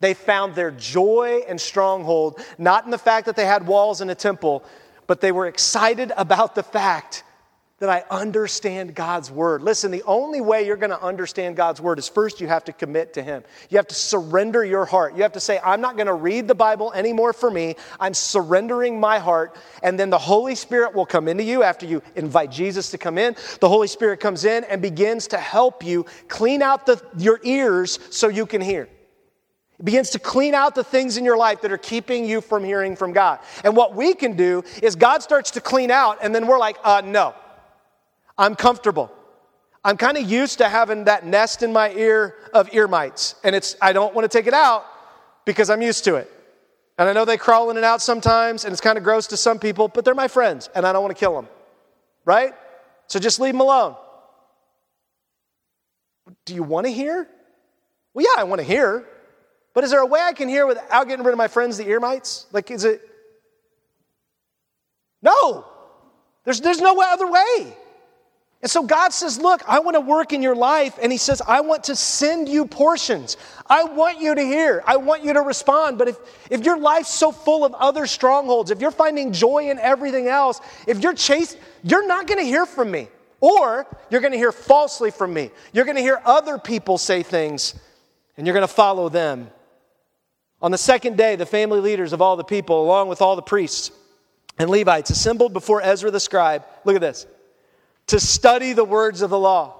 They 0.00 0.14
found 0.14 0.54
their 0.54 0.70
joy 0.70 1.42
and 1.46 1.60
stronghold 1.60 2.40
not 2.56 2.86
in 2.86 2.90
the 2.90 2.96
fact 2.96 3.26
that 3.26 3.36
they 3.36 3.44
had 3.44 3.66
walls 3.66 4.00
and 4.00 4.10
a 4.10 4.14
temple, 4.14 4.64
but 5.06 5.20
they 5.20 5.30
were 5.30 5.46
excited 5.46 6.10
about 6.16 6.54
the 6.54 6.62
fact 6.62 7.22
that 7.80 7.88
I 7.88 8.02
understand 8.10 8.96
God's 8.96 9.30
word. 9.30 9.62
Listen, 9.62 9.92
the 9.92 10.02
only 10.02 10.40
way 10.40 10.66
you're 10.66 10.76
going 10.76 10.90
to 10.90 11.00
understand 11.00 11.54
God's 11.56 11.80
word 11.80 12.00
is 12.00 12.08
first 12.08 12.40
you 12.40 12.48
have 12.48 12.64
to 12.64 12.72
commit 12.72 13.14
to 13.14 13.22
Him. 13.22 13.44
You 13.70 13.76
have 13.76 13.86
to 13.88 13.94
surrender 13.94 14.64
your 14.64 14.84
heart. 14.84 15.14
You 15.14 15.22
have 15.22 15.32
to 15.32 15.40
say, 15.40 15.60
I'm 15.64 15.80
not 15.80 15.96
going 15.96 16.08
to 16.08 16.14
read 16.14 16.48
the 16.48 16.56
Bible 16.56 16.92
anymore 16.92 17.32
for 17.32 17.50
me. 17.50 17.76
I'm 18.00 18.14
surrendering 18.14 18.98
my 18.98 19.20
heart. 19.20 19.56
And 19.84 19.98
then 19.98 20.10
the 20.10 20.18
Holy 20.18 20.56
Spirit 20.56 20.92
will 20.92 21.06
come 21.06 21.28
into 21.28 21.44
you 21.44 21.62
after 21.62 21.86
you 21.86 22.02
invite 22.16 22.50
Jesus 22.50 22.90
to 22.90 22.98
come 22.98 23.16
in. 23.16 23.36
The 23.60 23.68
Holy 23.68 23.86
Spirit 23.86 24.18
comes 24.18 24.44
in 24.44 24.64
and 24.64 24.82
begins 24.82 25.28
to 25.28 25.38
help 25.38 25.84
you 25.84 26.04
clean 26.26 26.62
out 26.62 26.84
the, 26.84 27.00
your 27.16 27.38
ears 27.44 28.00
so 28.10 28.26
you 28.26 28.44
can 28.44 28.60
hear. 28.60 28.88
It 29.78 29.84
begins 29.84 30.10
to 30.10 30.18
clean 30.18 30.54
out 30.54 30.74
the 30.74 30.82
things 30.82 31.16
in 31.16 31.24
your 31.24 31.36
life 31.36 31.60
that 31.60 31.70
are 31.70 31.78
keeping 31.78 32.24
you 32.24 32.40
from 32.40 32.64
hearing 32.64 32.96
from 32.96 33.12
God. 33.12 33.38
And 33.62 33.76
what 33.76 33.94
we 33.94 34.14
can 34.14 34.36
do 34.36 34.64
is 34.82 34.96
God 34.96 35.22
starts 35.22 35.52
to 35.52 35.60
clean 35.60 35.92
out, 35.92 36.18
and 36.20 36.34
then 36.34 36.48
we're 36.48 36.58
like, 36.58 36.78
uh, 36.82 37.02
no. 37.04 37.36
I'm 38.38 38.54
comfortable. 38.54 39.12
I'm 39.84 39.96
kind 39.96 40.16
of 40.16 40.30
used 40.30 40.58
to 40.58 40.68
having 40.68 41.04
that 41.04 41.26
nest 41.26 41.62
in 41.62 41.72
my 41.72 41.90
ear 41.90 42.36
of 42.54 42.72
ear 42.72 42.88
mites, 42.88 43.34
and 43.44 43.54
it's 43.54 43.76
I 43.82 43.92
don't 43.92 44.14
want 44.14 44.30
to 44.30 44.38
take 44.38 44.46
it 44.46 44.54
out 44.54 44.84
because 45.44 45.70
I'm 45.70 45.82
used 45.82 46.04
to 46.04 46.16
it. 46.16 46.30
And 46.98 47.08
I 47.08 47.12
know 47.12 47.24
they 47.24 47.36
crawl 47.36 47.70
in 47.70 47.76
and 47.76 47.84
out 47.84 48.02
sometimes, 48.02 48.64
and 48.64 48.72
it's 48.72 48.80
kind 48.80 48.98
of 48.98 49.04
gross 49.04 49.28
to 49.28 49.36
some 49.36 49.58
people, 49.58 49.88
but 49.88 50.04
they're 50.04 50.14
my 50.14 50.28
friends, 50.28 50.68
and 50.74 50.86
I 50.86 50.92
don't 50.92 51.02
want 51.02 51.16
to 51.16 51.20
kill 51.20 51.34
them. 51.34 51.48
Right? 52.24 52.52
So 53.06 53.18
just 53.18 53.40
leave 53.40 53.54
them 53.54 53.60
alone. 53.60 53.96
Do 56.44 56.54
you 56.54 56.62
want 56.62 56.86
to 56.86 56.92
hear? 56.92 57.28
Well, 58.14 58.26
yeah, 58.26 58.40
I 58.40 58.44
want 58.44 58.60
to 58.60 58.66
hear. 58.66 59.06
But 59.74 59.84
is 59.84 59.90
there 59.90 60.00
a 60.00 60.06
way 60.06 60.20
I 60.20 60.32
can 60.32 60.48
hear 60.48 60.66
without 60.66 61.06
getting 61.08 61.24
rid 61.24 61.32
of 61.32 61.38
my 61.38 61.48
friends, 61.48 61.78
the 61.78 61.88
ear 61.88 62.00
mites? 62.00 62.46
Like, 62.52 62.70
is 62.70 62.84
it? 62.84 63.00
No. 65.22 65.64
There's, 66.44 66.60
there's 66.60 66.80
no 66.80 67.00
other 67.00 67.30
way. 67.30 67.76
And 68.60 68.70
so 68.70 68.82
God 68.82 69.12
says, 69.12 69.38
Look, 69.38 69.62
I 69.68 69.78
want 69.78 69.94
to 69.94 70.00
work 70.00 70.32
in 70.32 70.42
your 70.42 70.56
life. 70.56 70.98
And 71.00 71.12
He 71.12 71.18
says, 71.18 71.40
I 71.46 71.60
want 71.60 71.84
to 71.84 71.96
send 71.96 72.48
you 72.48 72.66
portions. 72.66 73.36
I 73.66 73.84
want 73.84 74.20
you 74.20 74.34
to 74.34 74.42
hear. 74.42 74.82
I 74.86 74.96
want 74.96 75.22
you 75.24 75.32
to 75.32 75.42
respond. 75.42 75.98
But 75.98 76.08
if, 76.08 76.16
if 76.50 76.64
your 76.64 76.78
life's 76.78 77.10
so 77.10 77.30
full 77.30 77.64
of 77.64 77.74
other 77.74 78.06
strongholds, 78.06 78.70
if 78.70 78.80
you're 78.80 78.90
finding 78.90 79.32
joy 79.32 79.70
in 79.70 79.78
everything 79.78 80.26
else, 80.26 80.60
if 80.86 81.00
you're 81.00 81.14
chasing, 81.14 81.60
you're 81.84 82.06
not 82.06 82.26
going 82.26 82.40
to 82.40 82.46
hear 82.46 82.66
from 82.66 82.90
me. 82.90 83.08
Or 83.40 83.86
you're 84.10 84.20
going 84.20 84.32
to 84.32 84.38
hear 84.38 84.50
falsely 84.50 85.12
from 85.12 85.32
me. 85.32 85.50
You're 85.72 85.84
going 85.84 85.96
to 85.96 86.02
hear 86.02 86.20
other 86.24 86.58
people 86.58 86.98
say 86.98 87.22
things, 87.22 87.74
and 88.36 88.44
you're 88.44 88.54
going 88.54 88.66
to 88.66 88.72
follow 88.72 89.08
them. 89.08 89.48
On 90.60 90.72
the 90.72 90.78
second 90.78 91.16
day, 91.16 91.36
the 91.36 91.46
family 91.46 91.78
leaders 91.78 92.12
of 92.12 92.20
all 92.20 92.34
the 92.34 92.42
people, 92.42 92.82
along 92.82 93.08
with 93.08 93.22
all 93.22 93.36
the 93.36 93.42
priests 93.42 93.92
and 94.58 94.68
Levites, 94.68 95.10
assembled 95.10 95.52
before 95.52 95.80
Ezra 95.80 96.10
the 96.10 96.18
scribe. 96.18 96.64
Look 96.84 96.96
at 96.96 97.00
this 97.00 97.28
to 98.08 98.20
study 98.20 98.72
the 98.72 98.84
words 98.84 99.22
of 99.22 99.30
the 99.30 99.38
law. 99.38 99.74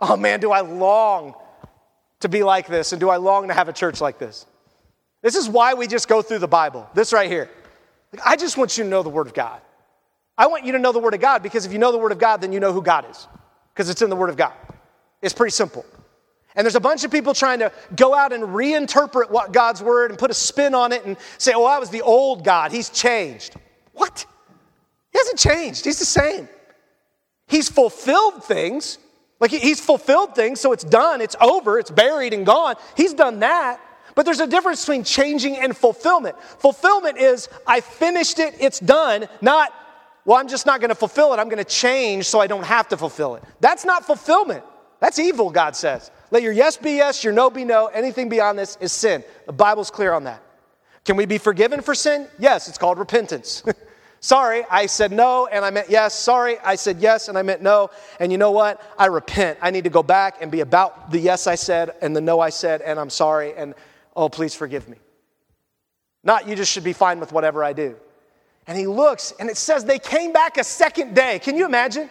Oh 0.00 0.16
man, 0.16 0.40
do 0.40 0.50
I 0.50 0.60
long 0.60 1.34
to 2.20 2.28
be 2.28 2.42
like 2.42 2.66
this, 2.66 2.92
and 2.92 3.00
do 3.00 3.08
I 3.08 3.16
long 3.16 3.48
to 3.48 3.54
have 3.54 3.68
a 3.68 3.72
church 3.72 4.00
like 4.00 4.18
this? 4.18 4.46
This 5.22 5.36
is 5.36 5.48
why 5.48 5.74
we 5.74 5.86
just 5.86 6.08
go 6.08 6.22
through 6.22 6.38
the 6.38 6.48
Bible. 6.48 6.88
This 6.94 7.12
right 7.12 7.30
here. 7.30 7.50
I 8.24 8.36
just 8.36 8.56
want 8.56 8.78
you 8.78 8.84
to 8.84 8.90
know 8.90 9.02
the 9.02 9.10
Word 9.10 9.26
of 9.26 9.34
God. 9.34 9.60
I 10.38 10.46
want 10.46 10.64
you 10.64 10.72
to 10.72 10.78
know 10.78 10.92
the 10.92 10.98
Word 10.98 11.14
of 11.14 11.20
God 11.20 11.42
because 11.42 11.66
if 11.66 11.72
you 11.72 11.78
know 11.78 11.92
the 11.92 11.98
Word 11.98 12.12
of 12.12 12.18
God, 12.18 12.40
then 12.40 12.52
you 12.52 12.60
know 12.60 12.72
who 12.72 12.82
God 12.82 13.06
is 13.10 13.26
because 13.72 13.90
it's 13.90 14.02
in 14.02 14.10
the 14.10 14.16
Word 14.16 14.30
of 14.30 14.36
God. 14.36 14.52
It's 15.22 15.34
pretty 15.34 15.50
simple. 15.50 15.84
And 16.54 16.64
there's 16.64 16.74
a 16.74 16.80
bunch 16.80 17.04
of 17.04 17.10
people 17.10 17.34
trying 17.34 17.58
to 17.58 17.72
go 17.94 18.14
out 18.14 18.32
and 18.32 18.42
reinterpret 18.44 19.30
what 19.30 19.52
God's 19.52 19.82
Word 19.82 20.10
and 20.10 20.18
put 20.18 20.30
a 20.30 20.34
spin 20.34 20.74
on 20.74 20.92
it 20.92 21.04
and 21.04 21.16
say, 21.38 21.52
oh, 21.54 21.66
that 21.68 21.80
was 21.80 21.90
the 21.90 22.02
old 22.02 22.44
God. 22.44 22.70
He's 22.70 22.88
changed. 22.88 23.54
What? 23.92 24.24
He 25.12 25.18
hasn't 25.18 25.38
changed. 25.38 25.84
He's 25.84 25.98
the 25.98 26.06
same. 26.06 26.48
He's 27.46 27.68
fulfilled 27.68 28.44
things. 28.44 28.98
Like 29.38 29.50
he's 29.50 29.80
fulfilled 29.80 30.34
things, 30.34 30.60
so 30.60 30.72
it's 30.72 30.84
done, 30.84 31.20
it's 31.20 31.36
over, 31.40 31.78
it's 31.78 31.90
buried 31.90 32.32
and 32.32 32.46
gone. 32.46 32.76
He's 32.96 33.12
done 33.12 33.40
that. 33.40 33.80
But 34.14 34.24
there's 34.24 34.40
a 34.40 34.46
difference 34.46 34.82
between 34.82 35.04
changing 35.04 35.58
and 35.58 35.76
fulfillment. 35.76 36.40
Fulfillment 36.58 37.18
is, 37.18 37.50
I 37.66 37.80
finished 37.80 38.38
it, 38.38 38.54
it's 38.58 38.80
done, 38.80 39.28
not, 39.42 39.74
well, 40.24 40.38
I'm 40.38 40.48
just 40.48 40.64
not 40.64 40.80
going 40.80 40.88
to 40.88 40.94
fulfill 40.94 41.34
it. 41.34 41.36
I'm 41.36 41.50
going 41.50 41.62
to 41.62 41.70
change 41.70 42.24
so 42.24 42.40
I 42.40 42.46
don't 42.46 42.64
have 42.64 42.88
to 42.88 42.96
fulfill 42.96 43.34
it. 43.34 43.44
That's 43.60 43.84
not 43.84 44.06
fulfillment. 44.06 44.64
That's 45.00 45.18
evil, 45.18 45.50
God 45.50 45.76
says. 45.76 46.10
Let 46.30 46.42
your 46.42 46.52
yes 46.52 46.78
be 46.78 46.92
yes, 46.92 47.22
your 47.22 47.34
no 47.34 47.50
be 47.50 47.64
no. 47.64 47.88
Anything 47.88 48.30
beyond 48.30 48.58
this 48.58 48.78
is 48.80 48.90
sin. 48.90 49.22
The 49.44 49.52
Bible's 49.52 49.90
clear 49.90 50.14
on 50.14 50.24
that. 50.24 50.42
Can 51.04 51.16
we 51.16 51.26
be 51.26 51.38
forgiven 51.38 51.82
for 51.82 51.94
sin? 51.94 52.26
Yes, 52.38 52.68
it's 52.68 52.78
called 52.78 52.98
repentance. 52.98 53.62
Sorry, 54.26 54.64
I 54.68 54.86
said 54.86 55.12
no 55.12 55.46
and 55.46 55.64
I 55.64 55.70
meant 55.70 55.88
yes. 55.88 56.12
Sorry, 56.12 56.58
I 56.58 56.74
said 56.74 56.98
yes 56.98 57.28
and 57.28 57.38
I 57.38 57.42
meant 57.42 57.62
no. 57.62 57.90
And 58.18 58.32
you 58.32 58.38
know 58.38 58.50
what? 58.50 58.82
I 58.98 59.06
repent. 59.06 59.56
I 59.62 59.70
need 59.70 59.84
to 59.84 59.90
go 59.90 60.02
back 60.02 60.38
and 60.42 60.50
be 60.50 60.62
about 60.62 61.12
the 61.12 61.20
yes 61.20 61.46
I 61.46 61.54
said 61.54 61.94
and 62.02 62.16
the 62.16 62.20
no 62.20 62.40
I 62.40 62.50
said, 62.50 62.82
and 62.82 62.98
I'm 62.98 63.08
sorry, 63.08 63.54
and 63.54 63.72
oh, 64.16 64.28
please 64.28 64.52
forgive 64.52 64.88
me. 64.88 64.96
Not 66.24 66.48
you 66.48 66.56
just 66.56 66.72
should 66.72 66.82
be 66.82 66.92
fine 66.92 67.20
with 67.20 67.30
whatever 67.30 67.62
I 67.62 67.72
do. 67.72 67.94
And 68.66 68.76
he 68.76 68.88
looks 68.88 69.32
and 69.38 69.48
it 69.48 69.56
says 69.56 69.84
they 69.84 70.00
came 70.00 70.32
back 70.32 70.58
a 70.58 70.64
second 70.64 71.14
day. 71.14 71.38
Can 71.38 71.56
you 71.56 71.64
imagine? 71.64 72.10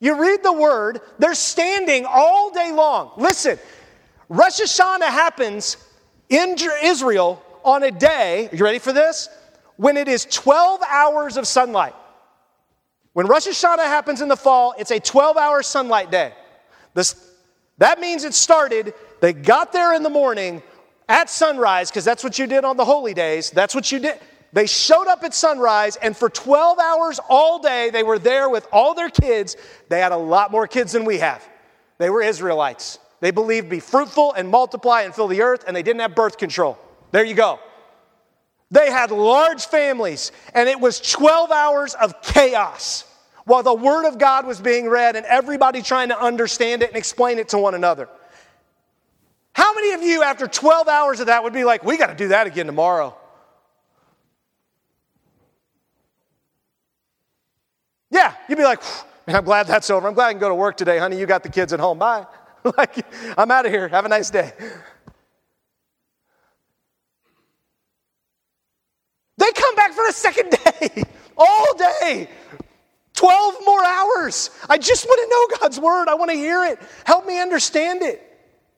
You 0.00 0.20
read 0.20 0.42
the 0.42 0.52
word, 0.52 1.00
they're 1.18 1.32
standing 1.32 2.04
all 2.06 2.50
day 2.50 2.72
long. 2.72 3.12
Listen, 3.16 3.58
Rosh 4.28 4.60
Hashanah 4.60 5.08
happens 5.08 5.78
in 6.28 6.56
Israel 6.82 7.42
on 7.64 7.84
a 7.84 7.90
day, 7.90 8.50
you 8.52 8.62
ready 8.62 8.78
for 8.78 8.92
this? 8.92 9.30
When 9.76 9.96
it 9.96 10.08
is 10.08 10.24
12 10.26 10.80
hours 10.88 11.36
of 11.36 11.46
sunlight. 11.46 11.94
When 13.12 13.26
Rosh 13.26 13.46
Hashanah 13.46 13.84
happens 13.84 14.20
in 14.20 14.28
the 14.28 14.36
fall, 14.36 14.74
it's 14.78 14.90
a 14.90 15.00
12 15.00 15.36
hour 15.36 15.62
sunlight 15.62 16.10
day. 16.10 16.32
This, 16.94 17.14
that 17.78 18.00
means 18.00 18.24
it 18.24 18.34
started, 18.34 18.94
they 19.20 19.32
got 19.32 19.72
there 19.72 19.94
in 19.94 20.02
the 20.02 20.10
morning 20.10 20.62
at 21.08 21.30
sunrise, 21.30 21.90
because 21.90 22.04
that's 22.04 22.24
what 22.24 22.38
you 22.38 22.46
did 22.46 22.64
on 22.64 22.76
the 22.76 22.84
holy 22.84 23.14
days. 23.14 23.50
That's 23.50 23.74
what 23.74 23.90
you 23.92 24.00
did. 24.00 24.18
They 24.52 24.66
showed 24.66 25.06
up 25.06 25.22
at 25.22 25.34
sunrise, 25.34 25.96
and 25.96 26.16
for 26.16 26.28
12 26.28 26.78
hours 26.78 27.20
all 27.28 27.58
day, 27.58 27.90
they 27.90 28.02
were 28.02 28.18
there 28.18 28.48
with 28.48 28.66
all 28.72 28.94
their 28.94 29.10
kids. 29.10 29.56
They 29.88 30.00
had 30.00 30.12
a 30.12 30.16
lot 30.16 30.50
more 30.50 30.66
kids 30.66 30.92
than 30.92 31.04
we 31.04 31.18
have. 31.18 31.46
They 31.98 32.10
were 32.10 32.22
Israelites. 32.22 32.98
They 33.20 33.30
believed 33.30 33.68
be 33.68 33.80
fruitful 33.80 34.32
and 34.34 34.48
multiply 34.48 35.02
and 35.02 35.14
fill 35.14 35.28
the 35.28 35.42
earth, 35.42 35.64
and 35.66 35.76
they 35.76 35.82
didn't 35.82 36.00
have 36.00 36.14
birth 36.14 36.38
control. 36.38 36.78
There 37.12 37.24
you 37.24 37.34
go. 37.34 37.60
They 38.70 38.90
had 38.90 39.10
large 39.10 39.66
families, 39.66 40.32
and 40.54 40.68
it 40.68 40.80
was 40.80 41.00
12 41.00 41.50
hours 41.50 41.94
of 41.94 42.20
chaos 42.22 43.04
while 43.44 43.62
the 43.62 43.74
Word 43.74 44.06
of 44.06 44.18
God 44.18 44.44
was 44.44 44.60
being 44.60 44.88
read 44.88 45.14
and 45.14 45.24
everybody 45.24 45.80
trying 45.80 46.08
to 46.08 46.20
understand 46.20 46.82
it 46.82 46.88
and 46.88 46.96
explain 46.96 47.38
it 47.38 47.48
to 47.50 47.58
one 47.58 47.74
another. 47.74 48.08
How 49.52 49.72
many 49.74 49.92
of 49.92 50.02
you, 50.02 50.22
after 50.22 50.46
12 50.48 50.88
hours 50.88 51.20
of 51.20 51.26
that, 51.26 51.44
would 51.44 51.52
be 51.52 51.64
like, 51.64 51.84
we 51.84 51.96
got 51.96 52.08
to 52.08 52.14
do 52.14 52.28
that 52.28 52.46
again 52.46 52.66
tomorrow? 52.66 53.16
Yeah, 58.10 58.34
you'd 58.48 58.56
be 58.58 58.64
like, 58.64 58.82
man, 59.26 59.36
I'm 59.36 59.44
glad 59.44 59.66
that's 59.66 59.90
over. 59.90 60.08
I'm 60.08 60.14
glad 60.14 60.26
I 60.26 60.32
can 60.32 60.40
go 60.40 60.48
to 60.48 60.54
work 60.54 60.76
today, 60.76 60.98
honey. 60.98 61.18
You 61.18 61.26
got 61.26 61.42
the 61.42 61.48
kids 61.48 61.72
at 61.72 61.80
home. 61.80 61.98
Bye. 61.98 62.26
like, 62.76 63.06
I'm 63.38 63.50
out 63.50 63.64
of 63.64 63.72
here. 63.72 63.88
Have 63.88 64.04
a 64.04 64.08
nice 64.08 64.28
day. 64.28 64.52
They 69.46 69.52
come 69.52 69.76
back 69.76 69.92
for 69.92 70.04
a 70.08 70.12
second 70.12 70.50
day, 70.50 71.04
all 71.36 71.74
day. 71.76 72.28
12 73.14 73.54
more 73.64 73.84
hours. 73.84 74.50
I 74.68 74.76
just 74.76 75.06
want 75.06 75.20
to 75.22 75.28
know 75.30 75.58
God's 75.60 75.78
word. 75.78 76.08
I 76.08 76.14
want 76.14 76.32
to 76.32 76.36
hear 76.36 76.64
it. 76.64 76.80
Help 77.04 77.26
me 77.26 77.40
understand 77.40 78.02
it. 78.02 78.25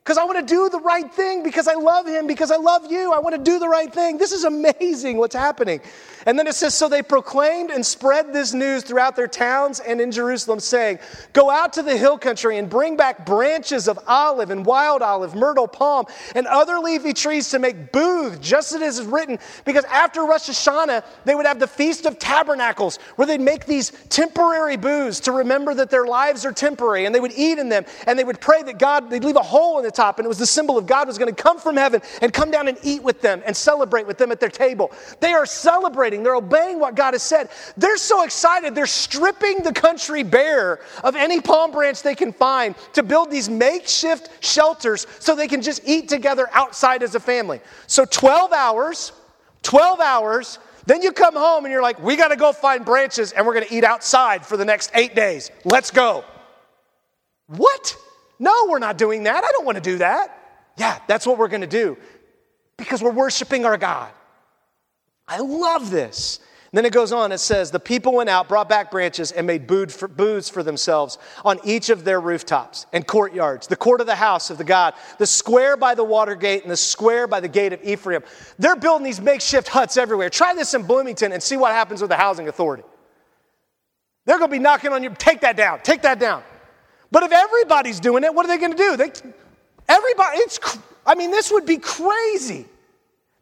Because 0.08 0.16
I 0.16 0.24
want 0.24 0.38
to 0.38 0.54
do 0.54 0.70
the 0.70 0.80
right 0.80 1.12
thing, 1.12 1.42
because 1.42 1.68
I 1.68 1.74
love 1.74 2.06
him, 2.06 2.26
because 2.26 2.50
I 2.50 2.56
love 2.56 2.90
you. 2.90 3.12
I 3.12 3.18
want 3.18 3.36
to 3.36 3.42
do 3.42 3.58
the 3.58 3.68
right 3.68 3.92
thing. 3.92 4.16
This 4.16 4.32
is 4.32 4.44
amazing 4.44 5.18
what's 5.18 5.34
happening. 5.34 5.82
And 6.24 6.38
then 6.38 6.46
it 6.46 6.54
says, 6.54 6.74
So 6.74 6.88
they 6.88 7.02
proclaimed 7.02 7.70
and 7.70 7.84
spread 7.84 8.32
this 8.32 8.54
news 8.54 8.84
throughout 8.84 9.16
their 9.16 9.28
towns 9.28 9.80
and 9.80 10.00
in 10.00 10.10
Jerusalem, 10.10 10.60
saying, 10.60 10.98
Go 11.34 11.50
out 11.50 11.74
to 11.74 11.82
the 11.82 11.94
hill 11.94 12.16
country 12.16 12.56
and 12.56 12.70
bring 12.70 12.96
back 12.96 13.26
branches 13.26 13.86
of 13.86 13.98
olive 14.06 14.48
and 14.48 14.64
wild 14.64 15.02
olive, 15.02 15.34
myrtle, 15.34 15.68
palm, 15.68 16.06
and 16.34 16.46
other 16.46 16.78
leafy 16.78 17.12
trees 17.12 17.50
to 17.50 17.58
make 17.58 17.92
booths, 17.92 18.38
just 18.38 18.72
as 18.72 18.80
it 18.80 18.84
is 18.86 19.02
written. 19.02 19.38
Because 19.66 19.84
after 19.84 20.24
Rosh 20.24 20.48
Hashanah, 20.48 21.04
they 21.26 21.34
would 21.34 21.44
have 21.44 21.60
the 21.60 21.66
Feast 21.66 22.06
of 22.06 22.18
Tabernacles, 22.18 22.96
where 23.16 23.26
they'd 23.26 23.42
make 23.42 23.66
these 23.66 23.92
temporary 24.08 24.78
booths 24.78 25.20
to 25.20 25.32
remember 25.32 25.74
that 25.74 25.90
their 25.90 26.06
lives 26.06 26.46
are 26.46 26.52
temporary, 26.52 27.04
and 27.04 27.14
they 27.14 27.20
would 27.20 27.34
eat 27.36 27.58
in 27.58 27.68
them, 27.68 27.84
and 28.06 28.18
they 28.18 28.24
would 28.24 28.40
pray 28.40 28.62
that 28.62 28.78
God, 28.78 29.10
they'd 29.10 29.22
leave 29.22 29.36
a 29.36 29.42
hole 29.42 29.76
in 29.78 29.84
the 29.84 29.97
and 29.98 30.24
it 30.24 30.28
was 30.28 30.38
the 30.38 30.46
symbol 30.46 30.78
of 30.78 30.86
God 30.86 31.06
was 31.06 31.18
going 31.18 31.34
to 31.34 31.42
come 31.42 31.58
from 31.58 31.76
heaven 31.76 32.00
and 32.22 32.32
come 32.32 32.50
down 32.50 32.68
and 32.68 32.78
eat 32.82 33.02
with 33.02 33.20
them 33.20 33.42
and 33.44 33.56
celebrate 33.56 34.06
with 34.06 34.18
them 34.18 34.32
at 34.32 34.40
their 34.40 34.48
table. 34.48 34.92
They 35.20 35.32
are 35.32 35.46
celebrating, 35.46 36.22
they're 36.22 36.34
obeying 36.34 36.78
what 36.78 36.94
God 36.94 37.14
has 37.14 37.22
said. 37.22 37.50
They're 37.76 37.96
so 37.96 38.22
excited, 38.22 38.74
they're 38.74 38.86
stripping 38.86 39.62
the 39.62 39.72
country 39.72 40.22
bare 40.22 40.80
of 41.02 41.16
any 41.16 41.40
palm 41.40 41.70
branch 41.70 42.02
they 42.02 42.14
can 42.14 42.32
find 42.32 42.74
to 42.92 43.02
build 43.02 43.30
these 43.30 43.48
makeshift 43.48 44.44
shelters 44.44 45.06
so 45.18 45.34
they 45.34 45.48
can 45.48 45.62
just 45.62 45.82
eat 45.86 46.08
together 46.08 46.48
outside 46.52 47.02
as 47.02 47.14
a 47.14 47.20
family. 47.20 47.60
So 47.86 48.04
12 48.04 48.52
hours, 48.52 49.12
12 49.62 50.00
hours. 50.00 50.58
Then 50.86 51.02
you 51.02 51.12
come 51.12 51.34
home 51.34 51.66
and 51.66 51.72
you're 51.72 51.82
like, 51.82 52.02
we 52.02 52.16
got 52.16 52.28
to 52.28 52.36
go 52.36 52.50
find 52.50 52.82
branches 52.82 53.32
and 53.32 53.46
we're 53.46 53.52
going 53.52 53.66
to 53.66 53.74
eat 53.74 53.84
outside 53.84 54.46
for 54.46 54.56
the 54.56 54.64
next 54.64 54.90
eight 54.94 55.14
days. 55.14 55.50
Let's 55.64 55.90
go. 55.90 56.24
What? 57.48 57.96
No, 58.38 58.66
we're 58.68 58.78
not 58.78 58.98
doing 58.98 59.24
that. 59.24 59.44
I 59.44 59.50
don't 59.52 59.64
want 59.64 59.76
to 59.76 59.82
do 59.82 59.98
that. 59.98 60.34
Yeah, 60.76 60.98
that's 61.06 61.26
what 61.26 61.38
we're 61.38 61.48
going 61.48 61.62
to 61.62 61.66
do 61.66 61.96
because 62.76 63.02
we're 63.02 63.10
worshiping 63.10 63.64
our 63.64 63.76
God. 63.76 64.10
I 65.26 65.38
love 65.40 65.90
this. 65.90 66.40
And 66.70 66.76
then 66.76 66.84
it 66.84 66.92
goes 66.92 67.12
on, 67.12 67.32
it 67.32 67.38
says, 67.38 67.70
The 67.70 67.80
people 67.80 68.14
went 68.14 68.28
out, 68.28 68.46
brought 68.46 68.68
back 68.68 68.90
branches, 68.90 69.32
and 69.32 69.46
made 69.46 69.66
booths 69.66 70.50
for 70.50 70.62
themselves 70.62 71.16
on 71.42 71.58
each 71.64 71.88
of 71.88 72.04
their 72.04 72.20
rooftops 72.20 72.84
and 72.92 73.06
courtyards, 73.06 73.66
the 73.66 73.76
court 73.76 74.02
of 74.02 74.06
the 74.06 74.14
house 74.14 74.50
of 74.50 74.58
the 74.58 74.64
God, 74.64 74.92
the 75.16 75.26
square 75.26 75.78
by 75.78 75.94
the 75.94 76.04
water 76.04 76.34
gate, 76.34 76.62
and 76.62 76.70
the 76.70 76.76
square 76.76 77.26
by 77.26 77.40
the 77.40 77.48
gate 77.48 77.72
of 77.72 77.82
Ephraim. 77.82 78.22
They're 78.58 78.76
building 78.76 79.04
these 79.04 79.20
makeshift 79.20 79.68
huts 79.68 79.96
everywhere. 79.96 80.28
Try 80.28 80.54
this 80.54 80.74
in 80.74 80.82
Bloomington 80.82 81.32
and 81.32 81.42
see 81.42 81.56
what 81.56 81.72
happens 81.72 82.02
with 82.02 82.10
the 82.10 82.16
housing 82.16 82.48
authority. 82.48 82.84
They're 84.26 84.38
going 84.38 84.50
to 84.50 84.56
be 84.56 84.62
knocking 84.62 84.92
on 84.92 85.02
you, 85.02 85.08
take 85.16 85.40
that 85.40 85.56
down, 85.56 85.80
take 85.80 86.02
that 86.02 86.18
down. 86.18 86.42
But 87.10 87.22
if 87.22 87.32
everybody's 87.32 88.00
doing 88.00 88.24
it, 88.24 88.34
what 88.34 88.44
are 88.44 88.48
they 88.48 88.58
going 88.58 88.72
to 88.72 88.76
do? 88.76 88.96
They, 88.96 89.10
everybody, 89.88 90.38
it's, 90.38 90.78
I 91.06 91.14
mean, 91.14 91.30
this 91.30 91.50
would 91.50 91.66
be 91.66 91.78
crazy. 91.78 92.66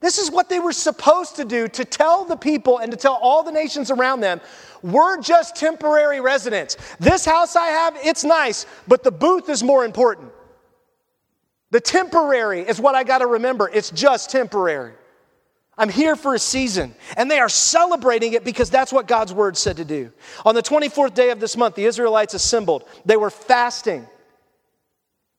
This 0.00 0.18
is 0.18 0.30
what 0.30 0.48
they 0.48 0.60
were 0.60 0.72
supposed 0.72 1.36
to 1.36 1.44
do 1.44 1.68
to 1.68 1.84
tell 1.84 2.24
the 2.24 2.36
people 2.36 2.78
and 2.78 2.92
to 2.92 2.96
tell 2.96 3.14
all 3.14 3.42
the 3.42 3.50
nations 3.50 3.90
around 3.90 4.20
them 4.20 4.40
we're 4.82 5.20
just 5.20 5.56
temporary 5.56 6.20
residents. 6.20 6.76
This 7.00 7.24
house 7.24 7.56
I 7.56 7.66
have, 7.66 7.96
it's 8.02 8.24
nice, 8.24 8.66
but 8.86 9.02
the 9.02 9.10
booth 9.10 9.48
is 9.48 9.62
more 9.62 9.84
important. 9.84 10.30
The 11.70 11.80
temporary 11.80 12.60
is 12.60 12.80
what 12.80 12.94
I 12.94 13.02
got 13.02 13.18
to 13.18 13.26
remember. 13.26 13.68
It's 13.72 13.90
just 13.90 14.30
temporary. 14.30 14.92
I'm 15.78 15.88
here 15.90 16.16
for 16.16 16.34
a 16.34 16.38
season. 16.38 16.94
And 17.16 17.30
they 17.30 17.38
are 17.38 17.48
celebrating 17.48 18.32
it 18.32 18.44
because 18.44 18.70
that's 18.70 18.92
what 18.92 19.06
God's 19.06 19.32
word 19.32 19.56
said 19.56 19.76
to 19.76 19.84
do. 19.84 20.10
On 20.44 20.54
the 20.54 20.62
24th 20.62 21.14
day 21.14 21.30
of 21.30 21.40
this 21.40 21.56
month, 21.56 21.74
the 21.74 21.84
Israelites 21.84 22.34
assembled. 22.34 22.84
They 23.04 23.16
were 23.16 23.30
fasting. 23.30 24.06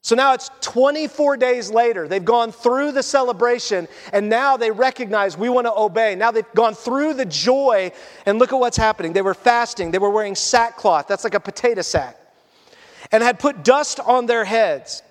So 0.08 0.16
now 0.16 0.34
it's 0.34 0.50
24 0.62 1.36
days 1.38 1.70
later. 1.70 2.08
They've 2.08 2.24
gone 2.24 2.52
through 2.52 2.94
the 2.94 3.04
celebration 3.04 3.90
and 4.14 4.30
now 4.30 4.56
they 4.56 4.72
recognize 4.72 5.38
we 5.38 5.50
want 5.50 5.66
to 5.68 5.78
obey. 5.78 6.16
Now 6.16 6.32
they've 6.32 6.46
gone 6.56 6.76
through 6.76 7.16
the 7.16 7.26
joy 7.26 7.92
and 8.26 8.40
look 8.40 8.54
at 8.54 8.60
what's 8.60 8.78
happening. 8.78 9.12
They 9.12 9.22
were 9.22 9.34
fasting, 9.34 9.92
they 9.92 9.98
were 9.98 10.10
wearing 10.10 10.36
sackcloth, 10.36 11.08
that's 11.08 11.26
like 11.26 11.34
a 11.34 11.42
potato 11.42 11.82
sack, 11.82 12.16
and 13.12 13.22
had 13.22 13.38
put 13.38 13.66
dust 13.66 14.00
on 14.00 14.28
their 14.28 14.46
heads. 14.46 15.04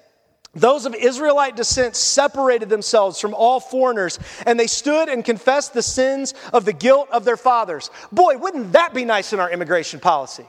Those 0.56 0.86
of 0.86 0.94
Israelite 0.94 1.54
descent 1.54 1.94
separated 1.94 2.68
themselves 2.68 3.20
from 3.20 3.34
all 3.34 3.60
foreigners, 3.60 4.18
and 4.46 4.58
they 4.58 4.66
stood 4.66 5.08
and 5.08 5.24
confessed 5.24 5.74
the 5.74 5.82
sins 5.82 6.34
of 6.52 6.64
the 6.64 6.72
guilt 6.72 7.08
of 7.12 7.24
their 7.24 7.36
fathers. 7.36 7.90
Boy, 8.10 8.38
wouldn't 8.38 8.72
that 8.72 8.94
be 8.94 9.04
nice 9.04 9.32
in 9.32 9.38
our 9.38 9.50
immigration 9.50 10.00
policy? 10.00 10.46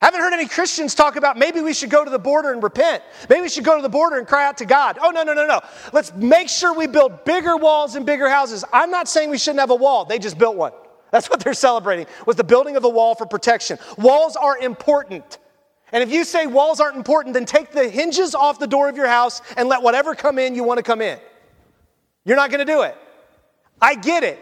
Haven't 0.00 0.20
heard 0.20 0.32
any 0.32 0.46
Christians 0.46 0.94
talk 0.94 1.16
about 1.16 1.38
maybe 1.38 1.60
we 1.60 1.74
should 1.74 1.90
go 1.90 2.04
to 2.04 2.10
the 2.10 2.18
border 2.18 2.52
and 2.52 2.62
repent. 2.62 3.02
Maybe 3.28 3.42
we 3.42 3.48
should 3.50 3.64
go 3.64 3.76
to 3.76 3.82
the 3.82 3.88
border 3.90 4.18
and 4.18 4.26
cry 4.26 4.46
out 4.46 4.56
to 4.58 4.64
God. 4.64 4.98
Oh, 5.00 5.10
no, 5.10 5.22
no, 5.22 5.34
no, 5.34 5.46
no. 5.46 5.60
Let's 5.92 6.14
make 6.14 6.48
sure 6.48 6.72
we 6.74 6.86
build 6.86 7.24
bigger 7.24 7.56
walls 7.56 7.96
and 7.96 8.06
bigger 8.06 8.28
houses. 8.28 8.64
I'm 8.72 8.90
not 8.90 9.08
saying 9.08 9.28
we 9.28 9.36
shouldn't 9.36 9.60
have 9.60 9.70
a 9.70 9.74
wall, 9.74 10.04
they 10.04 10.18
just 10.18 10.38
built 10.38 10.56
one. 10.56 10.72
That's 11.12 11.28
what 11.28 11.40
they're 11.40 11.54
celebrating, 11.54 12.06
was 12.24 12.36
the 12.36 12.44
building 12.44 12.76
of 12.76 12.84
a 12.84 12.88
wall 12.88 13.14
for 13.14 13.26
protection. 13.26 13.78
Walls 13.98 14.36
are 14.36 14.56
important. 14.58 15.38
And 15.92 16.02
if 16.02 16.12
you 16.12 16.24
say 16.24 16.46
walls 16.46 16.80
aren't 16.80 16.96
important, 16.96 17.34
then 17.34 17.44
take 17.44 17.72
the 17.72 17.88
hinges 17.88 18.34
off 18.34 18.58
the 18.58 18.66
door 18.66 18.88
of 18.88 18.96
your 18.96 19.08
house 19.08 19.42
and 19.56 19.68
let 19.68 19.82
whatever 19.82 20.14
come 20.14 20.38
in 20.38 20.54
you 20.54 20.64
want 20.64 20.78
to 20.78 20.82
come 20.82 21.00
in. 21.02 21.18
You're 22.24 22.36
not 22.36 22.50
going 22.50 22.64
to 22.64 22.72
do 22.72 22.82
it. 22.82 22.96
I 23.80 23.94
get 23.94 24.22
it. 24.22 24.38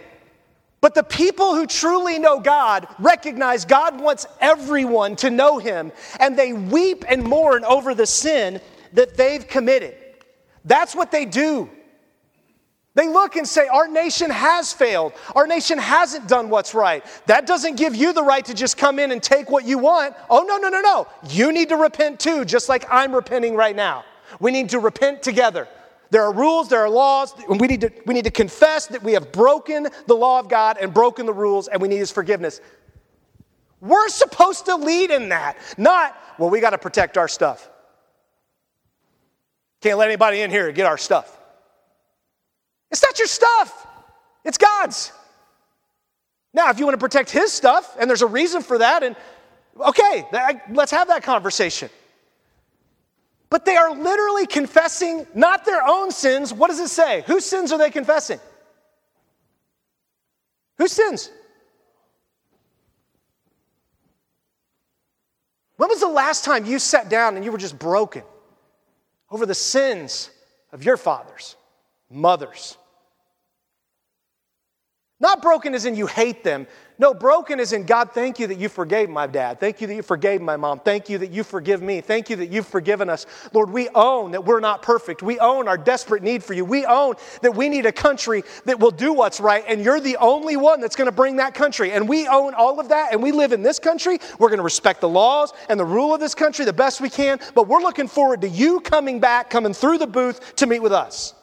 But 0.81 0.95
the 0.95 1.03
people 1.03 1.55
who 1.55 1.67
truly 1.67 2.19
know 2.19 2.39
God 2.39 2.87
recognize 2.99 3.65
God 3.65 4.01
wants 4.01 4.27
everyone 4.41 5.17
to 5.17 5.31
know 5.31 5.59
Him, 5.59 5.91
and 6.21 6.39
they 6.39 6.53
weep 6.53 7.05
and 7.09 7.25
mourn 7.25 7.65
over 7.65 7.95
the 7.95 8.07
sin 8.07 8.61
that 8.93 9.17
they've 9.17 9.47
committed. 9.47 9.97
That's 10.65 10.95
what 10.95 11.11
they 11.11 11.25
do. 11.25 11.69
They 12.99 13.07
look 13.07 13.37
and 13.37 13.47
say, 13.47 13.69
Our 13.69 13.87
nation 13.87 14.29
has 14.29 14.73
failed. 14.73 15.13
Our 15.37 15.47
nation 15.47 15.79
hasn't 15.79 16.27
done 16.27 16.51
what's 16.51 16.75
right. 16.75 17.05
That 17.27 17.47
doesn't 17.47 17.77
give 17.77 17.95
you 17.95 18.13
the 18.13 18.25
right 18.25 18.45
to 18.45 18.55
just 18.55 18.77
come 18.77 18.99
in 18.99 19.13
and 19.13 19.23
take 19.23 19.53
what 19.53 19.65
you 19.65 19.79
want. 19.79 20.17
Oh, 20.29 20.43
no, 20.43 20.57
no, 20.57 20.69
no, 20.69 20.81
no. 20.81 21.07
You 21.31 21.53
need 21.53 21.69
to 21.69 21.77
repent 21.77 22.19
too, 22.19 22.45
just 22.45 22.69
like 22.69 22.85
I'm 22.91 23.15
repenting 23.15 23.55
right 23.55 23.77
now. 23.77 24.05
We 24.41 24.51
need 24.51 24.71
to 24.71 24.81
repent 24.81 25.23
together. 25.23 25.69
There 26.11 26.25
are 26.25 26.33
rules, 26.33 26.69
there 26.69 26.81
are 26.81 26.91
laws, 26.91 27.35
and 27.49 27.61
we 27.61 27.69
need, 27.69 27.83
to, 27.83 27.93
we 28.05 28.15
need 28.15 28.25
to 28.25 28.33
confess 28.33 28.89
that 28.89 29.05
we 29.05 29.13
have 29.13 29.31
broken 29.31 29.87
the 30.09 30.17
law 30.17 30.41
of 30.41 30.49
God 30.49 30.77
and 30.81 30.93
broken 30.93 31.25
the 31.25 31.33
rules, 31.33 31.69
and 31.69 31.81
we 31.81 31.87
need 31.87 31.99
His 31.99 32.11
forgiveness. 32.11 32.61
We're 33.81 34.09
supposed 34.09 34.65
to 34.67 34.75
lead 34.75 35.13
in 35.13 35.29
that, 35.29 35.57
not, 35.77 36.21
well, 36.37 36.51
we 36.51 36.59
got 36.61 36.71
to 36.71 36.79
protect 36.79 37.17
our 37.17 37.29
stuff. 37.29 37.71
Can't 39.83 39.99
let 39.99 40.09
anybody 40.09 40.41
in 40.41 40.51
here 40.51 40.73
get 40.73 40.87
our 40.87 40.99
stuff. 40.99 41.38
It's 42.91 43.03
not 43.03 43.19
your 43.19 43.29
stuff, 43.29 43.87
it's 44.45 44.59
God's. 44.59 45.13
Now, 46.55 46.71
if 46.71 46.79
you 46.79 46.87
want 46.87 46.95
to 46.95 47.05
protect 47.05 47.31
his 47.31 47.53
stuff, 47.53 47.97
and 48.01 48.09
there's 48.09 48.23
a 48.23 48.27
reason 48.27 48.63
for 48.63 48.79
that, 48.79 49.03
and 49.03 49.15
okay, 49.79 50.27
let's 50.73 50.91
have 50.91 51.09
that 51.09 51.23
conversation. 51.23 51.91
But 53.51 53.65
they 53.65 53.77
are 53.77 53.95
literally 53.95 54.47
confessing 54.47 55.27
not 55.35 55.65
their 55.65 55.83
own 55.87 56.11
sins. 56.11 56.53
What 56.53 56.69
does 56.69 56.81
it 56.81 56.89
say? 56.89 57.25
Whose 57.27 57.45
sins 57.45 57.73
are 57.73 57.79
they 57.79 57.91
confessing? 57.91 58.41
Whose 60.77 60.93
sins? 60.93 61.31
When 65.77 65.89
was 65.89 66.01
the 66.01 66.09
last 66.09 66.45
time 66.45 66.65
you 66.65 66.79
sat 66.79 67.09
down 67.09 67.37
and 67.37 67.45
you 67.45 67.53
were 67.53 67.59
just 67.59 67.79
broken 67.79 68.23
over 69.31 69.47
the 69.47 69.55
sins 69.55 70.31
of 70.73 70.85
your 70.85 70.97
fathers? 70.97 71.57
Mothers. 72.11 72.77
Not 75.21 75.43
broken 75.43 75.75
as 75.75 75.85
in 75.85 75.97
you 75.97 76.07
hate 76.07 76.45
them. 76.45 76.69
No, 77.01 77.13
broken 77.13 77.59
as 77.59 77.73
in 77.73 77.85
God, 77.85 78.13
thank 78.13 78.39
you 78.39 78.47
that 78.49 78.59
you 78.59 78.69
forgave 78.69 79.09
my 79.09 79.27
dad. 79.27 79.59
Thank 79.59 79.81
you 79.81 79.89
that 79.89 79.95
you 79.95 80.03
forgave 80.03 80.41
my 80.41 80.57
mom. 80.57 80.79
Thank 80.79 81.09
you 81.09 81.19
that 81.19 81.33
you 81.33 81.43
forgive 81.43 81.83
me. 81.83 82.01
Thank 82.01 82.31
you 82.31 82.37
that 82.37 82.51
you've 82.51 82.69
forgiven 82.69 83.09
us. 83.09 83.27
Lord, 83.53 83.71
we 83.71 83.89
own 83.97 84.31
that 84.33 84.45
we're 84.45 84.61
not 84.61 84.83
perfect. 84.83 85.23
We 85.23 85.41
own 85.41 85.67
our 85.67 85.79
desperate 85.79 86.23
need 86.23 86.45
for 86.45 86.55
you. 86.55 86.65
We 86.65 86.87
own 86.87 87.15
that 87.43 87.55
we 87.55 87.69
need 87.69 87.85
a 87.87 87.93
country 87.93 88.45
that 88.65 88.79
will 88.79 88.93
do 88.93 89.13
what's 89.13 89.41
right, 89.41 89.65
and 89.67 89.85
you're 89.85 90.01
the 90.01 90.17
only 90.19 90.57
one 90.57 90.81
that's 90.81 90.95
going 90.95 91.07
to 91.07 91.13
bring 91.13 91.37
that 91.37 91.53
country. 91.53 91.93
And 91.93 92.09
we 92.09 92.29
own 92.29 92.55
all 92.55 92.79
of 92.79 92.89
that, 92.91 93.13
and 93.13 93.21
we 93.21 93.33
live 93.33 93.53
in 93.53 93.63
this 93.63 93.81
country. 93.81 94.19
We're 94.39 94.49
going 94.49 94.59
to 94.59 94.65
respect 94.65 95.01
the 95.01 95.09
laws 95.09 95.53
and 95.69 95.79
the 95.79 95.85
rule 95.85 96.15
of 96.15 96.21
this 96.21 96.35
country 96.35 96.65
the 96.65 96.73
best 96.73 97.01
we 97.01 97.11
can, 97.11 97.41
but 97.55 97.67
we're 97.67 97.83
looking 97.83 98.07
forward 98.07 98.41
to 98.43 98.49
you 98.49 98.81
coming 98.81 99.19
back, 99.19 99.51
coming 99.51 99.75
through 99.75 99.99
the 99.99 100.07
booth 100.07 100.55
to 100.57 100.67
meet 100.67 100.81
with 100.81 100.93
us. 100.93 101.35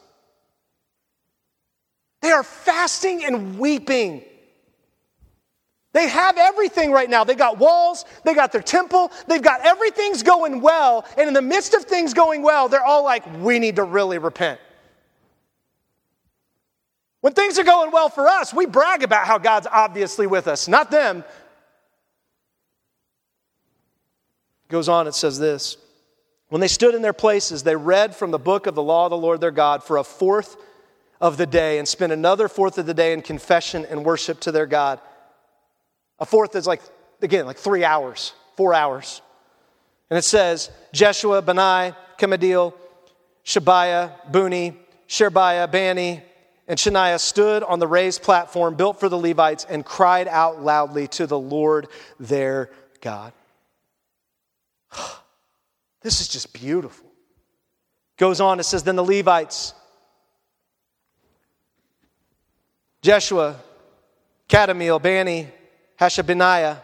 They 2.26 2.32
are 2.32 2.42
fasting 2.42 3.24
and 3.24 3.60
weeping. 3.60 4.24
They 5.94 6.08
have 6.08 6.40
everything 6.40 6.92
right 6.92 7.08
now. 7.08 7.24
They 7.24 7.36
got 7.36 7.60
walls, 7.60 8.04
they 8.24 8.34
got 8.34 8.52
their 8.52 8.64
temple, 8.64 9.12
they've 9.28 9.44
got 9.44 9.64
everything's 9.64 10.24
going 10.24 10.60
well. 10.60 11.06
And 11.20 11.28
in 11.28 11.36
the 11.36 11.44
midst 11.44 11.76
of 11.76 11.84
things 11.84 12.16
going 12.16 12.42
well, 12.42 12.68
they're 12.68 12.84
all 12.84 13.04
like, 13.04 13.24
we 13.42 13.60
need 13.60 13.76
to 13.76 13.84
really 13.84 14.18
repent. 14.18 14.60
When 17.22 17.34
things 17.34 17.60
are 17.60 17.64
going 17.64 17.92
well 17.92 18.10
for 18.10 18.28
us, 18.28 18.52
we 18.52 18.66
brag 18.66 19.04
about 19.04 19.28
how 19.28 19.38
God's 19.38 19.68
obviously 19.72 20.26
with 20.26 20.48
us, 20.48 20.68
not 20.68 20.90
them. 20.90 21.24
Goes 24.68 24.90
on, 24.90 25.06
it 25.06 25.14
says 25.14 25.38
this 25.38 25.78
When 26.50 26.60
they 26.60 26.70
stood 26.70 26.96
in 26.96 27.04
their 27.04 27.14
places, 27.14 27.62
they 27.62 27.76
read 27.76 28.16
from 28.16 28.32
the 28.32 28.40
book 28.40 28.66
of 28.66 28.74
the 28.74 28.82
law 28.82 29.06
of 29.06 29.12
the 29.12 29.18
Lord 29.18 29.42
their 29.42 29.52
God 29.52 29.84
for 29.84 29.98
a 29.98 30.04
fourth 30.04 30.58
of 31.26 31.38
the 31.38 31.48
day 31.48 31.80
and 31.80 31.88
spend 31.88 32.14
another 32.14 32.48
fourth 32.48 32.78
of 32.78 32.86
the 32.86 32.94
day 32.94 33.12
in 33.12 33.20
confession 33.24 33.84
and 33.90 34.06
worship 34.06 34.40
to 34.42 34.52
their 34.52 34.68
God. 34.68 35.00
A 36.20 36.26
fourth 36.26 36.56
is 36.56 36.68
like, 36.68 36.82
again, 37.20 37.48
like 37.48 37.58
three 37.58 37.84
hours, 37.84 38.34
four 38.56 38.76
hours. 38.76 39.24
And 40.12 40.20
it 40.20 40.22
says, 40.22 40.70
Jeshua, 40.94 41.42
Bani, 41.42 41.96
Kemadil, 42.20 42.76
Shabiah, 43.44 44.12
Bunni, 44.32 44.78
Sherebiah, 45.08 45.68
Bani, 45.68 46.22
and 46.68 46.78
Shaniah 46.78 47.20
stood 47.20 47.64
on 47.64 47.80
the 47.80 47.88
raised 47.88 48.22
platform 48.22 48.76
built 48.76 49.00
for 49.00 49.10
the 49.10 49.18
Levites 49.18 49.66
and 49.68 49.84
cried 49.84 50.28
out 50.28 50.62
loudly 50.62 51.08
to 51.10 51.26
the 51.26 51.40
Lord 51.40 51.88
their 52.20 52.70
God. 53.02 53.34
This 56.02 56.22
is 56.22 56.28
just 56.28 56.54
beautiful. 56.54 57.10
Goes 58.18 58.40
on, 58.40 58.60
it 58.60 58.66
says, 58.66 58.84
Then 58.84 58.96
the 58.96 59.04
Levites, 59.04 59.74
Jeshua, 63.06 63.56
Kadmiel, 64.50 65.00
Bani, 65.00 65.48
Hashabneiah, 66.02 66.82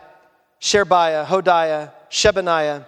Sherebiah, 0.59 1.26
Hodiah, 1.26 1.91
Shebaniah, 2.11 2.86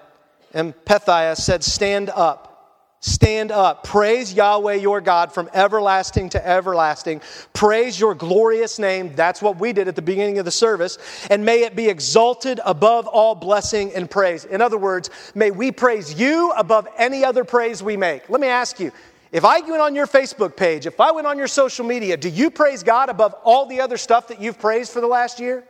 and 0.53 0.75
Pethiah 0.85 1.35
said, 1.35 1.63
Stand 1.63 2.11
up. 2.11 2.51
Stand 2.99 3.51
up. 3.51 3.85
Praise 3.85 4.31
Yahweh 4.35 4.75
your 4.75 5.01
God 5.01 5.33
from 5.33 5.49
everlasting 5.51 6.29
to 6.29 6.47
everlasting. 6.47 7.21
Praise 7.53 7.99
your 7.99 8.13
glorious 8.13 8.77
name. 8.77 9.15
That's 9.15 9.41
what 9.41 9.57
we 9.57 9.73
did 9.73 9.87
at 9.87 9.95
the 9.95 10.03
beginning 10.03 10.37
of 10.37 10.45
the 10.45 10.51
service. 10.51 10.99
And 11.31 11.43
may 11.43 11.63
it 11.63 11.75
be 11.75 11.89
exalted 11.89 12.61
above 12.63 13.07
all 13.07 13.33
blessing 13.33 13.91
and 13.95 14.09
praise. 14.09 14.45
In 14.45 14.61
other 14.61 14.77
words, 14.77 15.09
may 15.33 15.49
we 15.49 15.71
praise 15.71 16.13
you 16.17 16.51
above 16.51 16.87
any 16.99 17.25
other 17.25 17.43
praise 17.43 17.81
we 17.81 17.97
make. 17.97 18.29
Let 18.29 18.39
me 18.39 18.47
ask 18.47 18.79
you 18.79 18.91
if 19.33 19.43
I 19.43 19.61
went 19.61 19.81
on 19.81 19.95
your 19.95 20.05
Facebook 20.05 20.55
page, 20.55 20.85
if 20.85 21.01
I 21.01 21.11
went 21.11 21.25
on 21.25 21.39
your 21.39 21.47
social 21.47 21.83
media, 21.83 22.15
do 22.15 22.29
you 22.29 22.51
praise 22.51 22.83
God 22.83 23.09
above 23.09 23.33
all 23.43 23.65
the 23.65 23.81
other 23.81 23.97
stuff 23.97 24.27
that 24.27 24.39
you've 24.39 24.59
praised 24.59 24.91
for 24.91 25.01
the 25.01 25.07
last 25.07 25.39
year? 25.39 25.63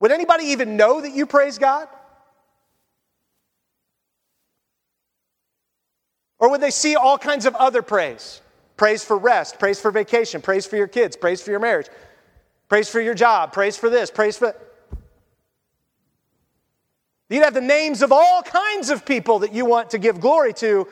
Would 0.00 0.10
anybody 0.10 0.46
even 0.46 0.76
know 0.76 1.00
that 1.00 1.12
you 1.12 1.26
praise 1.26 1.58
God? 1.58 1.86
Or 6.40 6.50
would 6.50 6.60
they 6.60 6.72
see 6.72 6.96
all 6.96 7.18
kinds 7.18 7.46
of 7.46 7.54
other 7.54 7.82
praise? 7.82 8.42
Praise 8.76 9.04
for 9.04 9.16
rest, 9.16 9.60
praise 9.60 9.80
for 9.80 9.92
vacation, 9.92 10.42
praise 10.42 10.66
for 10.66 10.76
your 10.76 10.88
kids, 10.88 11.16
praise 11.16 11.40
for 11.40 11.52
your 11.52 11.60
marriage, 11.60 11.86
praise 12.68 12.88
for 12.88 13.00
your 13.00 13.14
job, 13.14 13.52
praise 13.52 13.76
for 13.76 13.88
this, 13.88 14.10
praise 14.10 14.36
for. 14.36 14.56
You'd 17.28 17.44
have 17.44 17.54
the 17.54 17.60
names 17.60 18.02
of 18.02 18.10
all 18.10 18.42
kinds 18.42 18.90
of 18.90 19.06
people 19.06 19.38
that 19.38 19.54
you 19.54 19.64
want 19.64 19.90
to 19.90 19.98
give 19.98 20.20
glory 20.20 20.52
to. 20.54 20.88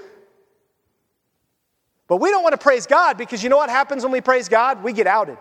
But 2.12 2.18
we 2.18 2.28
don't 2.28 2.42
want 2.42 2.52
to 2.52 2.58
praise 2.58 2.86
God 2.86 3.16
because 3.16 3.42
you 3.42 3.48
know 3.48 3.56
what 3.56 3.70
happens 3.70 4.02
when 4.02 4.12
we 4.12 4.20
praise 4.20 4.46
God? 4.46 4.82
We 4.82 4.92
get 4.92 5.06
outed. 5.06 5.38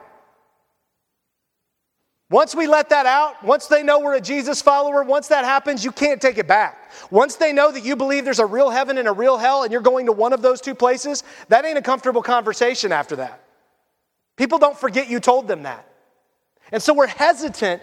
Once 2.29 2.55
we 2.55 2.65
let 2.65 2.87
that 2.91 3.05
out, 3.05 3.43
once 3.43 3.67
they 3.67 3.83
know 3.83 3.99
we're 3.99 4.15
a 4.15 4.21
Jesus 4.21 4.61
follower, 4.61 5.03
once 5.03 5.27
that 5.27 5.43
happens, 5.43 5.83
you 5.83 5.91
can't 5.91 6.21
take 6.21 6.37
it 6.37 6.47
back. 6.47 6.89
Once 7.11 7.35
they 7.35 7.51
know 7.51 7.73
that 7.73 7.83
you 7.83 7.97
believe 7.97 8.23
there's 8.23 8.39
a 8.39 8.45
real 8.45 8.69
heaven 8.69 8.97
and 8.97 9.09
a 9.09 9.11
real 9.11 9.37
hell 9.37 9.63
and 9.63 9.71
you're 9.73 9.81
going 9.81 10.05
to 10.05 10.13
one 10.13 10.31
of 10.31 10.41
those 10.41 10.61
two 10.61 10.73
places, 10.73 11.25
that 11.49 11.65
ain't 11.65 11.77
a 11.77 11.81
comfortable 11.81 12.21
conversation 12.21 12.93
after 12.93 13.17
that. 13.17 13.43
People 14.37 14.57
don't 14.57 14.77
forget 14.77 15.09
you 15.09 15.19
told 15.19 15.49
them 15.49 15.63
that. 15.63 15.85
And 16.71 16.81
so 16.81 16.93
we're 16.93 17.05
hesitant. 17.07 17.81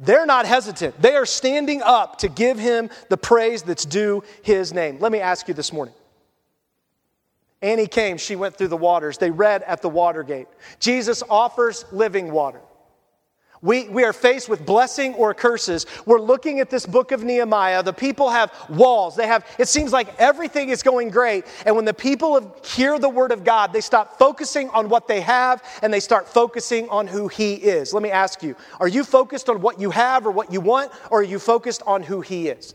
They're 0.00 0.24
not 0.24 0.46
hesitant. 0.46 0.98
They 0.98 1.14
are 1.14 1.26
standing 1.26 1.82
up 1.82 2.20
to 2.20 2.30
give 2.30 2.58
him 2.58 2.88
the 3.10 3.18
praise 3.18 3.62
that's 3.62 3.84
due 3.84 4.24
his 4.40 4.72
name. 4.72 4.98
Let 4.98 5.12
me 5.12 5.20
ask 5.20 5.46
you 5.46 5.52
this 5.52 5.74
morning. 5.74 5.92
Annie 7.64 7.86
came, 7.86 8.18
she 8.18 8.36
went 8.36 8.56
through 8.56 8.68
the 8.68 8.76
waters. 8.76 9.16
They 9.16 9.30
read 9.30 9.62
at 9.62 9.80
the 9.80 9.88
water 9.88 10.22
gate. 10.22 10.48
Jesus 10.80 11.22
offers 11.30 11.86
living 11.90 12.30
water. 12.30 12.60
We, 13.62 13.88
we 13.88 14.04
are 14.04 14.12
faced 14.12 14.50
with 14.50 14.66
blessing 14.66 15.14
or 15.14 15.32
curses. 15.32 15.86
We're 16.04 16.20
looking 16.20 16.60
at 16.60 16.68
this 16.68 16.84
book 16.84 17.12
of 17.12 17.24
Nehemiah. 17.24 17.82
The 17.82 17.94
people 17.94 18.28
have 18.28 18.52
walls. 18.68 19.16
They 19.16 19.26
have, 19.26 19.46
it 19.58 19.68
seems 19.68 19.90
like 19.90 20.20
everything 20.20 20.68
is 20.68 20.82
going 20.82 21.08
great. 21.08 21.46
And 21.64 21.74
when 21.74 21.86
the 21.86 21.94
people 21.94 22.54
hear 22.62 22.98
the 22.98 23.08
word 23.08 23.32
of 23.32 23.42
God, 23.42 23.72
they 23.72 23.80
stop 23.80 24.18
focusing 24.18 24.68
on 24.68 24.90
what 24.90 25.08
they 25.08 25.22
have 25.22 25.64
and 25.80 25.90
they 25.90 26.00
start 26.00 26.28
focusing 26.28 26.86
on 26.90 27.06
who 27.06 27.28
he 27.28 27.54
is. 27.54 27.94
Let 27.94 28.02
me 28.02 28.10
ask 28.10 28.42
you, 28.42 28.54
are 28.78 28.88
you 28.88 29.02
focused 29.02 29.48
on 29.48 29.62
what 29.62 29.80
you 29.80 29.90
have 29.90 30.26
or 30.26 30.30
what 30.30 30.52
you 30.52 30.60
want, 30.60 30.92
or 31.10 31.20
are 31.20 31.22
you 31.22 31.38
focused 31.38 31.82
on 31.86 32.02
who 32.02 32.20
he 32.20 32.48
is? 32.48 32.74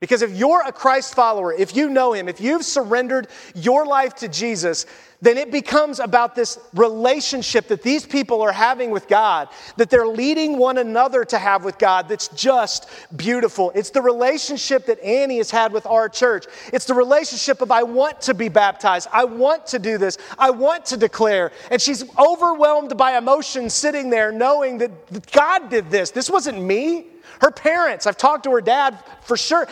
Because 0.00 0.22
if 0.22 0.32
you're 0.32 0.62
a 0.62 0.72
Christ 0.72 1.14
follower, 1.14 1.52
if 1.52 1.76
you 1.76 1.90
know 1.90 2.14
him, 2.14 2.26
if 2.26 2.40
you've 2.40 2.64
surrendered 2.64 3.28
your 3.54 3.84
life 3.84 4.14
to 4.16 4.28
Jesus, 4.28 4.86
then 5.20 5.36
it 5.36 5.52
becomes 5.52 6.00
about 6.00 6.34
this 6.34 6.58
relationship 6.72 7.68
that 7.68 7.82
these 7.82 8.06
people 8.06 8.40
are 8.40 8.52
having 8.52 8.90
with 8.90 9.06
God, 9.08 9.50
that 9.76 9.90
they're 9.90 10.06
leading 10.06 10.56
one 10.56 10.78
another 10.78 11.22
to 11.26 11.38
have 11.38 11.64
with 11.64 11.76
God 11.76 12.08
that's 12.08 12.28
just 12.28 12.88
beautiful. 13.14 13.72
It's 13.74 13.90
the 13.90 14.00
relationship 14.00 14.86
that 14.86 14.98
Annie 15.04 15.36
has 15.36 15.50
had 15.50 15.70
with 15.70 15.84
our 15.84 16.08
church. 16.08 16.46
It's 16.72 16.86
the 16.86 16.94
relationship 16.94 17.60
of 17.60 17.70
I 17.70 17.82
want 17.82 18.22
to 18.22 18.32
be 18.32 18.48
baptized, 18.48 19.06
I 19.12 19.24
want 19.24 19.66
to 19.66 19.78
do 19.78 19.98
this, 19.98 20.16
I 20.38 20.48
want 20.48 20.86
to 20.86 20.96
declare. 20.96 21.52
And 21.70 21.78
she's 21.78 22.04
overwhelmed 22.18 22.96
by 22.96 23.18
emotion 23.18 23.68
sitting 23.68 24.08
there 24.08 24.32
knowing 24.32 24.78
that 24.78 25.30
God 25.30 25.68
did 25.68 25.90
this. 25.90 26.10
This 26.10 26.30
wasn't 26.30 26.62
me. 26.62 27.06
Her 27.40 27.50
parents, 27.50 28.06
I've 28.06 28.18
talked 28.18 28.44
to 28.44 28.50
her 28.52 28.60
dad 28.60 29.02
for 29.22 29.36
sure, 29.36 29.66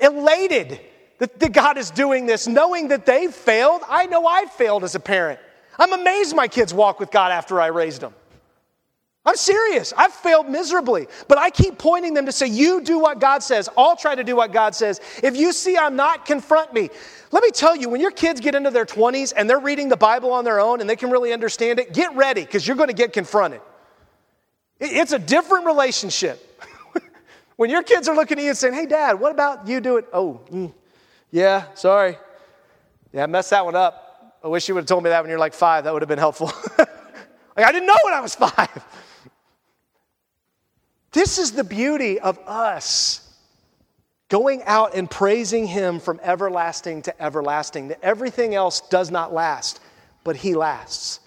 elated 0.00 0.80
that, 1.18 1.38
that 1.40 1.52
God 1.52 1.78
is 1.78 1.90
doing 1.90 2.26
this, 2.26 2.46
knowing 2.46 2.88
that 2.88 3.06
they've 3.06 3.34
failed. 3.34 3.82
I 3.88 4.06
know 4.06 4.26
I 4.26 4.46
failed 4.46 4.84
as 4.84 4.94
a 4.94 5.00
parent. 5.00 5.40
I'm 5.78 5.92
amazed 5.92 6.34
my 6.34 6.48
kids 6.48 6.74
walk 6.74 7.00
with 7.00 7.10
God 7.10 7.32
after 7.32 7.60
I 7.60 7.66
raised 7.66 8.00
them. 8.00 8.14
I'm 9.24 9.36
serious. 9.36 9.92
I've 9.94 10.12
failed 10.12 10.48
miserably, 10.48 11.06
but 11.28 11.36
I 11.36 11.50
keep 11.50 11.76
pointing 11.76 12.14
them 12.14 12.24
to 12.26 12.32
say, 12.32 12.46
You 12.46 12.80
do 12.80 12.98
what 12.98 13.20
God 13.20 13.42
says. 13.42 13.68
I'll 13.76 13.94
try 13.96 14.14
to 14.14 14.24
do 14.24 14.34
what 14.34 14.52
God 14.52 14.74
says. 14.74 15.00
If 15.22 15.36
you 15.36 15.52
see 15.52 15.76
I'm 15.76 15.96
not, 15.96 16.24
confront 16.24 16.72
me. 16.72 16.88
Let 17.30 17.42
me 17.42 17.50
tell 17.50 17.76
you, 17.76 17.90
when 17.90 18.00
your 18.00 18.10
kids 18.10 18.40
get 18.40 18.54
into 18.54 18.70
their 18.70 18.86
20s 18.86 19.34
and 19.36 19.48
they're 19.48 19.60
reading 19.60 19.90
the 19.90 19.98
Bible 19.98 20.32
on 20.32 20.44
their 20.44 20.60
own 20.60 20.80
and 20.80 20.88
they 20.88 20.96
can 20.96 21.10
really 21.10 21.34
understand 21.34 21.78
it, 21.78 21.92
get 21.92 22.16
ready 22.16 22.40
because 22.40 22.66
you're 22.66 22.76
going 22.76 22.88
to 22.88 22.94
get 22.94 23.12
confronted. 23.12 23.60
It's 24.80 25.12
a 25.12 25.18
different 25.18 25.66
relationship. 25.66 26.47
When 27.58 27.70
your 27.70 27.82
kids 27.82 28.08
are 28.08 28.14
looking 28.14 28.38
at 28.38 28.44
you 28.44 28.50
and 28.50 28.56
saying, 28.56 28.72
Hey, 28.72 28.86
dad, 28.86 29.14
what 29.14 29.32
about 29.32 29.66
you 29.66 29.80
doing? 29.80 30.04
Oh, 30.12 30.40
mm, 30.48 30.72
yeah, 31.32 31.64
sorry. 31.74 32.16
Yeah, 33.12 33.24
I 33.24 33.26
messed 33.26 33.50
that 33.50 33.64
one 33.64 33.74
up. 33.74 34.38
I 34.44 34.46
wish 34.46 34.68
you 34.68 34.74
would 34.74 34.82
have 34.82 34.86
told 34.86 35.02
me 35.02 35.10
that 35.10 35.20
when 35.22 35.28
you're 35.28 35.40
like 35.40 35.54
five. 35.54 35.82
That 35.82 35.92
would 35.92 36.00
have 36.00 36.08
been 36.08 36.20
helpful. 36.20 36.52
like, 36.78 37.66
I 37.66 37.72
didn't 37.72 37.88
know 37.88 37.98
when 38.04 38.14
I 38.14 38.20
was 38.20 38.36
five. 38.36 38.84
This 41.10 41.38
is 41.38 41.50
the 41.50 41.64
beauty 41.64 42.20
of 42.20 42.38
us 42.46 43.28
going 44.28 44.62
out 44.62 44.94
and 44.94 45.10
praising 45.10 45.66
Him 45.66 45.98
from 45.98 46.20
everlasting 46.22 47.02
to 47.02 47.22
everlasting. 47.22 47.88
That 47.88 47.98
everything 48.04 48.54
else 48.54 48.82
does 48.82 49.10
not 49.10 49.34
last, 49.34 49.80
but 50.22 50.36
He 50.36 50.54
lasts. 50.54 51.18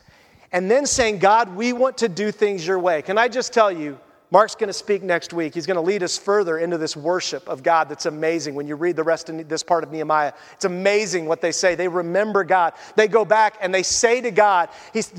And 0.54 0.72
then 0.72 0.86
saying, 0.86 1.20
God, 1.20 1.58
we 1.58 1.74
want 1.74 1.98
to 1.98 2.08
do 2.08 2.32
things 2.32 2.66
your 2.66 2.80
way. 2.80 3.02
Can 3.02 3.18
I 3.18 3.28
just 3.28 3.52
tell 3.52 3.70
you, 3.70 4.00
Mark's 4.34 4.56
going 4.56 4.70
to 4.70 4.74
speak 4.74 5.04
next 5.04 5.34
week. 5.34 5.54
He's 5.54 5.66
going 5.66 5.76
to 5.76 5.82
lead 5.82 6.04
us 6.04 6.18
further 6.18 6.58
into 6.58 6.78
this 6.78 6.96
worship 6.96 7.50
of 7.50 7.64
God 7.64 7.90
that's 7.90 8.06
amazing. 8.06 8.56
When 8.56 8.66
you 8.66 8.78
read 8.78 8.96
the 8.96 9.04
rest 9.04 9.30
of 9.30 9.50
this 9.50 9.62
part 9.62 9.84
of 9.84 9.92
Nehemiah, 9.92 10.32
it's 10.54 10.64
amazing 10.64 11.26
what 11.26 11.42
they 11.42 11.52
say. 11.52 11.76
They 11.76 11.90
remember 11.90 12.46
God. 12.46 12.72
They 12.96 13.10
go 13.10 13.26
back 13.26 13.58
and 13.60 13.76
they 13.76 13.84
say 13.84 14.22
to 14.22 14.32
God, 14.32 14.70
He's 14.94 15.12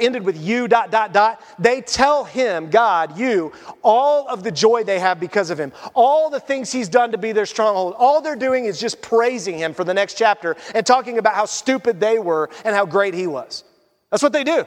ended 0.00 0.24
with 0.24 0.36
you, 0.36 0.66
dot, 0.66 0.90
dot, 0.90 1.12
dot. 1.12 1.40
They 1.60 1.80
tell 1.80 2.24
Him, 2.24 2.68
God, 2.68 3.16
you, 3.16 3.52
all 3.82 4.26
of 4.26 4.42
the 4.42 4.50
joy 4.50 4.82
they 4.82 4.98
have 4.98 5.20
because 5.20 5.50
of 5.50 5.60
Him, 5.60 5.72
all 5.94 6.28
the 6.28 6.40
things 6.40 6.72
He's 6.72 6.88
done 6.88 7.12
to 7.12 7.18
be 7.18 7.30
their 7.30 7.46
stronghold. 7.46 7.94
All 7.96 8.20
they're 8.20 8.34
doing 8.34 8.64
is 8.64 8.80
just 8.80 9.00
praising 9.00 9.58
Him 9.58 9.74
for 9.74 9.84
the 9.84 9.94
next 9.94 10.18
chapter 10.18 10.56
and 10.74 10.84
talking 10.84 11.18
about 11.18 11.34
how 11.34 11.46
stupid 11.46 12.00
they 12.00 12.18
were 12.18 12.50
and 12.64 12.74
how 12.74 12.84
great 12.84 13.14
He 13.14 13.28
was. 13.28 13.62
That's 14.10 14.24
what 14.24 14.32
they 14.32 14.42
do. 14.42 14.64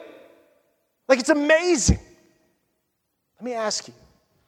Like, 1.10 1.20
it's 1.20 1.30
amazing. 1.30 2.00
Let 3.40 3.46
me 3.46 3.54
ask 3.54 3.88
you 3.88 3.94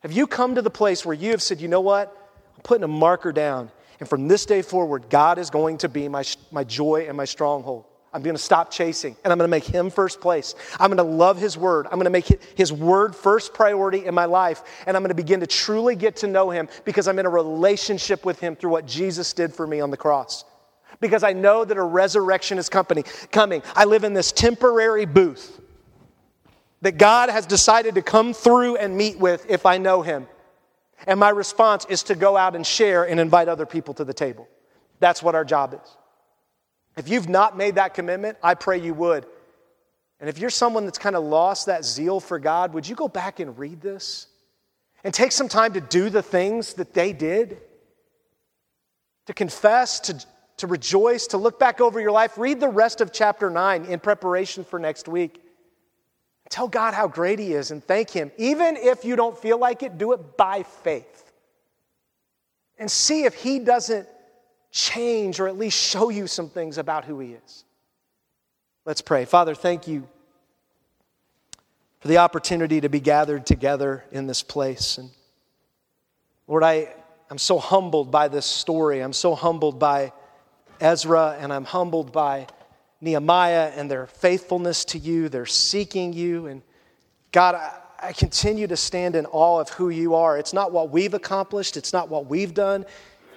have 0.00 0.12
you 0.12 0.26
come 0.26 0.56
to 0.56 0.62
the 0.62 0.70
place 0.70 1.06
where 1.06 1.14
you 1.14 1.30
have 1.30 1.40
said, 1.40 1.60
you 1.60 1.68
know 1.68 1.80
what? 1.80 2.14
I'm 2.56 2.62
putting 2.62 2.84
a 2.84 2.88
marker 2.88 3.32
down, 3.32 3.70
and 4.00 4.08
from 4.08 4.28
this 4.28 4.44
day 4.44 4.60
forward, 4.60 5.08
God 5.08 5.38
is 5.38 5.48
going 5.48 5.78
to 5.78 5.88
be 5.88 6.08
my, 6.08 6.24
my 6.50 6.64
joy 6.64 7.06
and 7.08 7.16
my 7.16 7.24
stronghold. 7.24 7.86
I'm 8.12 8.22
going 8.22 8.36
to 8.36 8.42
stop 8.42 8.70
chasing 8.70 9.16
and 9.24 9.32
I'm 9.32 9.38
going 9.38 9.48
to 9.48 9.50
make 9.50 9.64
Him 9.64 9.88
first 9.88 10.20
place. 10.20 10.54
I'm 10.78 10.90
going 10.90 10.98
to 10.98 11.02
love 11.02 11.38
His 11.38 11.56
Word. 11.56 11.86
I'm 11.86 11.92
going 11.92 12.04
to 12.04 12.10
make 12.10 12.26
His 12.58 12.70
Word 12.70 13.16
first 13.16 13.54
priority 13.54 14.04
in 14.04 14.14
my 14.14 14.26
life. 14.26 14.62
And 14.86 14.94
I'm 14.94 15.02
going 15.02 15.08
to 15.08 15.14
begin 15.14 15.40
to 15.40 15.46
truly 15.46 15.96
get 15.96 16.16
to 16.16 16.26
know 16.26 16.50
Him 16.50 16.68
because 16.84 17.08
I'm 17.08 17.18
in 17.18 17.24
a 17.24 17.30
relationship 17.30 18.26
with 18.26 18.38
Him 18.38 18.54
through 18.54 18.70
what 18.70 18.84
Jesus 18.84 19.32
did 19.32 19.54
for 19.54 19.66
me 19.66 19.80
on 19.80 19.90
the 19.90 19.96
cross. 19.96 20.44
Because 21.00 21.22
I 21.22 21.32
know 21.32 21.64
that 21.64 21.78
a 21.78 21.82
resurrection 21.82 22.58
is 22.58 22.68
company, 22.68 23.04
coming. 23.30 23.62
I 23.74 23.86
live 23.86 24.04
in 24.04 24.12
this 24.12 24.30
temporary 24.30 25.06
booth 25.06 25.61
that 26.82 26.98
God 26.98 27.30
has 27.30 27.46
decided 27.46 27.94
to 27.94 28.02
come 28.02 28.34
through 28.34 28.76
and 28.76 28.96
meet 28.96 29.18
with 29.18 29.46
if 29.48 29.64
I 29.64 29.78
know 29.78 30.02
Him. 30.02 30.26
And 31.06 31.18
my 31.18 31.30
response 31.30 31.86
is 31.88 32.02
to 32.04 32.14
go 32.14 32.36
out 32.36 32.54
and 32.54 32.66
share 32.66 33.04
and 33.04 33.18
invite 33.18 33.48
other 33.48 33.66
people 33.66 33.94
to 33.94 34.04
the 34.04 34.12
table. 34.12 34.48
That's 35.00 35.22
what 35.22 35.34
our 35.34 35.44
job 35.44 35.74
is. 35.74 35.96
If 36.96 37.08
you've 37.08 37.28
not 37.28 37.56
made 37.56 37.76
that 37.76 37.94
commitment, 37.94 38.36
I 38.42 38.54
pray 38.54 38.78
you 38.78 38.94
would. 38.94 39.26
And 40.20 40.28
if 40.28 40.38
you're 40.38 40.50
someone 40.50 40.84
that's 40.84 40.98
kind 40.98 41.16
of 41.16 41.24
lost 41.24 41.66
that 41.66 41.84
zeal 41.84 42.20
for 42.20 42.38
God, 42.38 42.74
would 42.74 42.88
you 42.88 42.94
go 42.94 43.08
back 43.08 43.40
and 43.40 43.58
read 43.58 43.80
this 43.80 44.26
and 45.02 45.12
take 45.12 45.32
some 45.32 45.48
time 45.48 45.72
to 45.72 45.80
do 45.80 46.10
the 46.10 46.22
things 46.22 46.74
that 46.74 46.94
they 46.94 47.12
did? 47.12 47.58
To 49.26 49.34
confess, 49.34 50.00
to, 50.00 50.24
to 50.58 50.66
rejoice, 50.66 51.28
to 51.28 51.38
look 51.38 51.58
back 51.58 51.80
over 51.80 52.00
your 52.00 52.12
life. 52.12 52.38
Read 52.38 52.60
the 52.60 52.68
rest 52.68 53.00
of 53.00 53.12
chapter 53.12 53.50
9 53.50 53.86
in 53.86 53.98
preparation 53.98 54.62
for 54.64 54.78
next 54.78 55.08
week. 55.08 55.42
Tell 56.52 56.68
God 56.68 56.92
how 56.92 57.08
great 57.08 57.38
He 57.38 57.54
is 57.54 57.70
and 57.70 57.82
thank 57.82 58.10
Him. 58.10 58.30
Even 58.36 58.76
if 58.76 59.06
you 59.06 59.16
don't 59.16 59.36
feel 59.38 59.56
like 59.56 59.82
it, 59.82 59.96
do 59.96 60.12
it 60.12 60.36
by 60.36 60.64
faith. 60.64 61.32
And 62.78 62.90
see 62.90 63.24
if 63.24 63.32
He 63.32 63.58
doesn't 63.58 64.06
change 64.70 65.40
or 65.40 65.48
at 65.48 65.56
least 65.56 65.78
show 65.78 66.10
you 66.10 66.26
some 66.26 66.50
things 66.50 66.76
about 66.76 67.06
who 67.06 67.20
He 67.20 67.32
is. 67.32 67.64
Let's 68.84 69.00
pray. 69.00 69.24
Father, 69.24 69.54
thank 69.54 69.88
you 69.88 70.06
for 72.00 72.08
the 72.08 72.18
opportunity 72.18 72.82
to 72.82 72.90
be 72.90 73.00
gathered 73.00 73.46
together 73.46 74.04
in 74.12 74.26
this 74.26 74.42
place. 74.42 74.98
And 74.98 75.08
Lord, 76.46 76.64
I, 76.64 76.92
I'm 77.30 77.38
so 77.38 77.58
humbled 77.58 78.10
by 78.10 78.28
this 78.28 78.44
story. 78.44 79.00
I'm 79.00 79.14
so 79.14 79.34
humbled 79.34 79.78
by 79.78 80.12
Ezra, 80.82 81.34
and 81.40 81.50
I'm 81.50 81.64
humbled 81.64 82.12
by 82.12 82.46
Nehemiah 83.02 83.72
and 83.76 83.90
their 83.90 84.06
faithfulness 84.06 84.84
to 84.86 84.98
you. 84.98 85.28
They're 85.28 85.44
seeking 85.44 86.12
you. 86.14 86.46
And 86.46 86.62
God, 87.32 87.56
I, 87.56 87.72
I 88.00 88.12
continue 88.12 88.66
to 88.68 88.76
stand 88.76 89.16
in 89.16 89.26
awe 89.26 89.60
of 89.60 89.68
who 89.70 89.90
you 89.90 90.14
are. 90.14 90.38
It's 90.38 90.52
not 90.54 90.72
what 90.72 90.90
we've 90.90 91.12
accomplished, 91.12 91.76
it's 91.76 91.92
not 91.92 92.08
what 92.08 92.26
we've 92.26 92.54
done. 92.54 92.86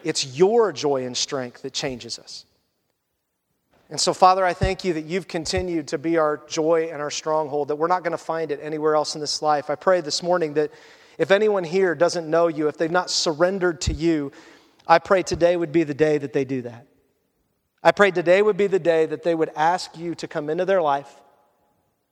It's 0.04 0.38
your 0.38 0.72
joy 0.72 1.06
and 1.06 1.18
strength 1.18 1.64
that 1.64 1.74
changes 1.74 2.20
us. 2.20 2.46
And 3.90 4.00
so, 4.00 4.14
Father, 4.14 4.46
I 4.46 4.54
thank 4.54 4.84
you 4.84 4.94
that 4.94 5.06
you've 5.06 5.28
continued 5.28 5.88
to 5.90 5.98
be 5.98 6.18
our 6.18 6.42
joy 6.48 6.90
and 6.92 7.02
our 7.02 7.12
stronghold, 7.12 7.68
that 7.68 7.76
we're 7.76 7.88
not 7.88 8.04
going 8.04 8.12
to 8.12 8.18
find 8.18 8.52
it 8.52 8.60
anywhere 8.62 8.96
else 8.96 9.16
in 9.16 9.22
this 9.22 9.42
life. 9.42 9.70
I 9.70 9.76
pray 9.76 10.02
this 10.02 10.22
morning 10.22 10.54
that 10.56 10.72
if 11.18 11.32
anyone 11.32 11.64
here 11.64 11.96
doesn't 11.96 12.30
know 12.30 12.48
you, 12.48 12.68
if 12.68 12.78
they've 12.78 12.90
not 12.90 13.10
surrendered 13.10 13.82
to 13.82 13.94
you, 13.94 14.32
I 14.88 15.00
pray 15.00 15.24
today 15.24 15.56
would 15.56 15.72
be 15.72 15.84
the 15.84 15.94
day 15.94 16.18
that 16.18 16.34
they 16.34 16.46
do 16.46 16.64
that. 16.64 16.86
I 17.86 17.92
pray 17.92 18.10
today 18.10 18.42
would 18.42 18.58
be 18.58 18.66
the 18.66 18.80
day 18.80 19.06
that 19.06 19.22
they 19.22 19.36
would 19.36 19.52
ask 19.56 19.96
you 19.96 20.16
to 20.16 20.28
come 20.28 20.50
into 20.50 20.66
their 20.66 20.82
life. 20.82 21.22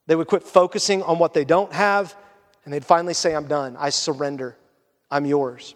They 0.06 0.16
would 0.16 0.28
quit 0.28 0.44
focusing 0.44 1.02
on 1.02 1.18
what 1.18 1.34
they 1.34 1.46
don't 1.46 1.74
have, 1.74 2.16
and 2.64 2.72
they'd 2.72 2.86
finally 2.86 3.16
say, 3.16 3.34
I'm 3.34 3.48
done. 3.48 3.76
I 3.80 3.90
surrender. 3.90 4.56
I'm 5.10 5.26
yours. 5.26 5.74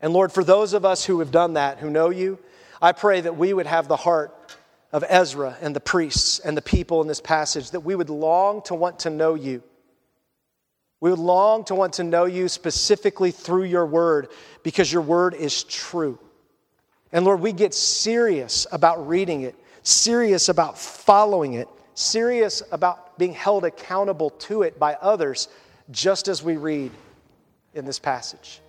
And 0.00 0.14
Lord, 0.14 0.32
for 0.32 0.42
those 0.42 0.72
of 0.72 0.86
us 0.86 1.04
who 1.04 1.18
have 1.18 1.30
done 1.30 1.52
that, 1.52 1.80
who 1.80 1.90
know 1.90 2.08
you, 2.08 2.38
I 2.80 2.92
pray 2.92 3.20
that 3.20 3.36
we 3.36 3.52
would 3.52 3.66
have 3.66 3.88
the 3.88 3.96
heart 3.96 4.56
of 4.90 5.04
Ezra 5.06 5.54
and 5.60 5.76
the 5.76 5.80
priests 5.80 6.38
and 6.38 6.56
the 6.56 6.62
people 6.62 7.02
in 7.02 7.08
this 7.08 7.20
passage, 7.20 7.72
that 7.72 7.80
we 7.80 7.94
would 7.94 8.08
long 8.08 8.62
to 8.62 8.74
want 8.74 9.00
to 9.00 9.10
know 9.10 9.34
you. 9.34 9.62
We 10.98 11.10
would 11.10 11.18
long 11.18 11.64
to 11.64 11.74
want 11.74 11.92
to 11.94 12.04
know 12.04 12.24
you 12.24 12.48
specifically 12.48 13.32
through 13.32 13.64
your 13.64 13.84
word 13.84 14.28
because 14.62 14.90
your 14.90 15.02
word 15.02 15.34
is 15.34 15.62
true. 15.64 16.18
And 17.12 17.24
Lord, 17.24 17.40
we 17.40 17.52
get 17.52 17.74
serious 17.74 18.66
about 18.72 19.06
reading 19.06 19.42
it, 19.42 19.54
serious 19.82 20.48
about 20.48 20.78
following 20.78 21.54
it, 21.54 21.68
serious 21.94 22.62
about 22.72 23.18
being 23.18 23.34
held 23.34 23.64
accountable 23.64 24.30
to 24.30 24.62
it 24.62 24.78
by 24.78 24.94
others, 24.94 25.48
just 25.90 26.28
as 26.28 26.42
we 26.42 26.56
read 26.56 26.90
in 27.74 27.84
this 27.84 27.98
passage. 27.98 28.60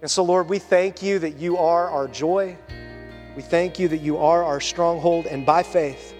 And 0.00 0.10
so, 0.10 0.24
Lord, 0.24 0.48
we 0.48 0.58
thank 0.58 1.02
you 1.02 1.20
that 1.20 1.36
you 1.36 1.56
are 1.56 1.88
our 1.88 2.08
joy. 2.08 2.56
We 3.36 3.42
thank 3.42 3.78
you 3.78 3.86
that 3.88 3.98
you 3.98 4.18
are 4.18 4.42
our 4.42 4.60
stronghold. 4.60 5.26
And 5.26 5.46
by 5.46 5.62
faith, 5.62 6.14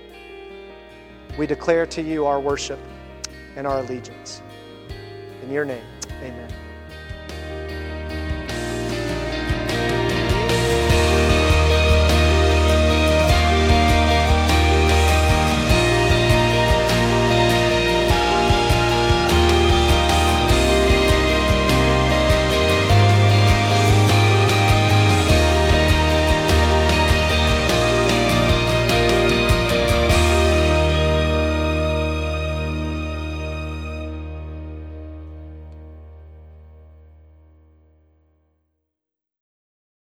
we 1.36 1.46
declare 1.48 1.86
to 1.86 2.02
you 2.02 2.26
our 2.26 2.38
worship 2.38 2.78
and 3.56 3.66
our 3.66 3.80
allegiance. 3.80 4.40
In 5.42 5.50
your 5.50 5.64
name, 5.64 5.84
amen. 6.20 6.61